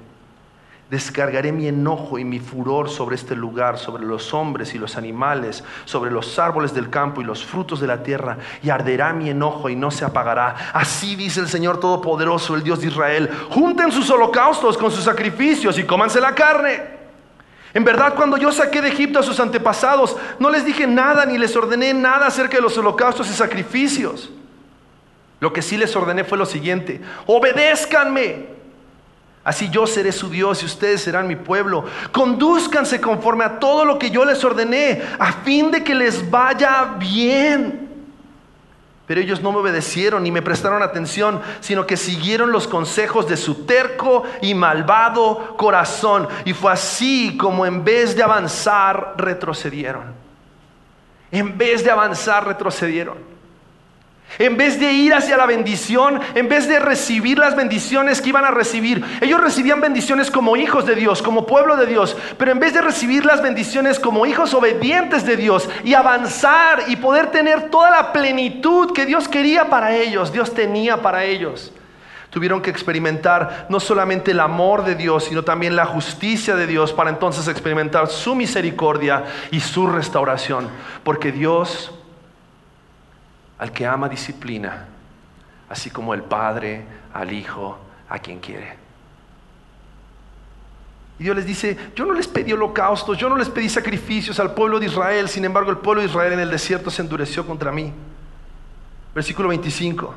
Descargaré 0.89 1.51
mi 1.51 1.67
enojo 1.67 2.17
y 2.17 2.23
mi 2.23 2.39
furor 2.39 2.89
sobre 2.89 3.17
este 3.17 3.35
lugar, 3.35 3.77
sobre 3.77 4.05
los 4.05 4.33
hombres 4.33 4.73
y 4.73 4.77
los 4.77 4.95
animales, 4.95 5.61
sobre 5.83 6.11
los 6.11 6.39
árboles 6.39 6.73
del 6.73 6.89
campo 6.89 7.19
y 7.19 7.25
los 7.25 7.43
frutos 7.43 7.81
de 7.81 7.87
la 7.87 8.03
tierra, 8.03 8.37
y 8.63 8.69
arderá 8.69 9.11
mi 9.11 9.29
enojo 9.29 9.69
y 9.69 9.75
no 9.75 9.91
se 9.91 10.05
apagará. 10.05 10.55
Así 10.71 11.17
dice 11.17 11.41
el 11.41 11.49
Señor 11.49 11.81
Todopoderoso, 11.81 12.55
el 12.55 12.63
Dios 12.63 12.79
de 12.79 12.87
Israel. 12.87 13.29
Junten 13.49 13.91
sus 13.91 14.09
holocaustos 14.09 14.77
con 14.77 14.89
sus 14.89 15.03
sacrificios 15.03 15.77
y 15.77 15.83
cómanse 15.83 16.21
la 16.21 16.33
carne. 16.33 16.95
En 17.73 17.83
verdad, 17.83 18.15
cuando 18.15 18.37
yo 18.37 18.49
saqué 18.53 18.81
de 18.81 18.87
Egipto 18.87 19.19
a 19.19 19.23
sus 19.23 19.41
antepasados, 19.41 20.15
no 20.39 20.49
les 20.49 20.63
dije 20.63 20.87
nada 20.87 21.25
ni 21.25 21.37
les 21.37 21.53
ordené 21.55 21.93
nada 21.93 22.27
acerca 22.27 22.55
de 22.55 22.63
los 22.63 22.77
holocaustos 22.77 23.29
y 23.29 23.33
sacrificios. 23.33 24.31
Lo 25.41 25.51
que 25.51 25.61
sí 25.61 25.77
les 25.77 25.93
ordené 25.97 26.23
fue 26.23 26.37
lo 26.37 26.45
siguiente, 26.45 27.01
obedézcanme 27.25 28.56
Así 29.47 29.69
yo 29.69 29.87
seré 29.87 30.11
su 30.11 30.29
Dios 30.29 30.61
y 30.61 30.65
ustedes 30.65 31.01
serán 31.01 31.25
mi 31.25 31.37
pueblo. 31.37 31.85
Conduzcanse 32.11 32.99
conforme 32.99 33.45
a 33.45 33.59
todo 33.59 33.85
lo 33.85 33.97
que 33.97 34.09
yo 34.09 34.25
les 34.25 34.43
ordené, 34.43 35.01
a 35.17 35.31
fin 35.31 35.71
de 35.71 35.85
que 35.85 35.95
les 35.95 36.29
vaya 36.29 36.95
bien. 36.99 37.87
Pero 39.05 39.21
ellos 39.21 39.41
no 39.41 39.53
me 39.53 39.59
obedecieron 39.59 40.23
ni 40.23 40.31
me 40.31 40.41
prestaron 40.41 40.83
atención, 40.83 41.39
sino 41.61 41.87
que 41.87 41.95
siguieron 41.95 42.51
los 42.51 42.67
consejos 42.67 43.25
de 43.29 43.37
su 43.37 43.65
terco 43.65 44.23
y 44.41 44.53
malvado 44.53 45.55
corazón. 45.55 46.27
Y 46.43 46.51
fue 46.51 46.73
así 46.73 47.37
como 47.37 47.65
en 47.65 47.85
vez 47.85 48.17
de 48.17 48.23
avanzar, 48.23 49.13
retrocedieron. 49.15 50.13
En 51.31 51.57
vez 51.57 51.85
de 51.85 51.91
avanzar, 51.91 52.45
retrocedieron. 52.45 53.36
En 54.39 54.55
vez 54.55 54.79
de 54.79 54.93
ir 54.93 55.13
hacia 55.15 55.35
la 55.35 55.47
bendición, 55.47 56.19
en 56.35 56.47
vez 56.47 56.67
de 56.67 56.79
recibir 56.79 57.39
las 57.39 57.55
bendiciones 57.55 58.21
que 58.21 58.29
iban 58.29 58.45
a 58.45 58.51
recibir, 58.51 59.03
ellos 59.19 59.41
recibían 59.41 59.81
bendiciones 59.81 60.29
como 60.29 60.55
hijos 60.55 60.85
de 60.85 60.95
Dios, 60.95 61.23
como 61.23 61.47
pueblo 61.47 61.75
de 61.75 61.87
Dios, 61.87 62.15
pero 62.37 62.51
en 62.51 62.59
vez 62.59 62.73
de 62.73 62.81
recibir 62.81 63.25
las 63.25 63.41
bendiciones 63.41 63.99
como 63.99 64.27
hijos 64.27 64.53
obedientes 64.53 65.25
de 65.25 65.37
Dios 65.37 65.67
y 65.83 65.95
avanzar 65.95 66.83
y 66.87 66.97
poder 66.97 67.31
tener 67.31 67.71
toda 67.71 67.89
la 67.89 68.13
plenitud 68.13 68.93
que 68.93 69.07
Dios 69.07 69.27
quería 69.27 69.69
para 69.69 69.95
ellos, 69.95 70.31
Dios 70.31 70.53
tenía 70.53 71.01
para 71.01 71.23
ellos, 71.23 71.73
tuvieron 72.29 72.61
que 72.61 72.69
experimentar 72.69 73.65
no 73.69 73.79
solamente 73.79 74.31
el 74.31 74.39
amor 74.39 74.83
de 74.83 74.93
Dios, 74.93 75.23
sino 75.23 75.43
también 75.43 75.75
la 75.75 75.87
justicia 75.87 76.55
de 76.55 76.67
Dios 76.67 76.93
para 76.93 77.09
entonces 77.09 77.47
experimentar 77.47 78.07
su 78.07 78.35
misericordia 78.35 79.23
y 79.49 79.61
su 79.61 79.87
restauración, 79.87 80.69
porque 81.03 81.31
Dios 81.31 81.91
al 83.59 83.71
que 83.71 83.85
ama 83.85 84.07
disciplina, 84.07 84.87
así 85.69 85.89
como 85.89 86.13
el 86.13 86.23
Padre 86.23 86.83
al 87.13 87.31
Hijo 87.31 87.77
a 88.09 88.19
quien 88.19 88.39
quiere. 88.39 88.75
Y 91.19 91.23
Dios 91.23 91.35
les 91.35 91.45
dice, 91.45 91.75
yo 91.95 92.05
no 92.05 92.13
les 92.13 92.27
pedí 92.27 92.53
holocaustos, 92.53 93.17
yo 93.17 93.27
no 93.27 93.37
les 93.37 93.49
pedí 93.49 93.69
sacrificios 93.69 94.39
al 94.39 94.53
pueblo 94.53 94.79
de 94.79 94.85
Israel, 94.85 95.27
sin 95.27 95.45
embargo 95.45 95.71
el 95.71 95.77
pueblo 95.77 96.01
de 96.01 96.07
Israel 96.07 96.33
en 96.33 96.39
el 96.39 96.51
desierto 96.51 96.91
se 96.91 97.01
endureció 97.01 97.45
contra 97.45 97.71
mí. 97.71 97.91
Versículo 99.15 99.49
25. 99.49 100.13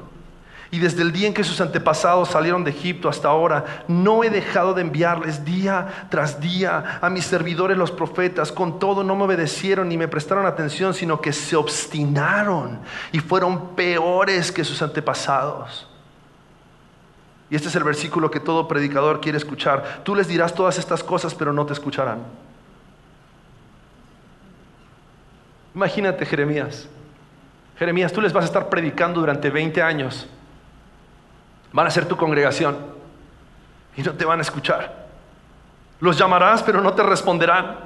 Y 0.73 0.79
desde 0.79 1.03
el 1.03 1.11
día 1.11 1.27
en 1.27 1.35
que 1.35 1.43
sus 1.43 1.61
antepasados 1.61 2.29
salieron 2.29 2.63
de 2.63 2.71
Egipto 2.71 3.09
hasta 3.09 3.29
ahora, 3.29 3.85
no 3.89 4.23
he 4.23 4.31
dejado 4.31 4.73
de 4.73 4.83
enviarles 4.83 5.45
día 5.45 6.07
tras 6.11 6.41
día 6.41 7.01
a 7.03 7.11
mis 7.11 7.25
servidores 7.25 7.77
los 7.77 7.91
profetas. 7.91 8.53
Con 8.53 8.79
todo 8.79 9.03
no 9.03 9.17
me 9.17 9.25
obedecieron 9.25 9.89
ni 9.89 9.99
me 9.99 10.07
prestaron 10.07 10.47
atención, 10.47 10.95
sino 10.95 11.21
que 11.21 11.33
se 11.33 11.57
obstinaron 11.57 12.79
y 13.11 13.19
fueron 13.19 13.75
peores 13.75 14.53
que 14.53 14.63
sus 14.63 14.81
antepasados. 14.81 15.89
Y 17.51 17.57
este 17.57 17.67
es 17.67 17.75
el 17.75 17.83
versículo 17.83 18.31
que 18.31 18.39
todo 18.39 18.69
predicador 18.69 19.21
quiere 19.21 19.39
escuchar. 19.39 20.03
Tú 20.05 20.15
les 20.15 20.29
dirás 20.29 20.55
todas 20.55 20.79
estas 20.79 21.03
cosas, 21.03 21.35
pero 21.35 21.53
no 21.53 21.67
te 21.67 21.73
escucharán. 21.73 22.21
Imagínate, 25.75 26.25
Jeremías. 26.25 26.89
Jeremías, 27.77 28.13
tú 28.13 28.21
les 28.21 28.33
vas 28.33 28.45
a 28.45 28.47
estar 28.47 28.69
predicando 28.69 29.19
durante 29.19 29.51
20 29.51 29.83
años 29.83 30.29
Van 31.73 31.87
a 31.87 31.91
ser 31.91 32.07
tu 32.07 32.17
congregación 32.17 32.77
y 33.97 34.03
no 34.03 34.13
te 34.13 34.25
van 34.25 34.39
a 34.39 34.43
escuchar. 34.43 35.07
Los 36.01 36.19
llamarás, 36.19 36.63
pero 36.63 36.81
no 36.81 36.95
te 36.95 37.03
responderán. 37.03 37.77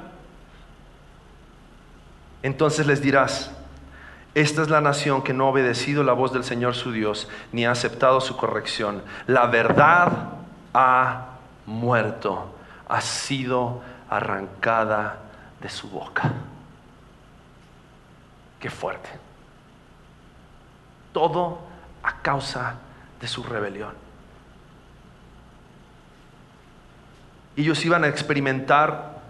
Entonces 2.41 2.87
les 2.87 3.01
dirás, 3.01 3.51
esta 4.33 4.61
es 4.61 4.69
la 4.69 4.81
nación 4.81 5.21
que 5.21 5.33
no 5.33 5.45
ha 5.45 5.49
obedecido 5.49 6.03
la 6.03 6.13
voz 6.13 6.31
del 6.31 6.43
Señor 6.43 6.75
su 6.75 6.91
Dios, 6.91 7.27
ni 7.51 7.65
ha 7.65 7.71
aceptado 7.71 8.21
su 8.21 8.37
corrección. 8.37 9.01
La 9.27 9.47
verdad 9.47 10.11
ha 10.73 11.25
muerto, 11.65 12.53
ha 12.87 13.01
sido 13.01 13.81
arrancada 14.09 15.17
de 15.61 15.69
su 15.69 15.89
boca. 15.89 16.31
Qué 18.59 18.69
fuerte. 18.69 19.09
Todo 21.11 21.59
a 22.03 22.21
causa 22.21 22.75
su 23.27 23.43
rebelión. 23.43 23.93
Ellos 27.55 27.83
iban 27.85 28.03
a 28.03 28.07
experimentar 28.07 29.21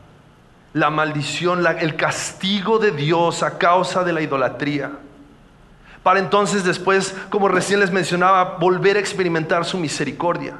la 0.73 0.89
maldición, 0.89 1.65
el 1.65 1.95
castigo 1.95 2.79
de 2.79 2.91
Dios 2.91 3.43
a 3.43 3.57
causa 3.57 4.03
de 4.03 4.13
la 4.13 4.21
idolatría. 4.21 4.91
Para 6.03 6.19
entonces 6.19 6.63
después, 6.63 7.15
como 7.29 7.47
recién 7.47 7.79
les 7.79 7.91
mencionaba, 7.91 8.57
volver 8.59 8.97
a 8.97 8.99
experimentar 8.99 9.63
su 9.65 9.77
misericordia. 9.77 10.55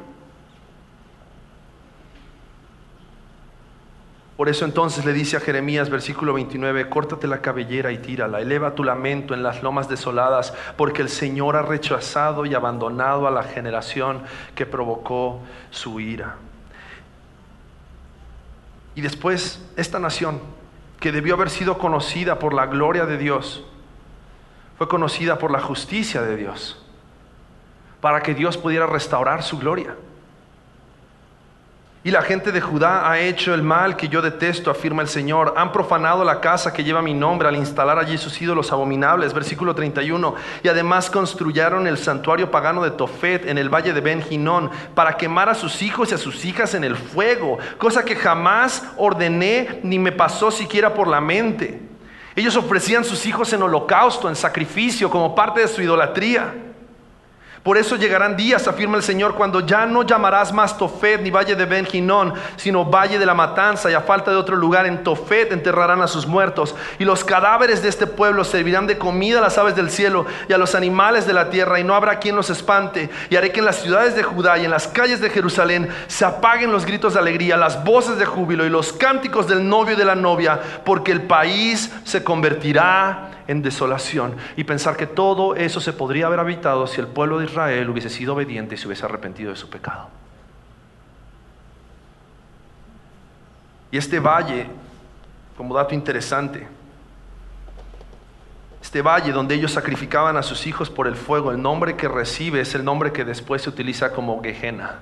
Por 4.37 4.49
eso 4.49 4.65
entonces 4.65 5.05
le 5.05 5.13
dice 5.13 5.37
a 5.37 5.39
Jeremías, 5.39 5.89
versículo 5.89 6.33
29, 6.33 6.89
córtate 6.89 7.25
la 7.25 7.41
cabellera 7.41 7.93
y 7.93 7.99
tírala, 7.99 8.41
eleva 8.41 8.75
tu 8.75 8.83
lamento 8.83 9.33
en 9.33 9.43
las 9.43 9.63
lomas 9.63 9.87
desoladas, 9.87 10.53
porque 10.75 11.01
el 11.01 11.09
Señor 11.09 11.55
ha 11.55 11.61
rechazado 11.61 12.45
y 12.45 12.53
abandonado 12.53 13.27
a 13.27 13.31
la 13.31 13.43
generación 13.43 14.23
que 14.53 14.65
provocó 14.65 15.39
su 15.71 16.01
ira. 16.01 16.35
Y 18.93 19.01
después, 19.01 19.63
esta 19.77 19.99
nación, 19.99 20.41
que 20.99 21.13
debió 21.13 21.35
haber 21.35 21.49
sido 21.49 21.77
conocida 21.77 22.37
por 22.37 22.53
la 22.53 22.65
gloria 22.65 23.05
de 23.05 23.17
Dios, 23.17 23.63
fue 24.77 24.89
conocida 24.89 25.37
por 25.37 25.51
la 25.51 25.61
justicia 25.61 26.21
de 26.21 26.35
Dios, 26.35 26.83
para 28.01 28.21
que 28.21 28.33
Dios 28.33 28.57
pudiera 28.57 28.85
restaurar 28.85 29.43
su 29.43 29.59
gloria. 29.59 29.95
Y 32.05 32.11
la 32.11 32.21
gente 32.21 32.51
de 32.51 32.61
Judá 32.61 33.09
ha 33.09 33.17
hecho 33.17 33.55
el 33.55 33.63
mal 33.63 33.97
que 33.97 34.09
yo 34.09 34.21
detesto, 34.21 34.69
afirma 34.69 35.01
el 35.01 35.07
Señor. 35.07 35.55
Han 35.57 35.71
profanado 35.71 36.23
la 36.23 36.39
casa 36.39 36.71
que 36.71 36.83
lleva 36.83 37.01
mi 37.01 37.15
nombre 37.15 37.47
al 37.47 37.55
instalar 37.55 37.97
allí 37.97 38.19
sus 38.19 38.39
ídolos 38.39 38.71
abominables. 38.71 39.33
Versículo 39.33 39.73
31. 39.73 40.35
Y 40.61 40.67
además 40.67 41.09
construyeron 41.09 41.87
el 41.87 41.97
santuario 41.97 42.51
pagano 42.51 42.83
de 42.83 42.91
Tofet 42.91 43.47
en 43.47 43.57
el 43.57 43.73
valle 43.73 43.91
de 43.91 44.01
Ben 44.01 44.23
Hinón 44.29 44.69
para 44.93 45.17
quemar 45.17 45.49
a 45.49 45.55
sus 45.55 45.81
hijos 45.81 46.11
y 46.11 46.13
a 46.13 46.19
sus 46.19 46.45
hijas 46.45 46.75
en 46.75 46.83
el 46.83 46.95
fuego, 46.95 47.57
cosa 47.79 48.05
que 48.05 48.15
jamás 48.15 48.83
ordené 48.97 49.79
ni 49.81 49.97
me 49.97 50.11
pasó 50.11 50.51
siquiera 50.51 50.93
por 50.93 51.07
la 51.07 51.21
mente. 51.21 51.81
Ellos 52.35 52.55
ofrecían 52.55 53.03
sus 53.03 53.25
hijos 53.25 53.51
en 53.51 53.63
holocausto, 53.63 54.29
en 54.29 54.35
sacrificio, 54.35 55.09
como 55.09 55.33
parte 55.33 55.61
de 55.61 55.67
su 55.67 55.81
idolatría. 55.81 56.64
Por 57.65 57.79
eso 57.79 57.95
llegarán 57.95 58.37
días, 58.37 58.67
afirma 58.67 58.95
el 58.95 59.01
Señor, 59.01 59.33
cuando 59.33 59.59
ya 59.59 59.87
no 59.87 60.03
llamarás 60.03 60.53
más 60.53 60.77
Tofet 60.77 61.19
ni 61.23 61.31
valle 61.31 61.55
de 61.55 61.65
Ben 61.65 61.87
sino 62.57 62.85
valle 62.85 63.17
de 63.17 63.25
la 63.25 63.33
matanza, 63.33 63.89
y 63.89 63.95
a 63.95 64.01
falta 64.01 64.29
de 64.29 64.37
otro 64.37 64.55
lugar 64.55 64.85
en 64.85 65.03
Tofet 65.03 65.51
enterrarán 65.51 65.99
a 66.03 66.07
sus 66.07 66.27
muertos. 66.27 66.75
Y 66.99 67.05
los 67.05 67.23
cadáveres 67.23 67.81
de 67.81 67.89
este 67.89 68.05
pueblo 68.05 68.43
servirán 68.43 68.85
de 68.85 68.99
comida 68.99 69.39
a 69.39 69.41
las 69.41 69.57
aves 69.57 69.75
del 69.75 69.89
cielo 69.89 70.27
y 70.47 70.53
a 70.53 70.59
los 70.59 70.75
animales 70.75 71.25
de 71.25 71.33
la 71.33 71.49
tierra, 71.49 71.79
y 71.79 71.83
no 71.83 71.95
habrá 71.95 72.19
quien 72.19 72.35
los 72.35 72.51
espante. 72.51 73.09
Y 73.31 73.35
haré 73.35 73.51
que 73.51 73.61
en 73.61 73.65
las 73.65 73.77
ciudades 73.77 74.15
de 74.15 74.21
Judá 74.21 74.59
y 74.59 74.65
en 74.65 74.69
las 74.69 74.87
calles 74.87 75.19
de 75.19 75.31
Jerusalén 75.31 75.89
se 76.05 76.23
apaguen 76.23 76.71
los 76.71 76.85
gritos 76.85 77.15
de 77.15 77.19
alegría, 77.19 77.57
las 77.57 77.83
voces 77.83 78.19
de 78.19 78.25
júbilo 78.25 78.63
y 78.67 78.69
los 78.69 78.93
cánticos 78.93 79.47
del 79.47 79.67
novio 79.67 79.95
y 79.95 79.97
de 79.97 80.05
la 80.05 80.13
novia, 80.13 80.59
porque 80.85 81.11
el 81.11 81.23
país 81.23 81.91
se 82.03 82.23
convertirá 82.23 83.31
en 83.47 83.61
desolación 83.61 84.35
y 84.55 84.63
pensar 84.63 84.97
que 84.97 85.07
todo 85.07 85.55
eso 85.55 85.79
se 85.79 85.93
podría 85.93 86.27
haber 86.27 86.39
habitado 86.39 86.87
si 86.87 86.99
el 86.99 87.07
pueblo 87.07 87.39
de 87.39 87.45
Israel 87.45 87.89
hubiese 87.89 88.09
sido 88.09 88.33
obediente 88.33 88.75
y 88.75 88.77
se 88.77 88.87
hubiese 88.87 89.05
arrepentido 89.05 89.51
de 89.51 89.57
su 89.57 89.69
pecado. 89.69 90.09
Y 93.91 93.97
este 93.97 94.19
valle, 94.19 94.67
como 95.55 95.73
dato 95.73 95.93
interesante, 95.95 96.67
este 98.81 99.01
valle 99.01 99.31
donde 99.31 99.55
ellos 99.55 99.71
sacrificaban 99.71 100.37
a 100.37 100.43
sus 100.43 100.67
hijos 100.67 100.89
por 100.89 101.07
el 101.07 101.15
fuego, 101.15 101.51
el 101.51 101.61
nombre 101.61 101.95
que 101.95 102.07
recibe 102.07 102.61
es 102.61 102.75
el 102.75 102.85
nombre 102.85 103.11
que 103.11 103.25
después 103.25 103.61
se 103.61 103.69
utiliza 103.69 104.11
como 104.11 104.41
Gehenna, 104.41 104.99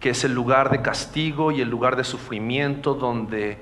que 0.00 0.10
es 0.10 0.24
el 0.24 0.34
lugar 0.34 0.70
de 0.70 0.82
castigo 0.82 1.50
y 1.50 1.60
el 1.60 1.70
lugar 1.70 1.96
de 1.96 2.04
sufrimiento 2.04 2.94
donde 2.94 3.58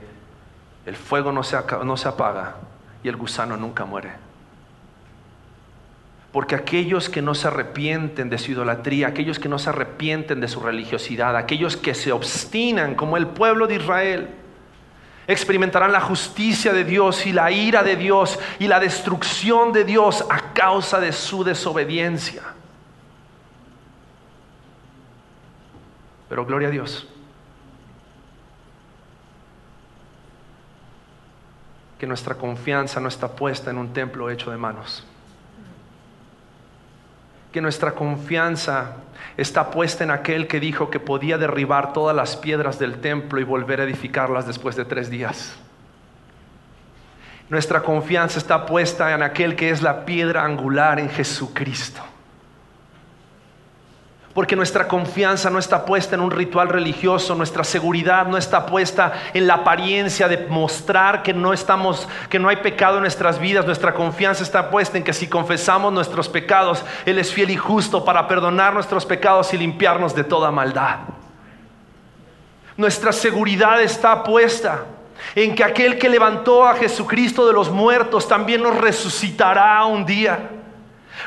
el 0.87 0.97
fuego 0.97 1.31
no 1.31 1.43
se, 1.43 1.57
no 1.85 1.97
se 1.97 2.09
apaga, 2.09 2.57
y 3.03 3.09
el 3.09 3.17
gusano 3.17 3.57
nunca 3.57 3.85
muere. 3.85 4.13
Porque 6.33 6.55
aquellos 6.55 7.09
que 7.09 7.23
no 7.23 7.35
se 7.35 7.49
arrepienten 7.49 8.29
de 8.29 8.39
su 8.39 8.53
idolatría, 8.53 9.09
aquellos 9.09 9.39
que 9.39 9.49
no 9.49 9.59
se 9.59 9.71
arrepienten 9.71 10.41
de 10.41 10.49
su 10.49 10.61
religiosidad, 10.61 11.37
aquellos 11.37 11.77
que 11.77 11.95
se 11.95 12.13
obstinan 12.13 12.95
como 12.95 13.17
el 13.17 13.29
pueblo 13.29 13.67
de 13.67 13.77
Israel, 13.77 14.29
experimentarán 15.27 15.93
la 15.93 16.01
justicia 16.01 16.73
de 16.73 16.85
Dios 16.85 17.27
y 17.27 17.33
la 17.33 17.51
ira 17.51 17.83
de 17.83 17.97
Dios 17.97 18.39
y 18.59 18.67
la 18.67 18.81
destrucción 18.81 19.73
de 19.73 19.85
Dios 19.85 20.25
a 20.31 20.53
causa 20.55 21.01
de 21.01 21.13
su 21.13 21.45
desobediencia. 21.45 22.43
Pero 26.29 26.45
gloria 26.45 26.69
a 26.69 26.71
Dios. 26.71 27.07
Que 31.99 32.07
nuestra 32.07 32.37
confianza 32.37 33.01
no 33.01 33.09
está 33.09 33.29
puesta 33.29 33.71
en 33.71 33.79
un 33.79 33.93
templo 33.93 34.31
hecho 34.31 34.51
de 34.51 34.57
manos. 34.57 35.05
Que 37.53 37.61
nuestra 37.61 37.93
confianza 37.93 38.97
está 39.37 39.71
puesta 39.71 40.05
en 40.05 40.11
aquel 40.11 40.47
que 40.47 40.61
dijo 40.61 40.91
que 40.91 41.01
podía 41.01 41.39
derribar 41.39 41.93
todas 41.93 42.15
las 42.15 42.37
piedras 42.37 42.79
del 42.79 43.01
templo 43.01 43.41
y 43.41 43.45
volver 43.45 43.81
a 43.81 43.85
edificarlas 43.85 44.47
después 44.47 44.77
de 44.77 44.85
tres 44.85 45.11
días. 45.11 45.57
Nuestra 47.49 47.83
confianza 47.83 48.39
está 48.39 48.67
puesta 48.67 49.15
en 49.15 49.23
aquel 49.23 49.57
que 49.57 49.71
es 49.71 49.83
la 49.83 50.05
piedra 50.05 50.45
angular 50.45 51.01
en 51.01 51.09
Jesucristo 51.09 52.03
Porque 54.39 54.55
nuestra 54.55 54.87
confianza 54.87 55.51
no 55.51 55.59
está 55.59 55.85
puesta 55.85 56.15
en 56.15 56.21
un 56.21 56.31
ritual 56.31 56.69
religioso, 56.69 57.35
nuestra 57.35 57.65
seguridad 57.65 58.25
no 58.29 58.37
está 58.37 58.67
puesta 58.67 59.13
en 59.35 59.49
la 59.49 59.55
apariencia 59.55 60.29
de 60.29 60.47
mostrar 60.47 61.25
que 61.25 61.35
no 61.35 61.53
estamos 61.53 62.07
que 62.31 62.39
no 62.39 62.49
hay 62.49 62.59
pecado 62.59 62.99
en 62.99 63.01
nuestras 63.01 63.41
vidas, 63.41 63.67
nuestra 63.67 63.93
confianza 63.95 64.45
está 64.45 64.71
puesta 64.71 64.97
en 64.97 65.03
que 65.03 65.13
si 65.13 65.27
confesamos 65.27 65.93
nuestros 65.93 66.29
pecados, 66.29 66.85
él 67.05 67.19
es 67.19 67.33
fiel 67.33 67.51
y 67.51 67.57
justo 67.57 68.05
para 68.05 68.29
perdonar 68.29 68.75
nuestros 68.75 69.05
pecados 69.05 69.53
y 69.55 69.59
limpiarnos 69.59 70.15
de 70.15 70.23
toda 70.23 70.53
maldad. 70.53 70.99
Nuestra 72.77 73.11
seguridad 73.11 73.83
está 73.83 74.23
puesta 74.23 74.85
en 75.35 75.53
que 75.53 75.65
aquel 75.65 75.99
que 75.99 76.09
levantó 76.09 76.65
a 76.65 76.75
Jesucristo 76.75 77.45
de 77.45 77.55
los 77.55 77.71
muertos 77.71 78.29
también 78.29 78.63
nos 78.63 78.77
resucitará 78.77 79.85
un 79.85 80.07
día. 80.07 80.49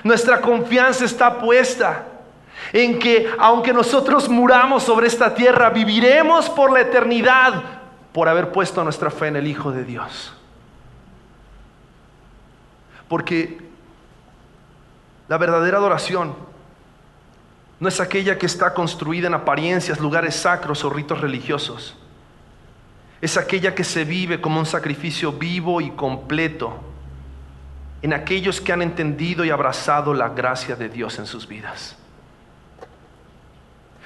Nuestra 0.01 0.39
confianza 0.39 1.03
está 1.03 1.37
puesta 1.39 2.05
en 2.73 2.99
que 2.99 3.29
aunque 3.37 3.73
nosotros 3.73 4.29
muramos 4.29 4.83
sobre 4.83 5.07
esta 5.07 5.33
tierra, 5.33 5.69
viviremos 5.69 6.49
por 6.49 6.71
la 6.71 6.81
eternidad 6.81 7.63
por 8.13 8.27
haber 8.27 8.51
puesto 8.51 8.83
nuestra 8.83 9.09
fe 9.09 9.27
en 9.27 9.37
el 9.37 9.47
Hijo 9.47 9.71
de 9.71 9.83
Dios. 9.83 10.33
Porque 13.07 13.59
la 15.27 15.37
verdadera 15.37 15.77
adoración 15.77 16.33
no 17.79 17.89
es 17.89 17.99
aquella 17.99 18.37
que 18.37 18.45
está 18.45 18.73
construida 18.73 19.27
en 19.27 19.33
apariencias, 19.33 19.99
lugares 19.99 20.35
sacros 20.35 20.83
o 20.83 20.89
ritos 20.89 21.19
religiosos. 21.19 21.97
Es 23.21 23.37
aquella 23.37 23.75
que 23.75 23.83
se 23.83 24.05
vive 24.05 24.39
como 24.39 24.59
un 24.59 24.65
sacrificio 24.65 25.33
vivo 25.33 25.81
y 25.81 25.91
completo 25.91 26.79
en 28.01 28.13
aquellos 28.13 28.61
que 28.61 28.73
han 28.73 28.81
entendido 28.81 29.45
y 29.45 29.49
abrazado 29.49 30.13
la 30.13 30.29
gracia 30.29 30.75
de 30.75 30.89
Dios 30.89 31.19
en 31.19 31.25
sus 31.25 31.47
vidas. 31.47 31.97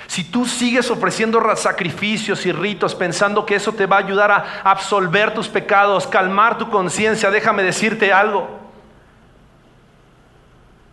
Si 0.07 0.23
tú 0.23 0.45
sigues 0.45 0.89
ofreciendo 0.91 1.41
sacrificios 1.55 2.45
y 2.45 2.51
ritos 2.51 2.93
pensando 2.93 3.45
que 3.45 3.55
eso 3.55 3.73
te 3.73 3.85
va 3.85 3.97
a 3.97 3.99
ayudar 3.99 4.31
a 4.31 4.61
absolver 4.63 5.33
tus 5.33 5.47
pecados, 5.47 6.05
calmar 6.07 6.57
tu 6.57 6.69
conciencia, 6.69 7.31
déjame 7.31 7.63
decirte 7.63 8.13
algo. 8.13 8.47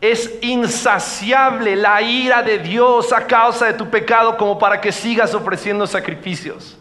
Es 0.00 0.38
insaciable 0.42 1.76
la 1.76 2.02
ira 2.02 2.42
de 2.42 2.58
Dios 2.58 3.12
a 3.12 3.26
causa 3.26 3.66
de 3.66 3.74
tu 3.74 3.88
pecado 3.88 4.36
como 4.36 4.58
para 4.58 4.80
que 4.80 4.90
sigas 4.90 5.34
ofreciendo 5.34 5.86
sacrificios. 5.86 6.76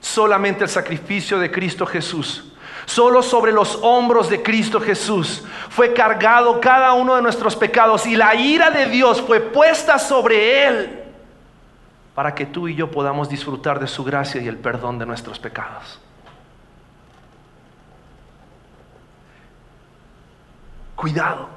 Solamente 0.00 0.64
el 0.64 0.70
sacrificio 0.70 1.38
de 1.38 1.50
Cristo 1.50 1.84
Jesús 1.84 2.50
Solo 2.90 3.22
sobre 3.22 3.52
los 3.52 3.78
hombros 3.82 4.28
de 4.28 4.42
Cristo 4.42 4.80
Jesús 4.80 5.44
fue 5.68 5.92
cargado 5.92 6.60
cada 6.60 6.92
uno 6.94 7.14
de 7.14 7.22
nuestros 7.22 7.54
pecados 7.54 8.04
y 8.04 8.16
la 8.16 8.34
ira 8.34 8.70
de 8.70 8.86
Dios 8.86 9.20
fue 9.20 9.38
puesta 9.38 9.96
sobre 9.96 10.66
Él 10.66 10.99
para 12.20 12.34
que 12.34 12.44
tú 12.44 12.68
y 12.68 12.74
yo 12.74 12.90
podamos 12.90 13.30
disfrutar 13.30 13.80
de 13.80 13.86
su 13.86 14.04
gracia 14.04 14.42
y 14.42 14.46
el 14.46 14.58
perdón 14.58 14.98
de 14.98 15.06
nuestros 15.06 15.38
pecados. 15.38 15.98
Cuidado. 20.94 21.48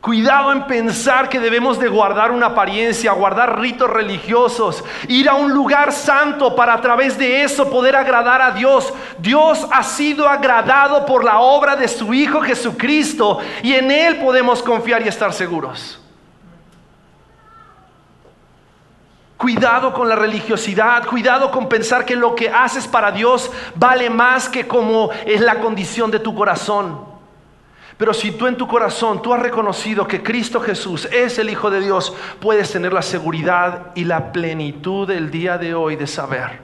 Cuidado 0.00 0.50
en 0.52 0.66
pensar 0.66 1.28
que 1.28 1.38
debemos 1.38 1.78
de 1.78 1.88
guardar 1.88 2.30
una 2.30 2.46
apariencia, 2.46 3.12
guardar 3.12 3.60
ritos 3.60 3.90
religiosos, 3.90 4.82
ir 5.08 5.28
a 5.28 5.34
un 5.34 5.52
lugar 5.52 5.92
santo 5.92 6.56
para 6.56 6.72
a 6.72 6.80
través 6.80 7.18
de 7.18 7.42
eso 7.42 7.68
poder 7.68 7.94
agradar 7.94 8.40
a 8.40 8.52
Dios. 8.52 8.94
Dios 9.18 9.66
ha 9.70 9.82
sido 9.82 10.26
agradado 10.26 11.04
por 11.04 11.22
la 11.22 11.40
obra 11.40 11.76
de 11.76 11.86
su 11.86 12.14
Hijo 12.14 12.40
Jesucristo 12.40 13.40
y 13.62 13.74
en 13.74 13.90
Él 13.90 14.16
podemos 14.20 14.62
confiar 14.62 15.02
y 15.02 15.08
estar 15.08 15.34
seguros. 15.34 16.00
Cuidado 19.40 19.94
con 19.94 20.06
la 20.06 20.16
religiosidad, 20.16 21.06
cuidado 21.06 21.50
con 21.50 21.66
pensar 21.66 22.04
que 22.04 22.14
lo 22.14 22.34
que 22.34 22.50
haces 22.50 22.86
para 22.86 23.10
Dios 23.10 23.50
vale 23.74 24.10
más 24.10 24.50
que 24.50 24.68
como 24.68 25.10
es 25.24 25.40
la 25.40 25.60
condición 25.60 26.10
de 26.10 26.18
tu 26.18 26.34
corazón. 26.34 27.00
Pero 27.96 28.12
si 28.12 28.32
tú 28.32 28.46
en 28.46 28.58
tu 28.58 28.68
corazón 28.68 29.22
tú 29.22 29.32
has 29.32 29.40
reconocido 29.40 30.06
que 30.06 30.22
Cristo 30.22 30.60
Jesús 30.60 31.08
es 31.10 31.38
el 31.38 31.48
Hijo 31.48 31.70
de 31.70 31.80
Dios, 31.80 32.14
puedes 32.38 32.70
tener 32.70 32.92
la 32.92 33.00
seguridad 33.00 33.92
y 33.94 34.04
la 34.04 34.30
plenitud 34.30 35.08
del 35.08 35.30
día 35.30 35.56
de 35.56 35.74
hoy 35.74 35.96
de 35.96 36.06
saber 36.06 36.60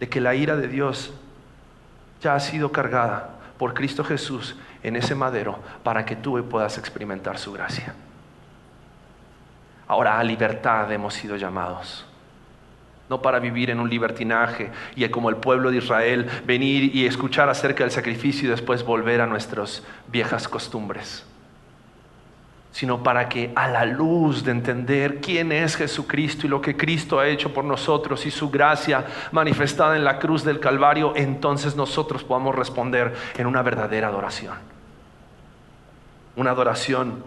de 0.00 0.08
que 0.08 0.20
la 0.20 0.34
ira 0.34 0.56
de 0.56 0.66
Dios 0.66 1.12
ya 2.20 2.34
ha 2.34 2.40
sido 2.40 2.72
cargada 2.72 3.36
por 3.56 3.72
Cristo 3.72 4.02
Jesús 4.02 4.56
en 4.82 4.96
ese 4.96 5.14
madero 5.14 5.60
para 5.84 6.04
que 6.04 6.16
tú 6.16 6.44
puedas 6.50 6.76
experimentar 6.76 7.38
su 7.38 7.52
gracia. 7.52 7.94
Ahora 9.88 10.18
a 10.18 10.24
libertad 10.24 10.90
hemos 10.92 11.14
sido 11.14 11.36
llamados. 11.36 12.06
No 13.08 13.20
para 13.22 13.38
vivir 13.38 13.70
en 13.70 13.80
un 13.80 13.88
libertinaje 13.88 14.70
y 14.94 15.08
como 15.08 15.30
el 15.30 15.36
pueblo 15.36 15.70
de 15.70 15.78
Israel 15.78 16.28
venir 16.44 16.94
y 16.94 17.06
escuchar 17.06 17.48
acerca 17.48 17.82
del 17.82 17.90
sacrificio 17.90 18.46
y 18.46 18.50
después 18.50 18.84
volver 18.84 19.22
a 19.22 19.26
nuestras 19.26 19.82
viejas 20.08 20.46
costumbres 20.46 21.24
sino 22.78 23.02
para 23.02 23.28
que 23.28 23.50
a 23.56 23.66
la 23.66 23.84
luz 23.84 24.44
de 24.44 24.52
entender 24.52 25.20
quién 25.20 25.50
es 25.50 25.74
Jesucristo 25.74 26.46
y 26.46 26.48
lo 26.48 26.60
que 26.60 26.76
Cristo 26.76 27.18
ha 27.18 27.26
hecho 27.26 27.52
por 27.52 27.64
nosotros 27.64 28.24
y 28.24 28.30
su 28.30 28.50
gracia 28.50 29.04
manifestada 29.32 29.96
en 29.96 30.04
la 30.04 30.20
cruz 30.20 30.44
del 30.44 30.60
Calvario, 30.60 31.12
entonces 31.16 31.74
nosotros 31.74 32.22
podamos 32.22 32.54
responder 32.54 33.14
en 33.36 33.46
una 33.46 33.62
verdadera 33.62 34.06
adoración. 34.06 34.54
Una 36.36 36.52
adoración 36.52 37.24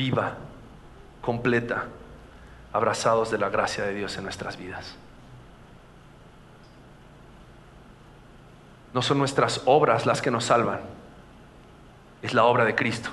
viva, 0.00 0.32
completa, 1.20 1.84
abrazados 2.72 3.30
de 3.30 3.36
la 3.36 3.50
gracia 3.50 3.84
de 3.84 3.92
Dios 3.92 4.16
en 4.16 4.24
nuestras 4.24 4.56
vidas. 4.56 4.96
No 8.94 9.02
son 9.02 9.18
nuestras 9.18 9.60
obras 9.66 10.06
las 10.06 10.22
que 10.22 10.30
nos 10.30 10.44
salvan, 10.44 10.80
es 12.22 12.32
la 12.32 12.44
obra 12.44 12.64
de 12.64 12.74
Cristo. 12.74 13.10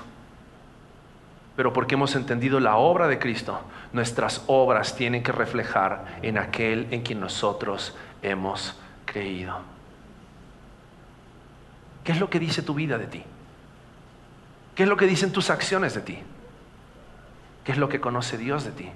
Pero 1.56 1.74
porque 1.74 1.94
hemos 1.94 2.14
entendido 2.14 2.58
la 2.58 2.76
obra 2.76 3.06
de 3.06 3.18
Cristo, 3.18 3.60
nuestras 3.92 4.44
obras 4.46 4.96
tienen 4.96 5.22
que 5.22 5.32
reflejar 5.32 6.18
en 6.22 6.38
aquel 6.38 6.86
en 6.90 7.02
quien 7.02 7.20
nosotros 7.20 7.94
hemos 8.22 8.74
creído. 9.04 9.58
¿Qué 12.02 12.12
es 12.12 12.18
lo 12.20 12.30
que 12.30 12.38
dice 12.38 12.62
tu 12.62 12.72
vida 12.72 12.96
de 12.96 13.08
ti? 13.08 13.22
¿Qué 14.74 14.84
es 14.84 14.88
lo 14.88 14.96
que 14.96 15.06
dicen 15.06 15.32
tus 15.32 15.50
acciones 15.50 15.92
de 15.92 16.00
ti? 16.00 16.22
¿Qué 17.64 17.72
es 17.72 17.78
lo 17.78 17.88
que 17.88 18.00
conoce 18.00 18.38
Dios 18.38 18.64
de 18.64 18.70
ti? 18.72 18.90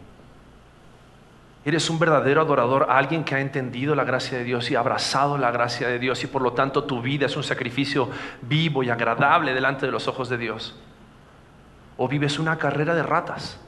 Eres 1.64 1.88
un 1.90 1.98
verdadero 2.00 2.40
adorador, 2.40 2.88
alguien 2.90 3.22
que 3.22 3.36
ha 3.36 3.40
entendido 3.40 3.94
la 3.94 4.02
gracia 4.02 4.36
de 4.36 4.44
Dios 4.44 4.68
y 4.70 4.74
abrazado 4.74 5.38
la 5.38 5.52
gracia 5.52 5.86
de 5.86 6.00
Dios 6.00 6.24
y 6.24 6.26
por 6.26 6.42
lo 6.42 6.54
tanto 6.54 6.84
tu 6.84 7.00
vida 7.00 7.26
es 7.26 7.36
un 7.36 7.44
sacrificio 7.44 8.08
vivo 8.40 8.82
y 8.82 8.90
agradable 8.90 9.54
delante 9.54 9.86
de 9.86 9.92
los 9.92 10.08
ojos 10.08 10.28
de 10.28 10.38
Dios. 10.38 10.74
O 11.96 12.08
vives 12.08 12.40
una 12.40 12.58
carrera 12.58 12.96
de 12.96 13.04
ratas, 13.04 13.60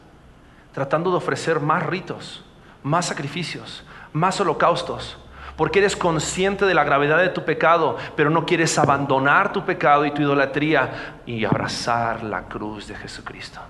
tratando 0.73 1.11
de 1.13 1.19
ofrecer 1.19 1.61
más 1.61 1.85
ritos, 1.85 2.45
más 2.83 3.07
sacrificios, 3.07 3.85
más 4.13 4.41
holocaustos, 4.41 5.17
porque 5.57 5.79
eres 5.79 5.95
consciente 5.95 6.65
de 6.65 6.75
la 6.75 6.83
gravedad 6.83 7.19
de 7.19 7.29
tu 7.29 7.45
pecado, 7.45 7.97
pero 8.17 8.29
no 8.29 8.45
quieres 8.45 8.77
abandonar 8.77 9.53
tu 9.53 9.65
pecado 9.65 10.05
y 10.05 10.11
tu 10.11 10.23
idolatría 10.23 11.21
y 11.27 11.45
abrazar 11.45 12.25
la 12.25 12.49
cruz 12.49 12.89
de 12.89 12.97
Jesucristo. 12.97 13.61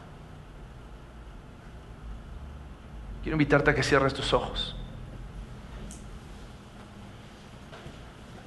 Quiero 3.25 3.37
invitarte 3.37 3.71
a 3.71 3.75
que 3.75 3.83
cierres 3.83 4.13
tus 4.13 4.35
ojos. 4.35 4.77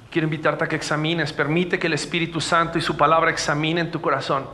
Quiero 0.08 0.26
invitarte 0.26 0.62
a 0.62 0.68
que 0.68 0.76
examines, 0.76 1.32
permite 1.32 1.80
que 1.80 1.88
el 1.88 1.94
Espíritu 1.94 2.40
Santo 2.40 2.78
y 2.78 2.80
su 2.80 2.96
palabra 2.96 3.32
examinen 3.32 3.90
tu 3.90 4.00
corazón. 4.00 4.46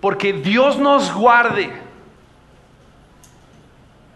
Porque 0.00 0.32
Dios 0.32 0.76
nos 0.76 1.14
guarde 1.14 1.72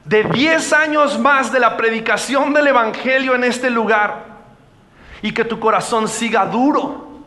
de 0.04 0.24
10 0.24 0.72
años 0.72 1.20
más 1.20 1.52
de 1.52 1.60
la 1.60 1.76
predicación 1.76 2.52
del 2.52 2.66
Evangelio 2.66 3.36
en 3.36 3.44
este 3.44 3.70
lugar 3.70 4.24
y 5.22 5.30
que 5.30 5.44
tu 5.44 5.60
corazón 5.60 6.08
siga 6.08 6.46
duro. 6.46 7.20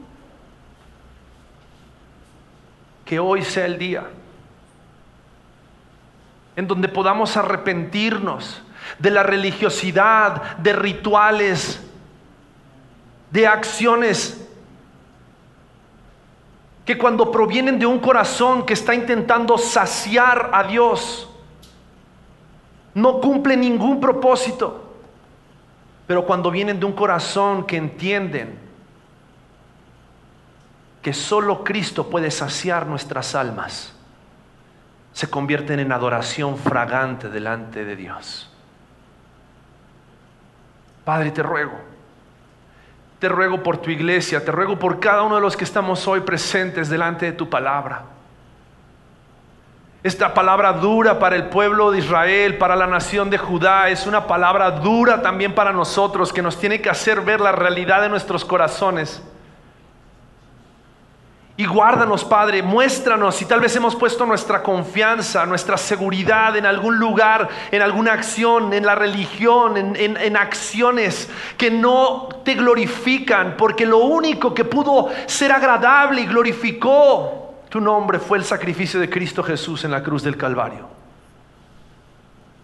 Que 3.06 3.20
hoy 3.20 3.41
sea 3.45 3.66
el 3.66 3.80
día 3.80 4.04
en 6.60 6.68
donde 6.68 6.89
podamos 6.89 7.38
arrepentirnos 7.38 8.62
de 8.97 9.12
la 9.12 9.24
religiosidad, 9.24 10.57
de 10.57 10.74
rituales, 10.74 11.82
de 13.32 13.47
acciones 13.47 14.45
que 16.84 16.97
cuando 16.97 17.32
provienen 17.32 17.80
de 17.80 17.86
un 17.86 17.99
corazón 17.99 18.66
que 18.66 18.74
está 18.74 18.93
intentando 18.93 19.57
saciar 19.57 20.49
a 20.51 20.66
Dios, 20.66 21.30
no 22.93 23.22
cumple 23.22 23.55
ningún 23.55 24.01
propósito. 24.01 24.97
Pero 26.07 26.26
cuando 26.26 26.51
vienen 26.51 26.78
de 26.78 26.86
un 26.86 26.91
corazón 26.93 27.66
que 27.66 27.78
entienden 27.78 28.60
que 31.01 31.14
solo 31.14 31.64
Cristo 31.64 32.10
puede 32.10 32.30
saciar 32.30 32.86
nuestras 32.86 33.34
almas, 33.34 33.93
se 35.20 35.30
convierten 35.30 35.82
en 35.82 35.91
adoración 35.91 36.57
fragante 36.57 37.28
delante 37.28 37.84
de 37.84 37.97
Dios. 37.97 38.49
Padre, 41.03 41.32
te 41.32 41.43
ruego, 41.43 41.78
te 43.20 43.28
ruego 43.28 43.61
por 43.61 43.80
tu 43.80 43.89
iglesia, 43.89 44.45
te 44.45 44.49
ruego 44.49 44.80
por 44.80 45.01
cada 45.01 45.24
uno 45.24 45.36
de 45.36 45.41
los 45.41 45.57
que 45.57 45.65
estamos 45.65 46.07
hoy 46.07 46.22
presentes 46.22 46.88
delante 46.88 47.26
de 47.26 47.32
tu 47.34 47.49
palabra. 47.49 48.03
Esta 50.03 50.34
palabra 50.34 50.72
dura 50.72 51.20
para 51.20 51.36
el 51.36 51.49
pueblo 51.49 51.91
de 51.91 51.99
Israel, 51.99 52.57
para 52.57 52.78
la 52.78 52.88
nación 52.88 53.30
de 53.30 53.38
Judá, 53.38 53.89
es 53.89 54.07
una 54.07 54.26
palabra 54.26 54.72
dura 54.72 55.22
también 55.22 55.53
para 55.53 55.74
nosotros 55.74 56.32
que 56.32 56.41
nos 56.41 56.57
tiene 56.57 56.80
que 56.80 56.89
hacer 56.89 57.20
ver 57.20 57.41
la 57.41 57.51
realidad 57.51 58.03
de 58.03 58.07
nuestros 58.07 58.45
corazones. 58.45 59.22
Y 61.60 61.66
guárdanos, 61.66 62.24
Padre, 62.24 62.64
muéstranos 62.64 63.36
si 63.36 63.43
tal 63.43 63.60
vez 63.60 63.76
hemos 63.76 63.93
puesto 63.93 64.26
nuestra 64.26 64.64
confianza, 64.64 65.45
nuestra 65.45 65.76
seguridad 65.76 66.55
en 66.55 66.66
algún 66.66 66.97
lugar, 66.97 67.49
en 67.70 67.82
alguna 67.82 68.14
acción, 68.14 68.72
en 68.72 68.86
la 68.86 68.95
religión, 68.95 69.76
en, 69.76 70.16
en, 70.16 70.38
acciones 70.38 71.30
que 71.57 71.70
no 71.70 72.30
te 72.45 72.53
glorifican, 72.53 73.57
porque 73.57 73.86
lo 73.86 73.97
único 73.97 74.53
que 74.53 74.64
pudo 74.64 75.10
ser 75.26 75.51
agradable 75.51 76.22
y 76.22 76.28
glorificó 76.28 77.55
tu 77.68 77.82
nombre 77.82 78.20
fue 78.20 78.38
el 78.38 78.45
sacrificio 78.45 78.97
de 78.97 79.10
Cristo 79.10 79.43
Jesús 79.43 79.84
en 79.84 79.91
la 79.91 80.01
cruz 80.01 80.24
del 80.24 80.38
Calvario. 80.38 80.88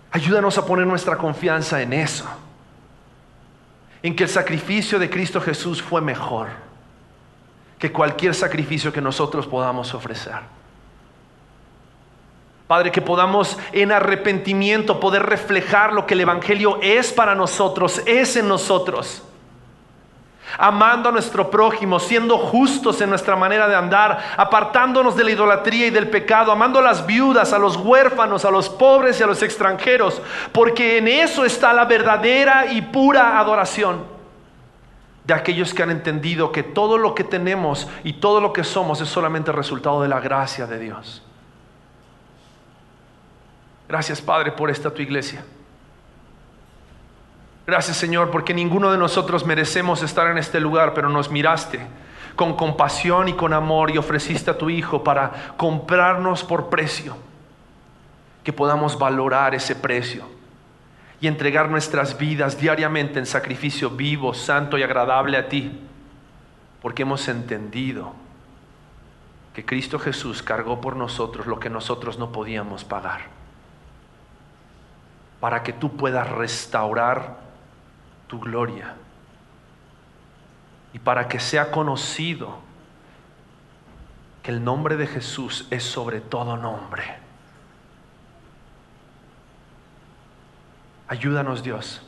Ayúdanos 0.09 0.57
a 0.57 0.65
poner 0.65 0.87
nuestra 0.87 1.17
confianza 1.17 1.81
en 1.81 1.91
eso, 1.91 2.29
en 4.01 4.15
que 4.15 4.23
el 4.23 4.29
sacrificio 4.29 4.97
de 4.99 5.09
Cristo 5.09 5.41
Jesús 5.41 5.81
fue 5.81 5.99
mejor 5.99 6.47
cualquier 7.91 8.33
sacrificio 8.33 8.91
que 8.91 9.01
nosotros 9.01 9.47
podamos 9.47 9.93
ofrecer. 9.93 10.35
Padre, 12.67 12.91
que 12.91 13.01
podamos 13.01 13.57
en 13.71 13.91
arrepentimiento 13.91 14.99
poder 14.99 15.23
reflejar 15.23 15.93
lo 15.93 16.07
que 16.07 16.15
el 16.15 16.21
Evangelio 16.21 16.79
es 16.81 17.13
para 17.13 17.35
nosotros, 17.35 18.01
es 18.07 18.35
en 18.37 18.47
nosotros. 18.47 19.21
Amando 20.57 21.09
a 21.09 21.11
nuestro 21.11 21.51
prójimo, 21.51 21.99
siendo 21.99 22.37
justos 22.37 23.01
en 23.01 23.09
nuestra 23.09 23.35
manera 23.35 23.67
de 23.67 23.75
andar, 23.75 24.33
apartándonos 24.37 25.15
de 25.15 25.23
la 25.25 25.31
idolatría 25.31 25.87
y 25.87 25.89
del 25.91 26.09
pecado, 26.09 26.51
amando 26.51 26.79
a 26.79 26.83
las 26.83 27.05
viudas, 27.05 27.53
a 27.53 27.59
los 27.59 27.77
huérfanos, 27.77 28.45
a 28.45 28.51
los 28.51 28.69
pobres 28.69 29.19
y 29.19 29.23
a 29.23 29.27
los 29.27 29.43
extranjeros, 29.43 30.21
porque 30.51 30.97
en 30.97 31.07
eso 31.07 31.45
está 31.45 31.71
la 31.73 31.85
verdadera 31.85 32.67
y 32.71 32.81
pura 32.81 33.39
adoración 33.39 34.14
de 35.25 35.33
aquellos 35.33 35.73
que 35.73 35.81
han 35.81 35.89
entendido 35.89 36.51
que 36.51 36.63
todo 36.63 36.97
lo 36.97 37.15
que 37.15 37.23
tenemos 37.23 37.87
y 38.03 38.13
todo 38.13 38.41
lo 38.41 38.53
que 38.53 38.63
somos 38.63 39.01
es 39.01 39.09
solamente 39.09 39.51
resultado 39.51 40.01
de 40.01 40.07
la 40.07 40.19
gracia 40.19 40.67
de 40.67 40.79
Dios. 40.79 41.23
Gracias 43.87 44.21
Padre 44.21 44.51
por 44.51 44.69
esta 44.69 44.91
tu 44.91 45.01
iglesia. 45.01 45.43
Gracias 47.65 47.97
Señor 47.97 48.29
porque 48.29 48.53
ninguno 48.53 48.91
de 48.91 48.97
nosotros 48.99 49.45
merecemos 49.45 50.03
estar 50.03 50.27
en 50.27 50.37
este 50.37 50.59
lugar, 50.59 50.93
pero 50.93 51.09
nos 51.09 51.31
miraste 51.31 51.85
con 52.35 52.55
compasión 52.55 53.27
y 53.29 53.33
con 53.33 53.53
amor 53.53 53.89
y 53.91 53.97
ofreciste 53.97 54.51
a 54.51 54.57
tu 54.57 54.69
Hijo 54.69 55.03
para 55.03 55.55
comprarnos 55.57 56.43
por 56.43 56.69
precio, 56.69 57.15
que 58.43 58.53
podamos 58.53 58.99
valorar 58.99 59.55
ese 59.55 59.75
precio 59.75 60.34
y 61.21 61.27
entregar 61.27 61.69
nuestras 61.69 62.17
vidas 62.17 62.59
diariamente 62.59 63.19
en 63.19 63.25
sacrificio 63.25 63.89
vivo, 63.89 64.33
santo 64.33 64.77
y 64.77 64.83
agradable 64.83 65.37
a 65.37 65.47
ti, 65.47 65.79
porque 66.81 67.03
hemos 67.03 67.27
entendido 67.27 68.13
que 69.53 69.65
Cristo 69.65 69.97
Jesús 69.97 70.43
cargó 70.43 70.81
por 70.81 70.95
nosotros 70.95 71.47
lo 71.47 71.59
que 71.59 71.69
nosotros 71.69 72.19
no 72.19 72.31
podíamos 72.31 72.83
pagar, 72.83 73.21
para 75.39 75.63
que 75.63 75.73
tú 75.73 75.95
puedas 75.95 76.29
restaurar 76.29 77.37
tu 78.27 78.39
gloria. 78.39 78.95
Y 80.93 80.99
para 80.99 81.27
que 81.27 81.41
sea 81.41 81.71
conocido 81.71 82.59
que 84.41 84.51
el 84.51 84.63
nombre 84.63 84.95
de 84.95 85.07
Jesús 85.07 85.67
es 85.69 85.83
sobre 85.83 86.21
todo 86.21 86.55
nombre 86.55 87.24
Ayúdanos 91.07 91.63
Dios 91.63 92.01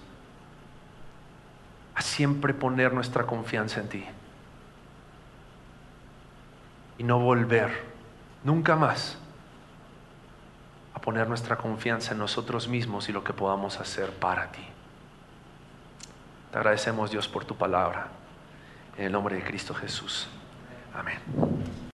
a 1.93 2.01
siempre 2.01 2.53
poner 2.53 2.93
nuestra 2.93 3.25
confianza 3.25 3.79
en 3.79 3.89
ti 3.89 4.05
y 6.97 7.03
no 7.03 7.19
volver 7.19 7.83
nunca 8.43 8.75
más 8.75 9.17
a 10.93 10.99
poner 10.99 11.27
nuestra 11.27 11.57
confianza 11.57 12.13
en 12.13 12.19
nosotros 12.19 12.67
mismos 12.67 13.07
y 13.09 13.13
lo 13.13 13.23
que 13.23 13.33
podamos 13.33 13.79
hacer 13.79 14.11
para 14.11 14.51
ti. 14.51 14.65
Te 16.51 16.57
agradecemos 16.57 17.11
Dios 17.11 17.27
por 17.27 17.45
tu 17.45 17.55
palabra. 17.55 18.07
En 18.97 19.05
el 19.05 19.11
nombre 19.11 19.35
de 19.35 19.43
Cristo 19.43 19.75
Jesús. 19.75 20.27
Amén. 20.95 21.19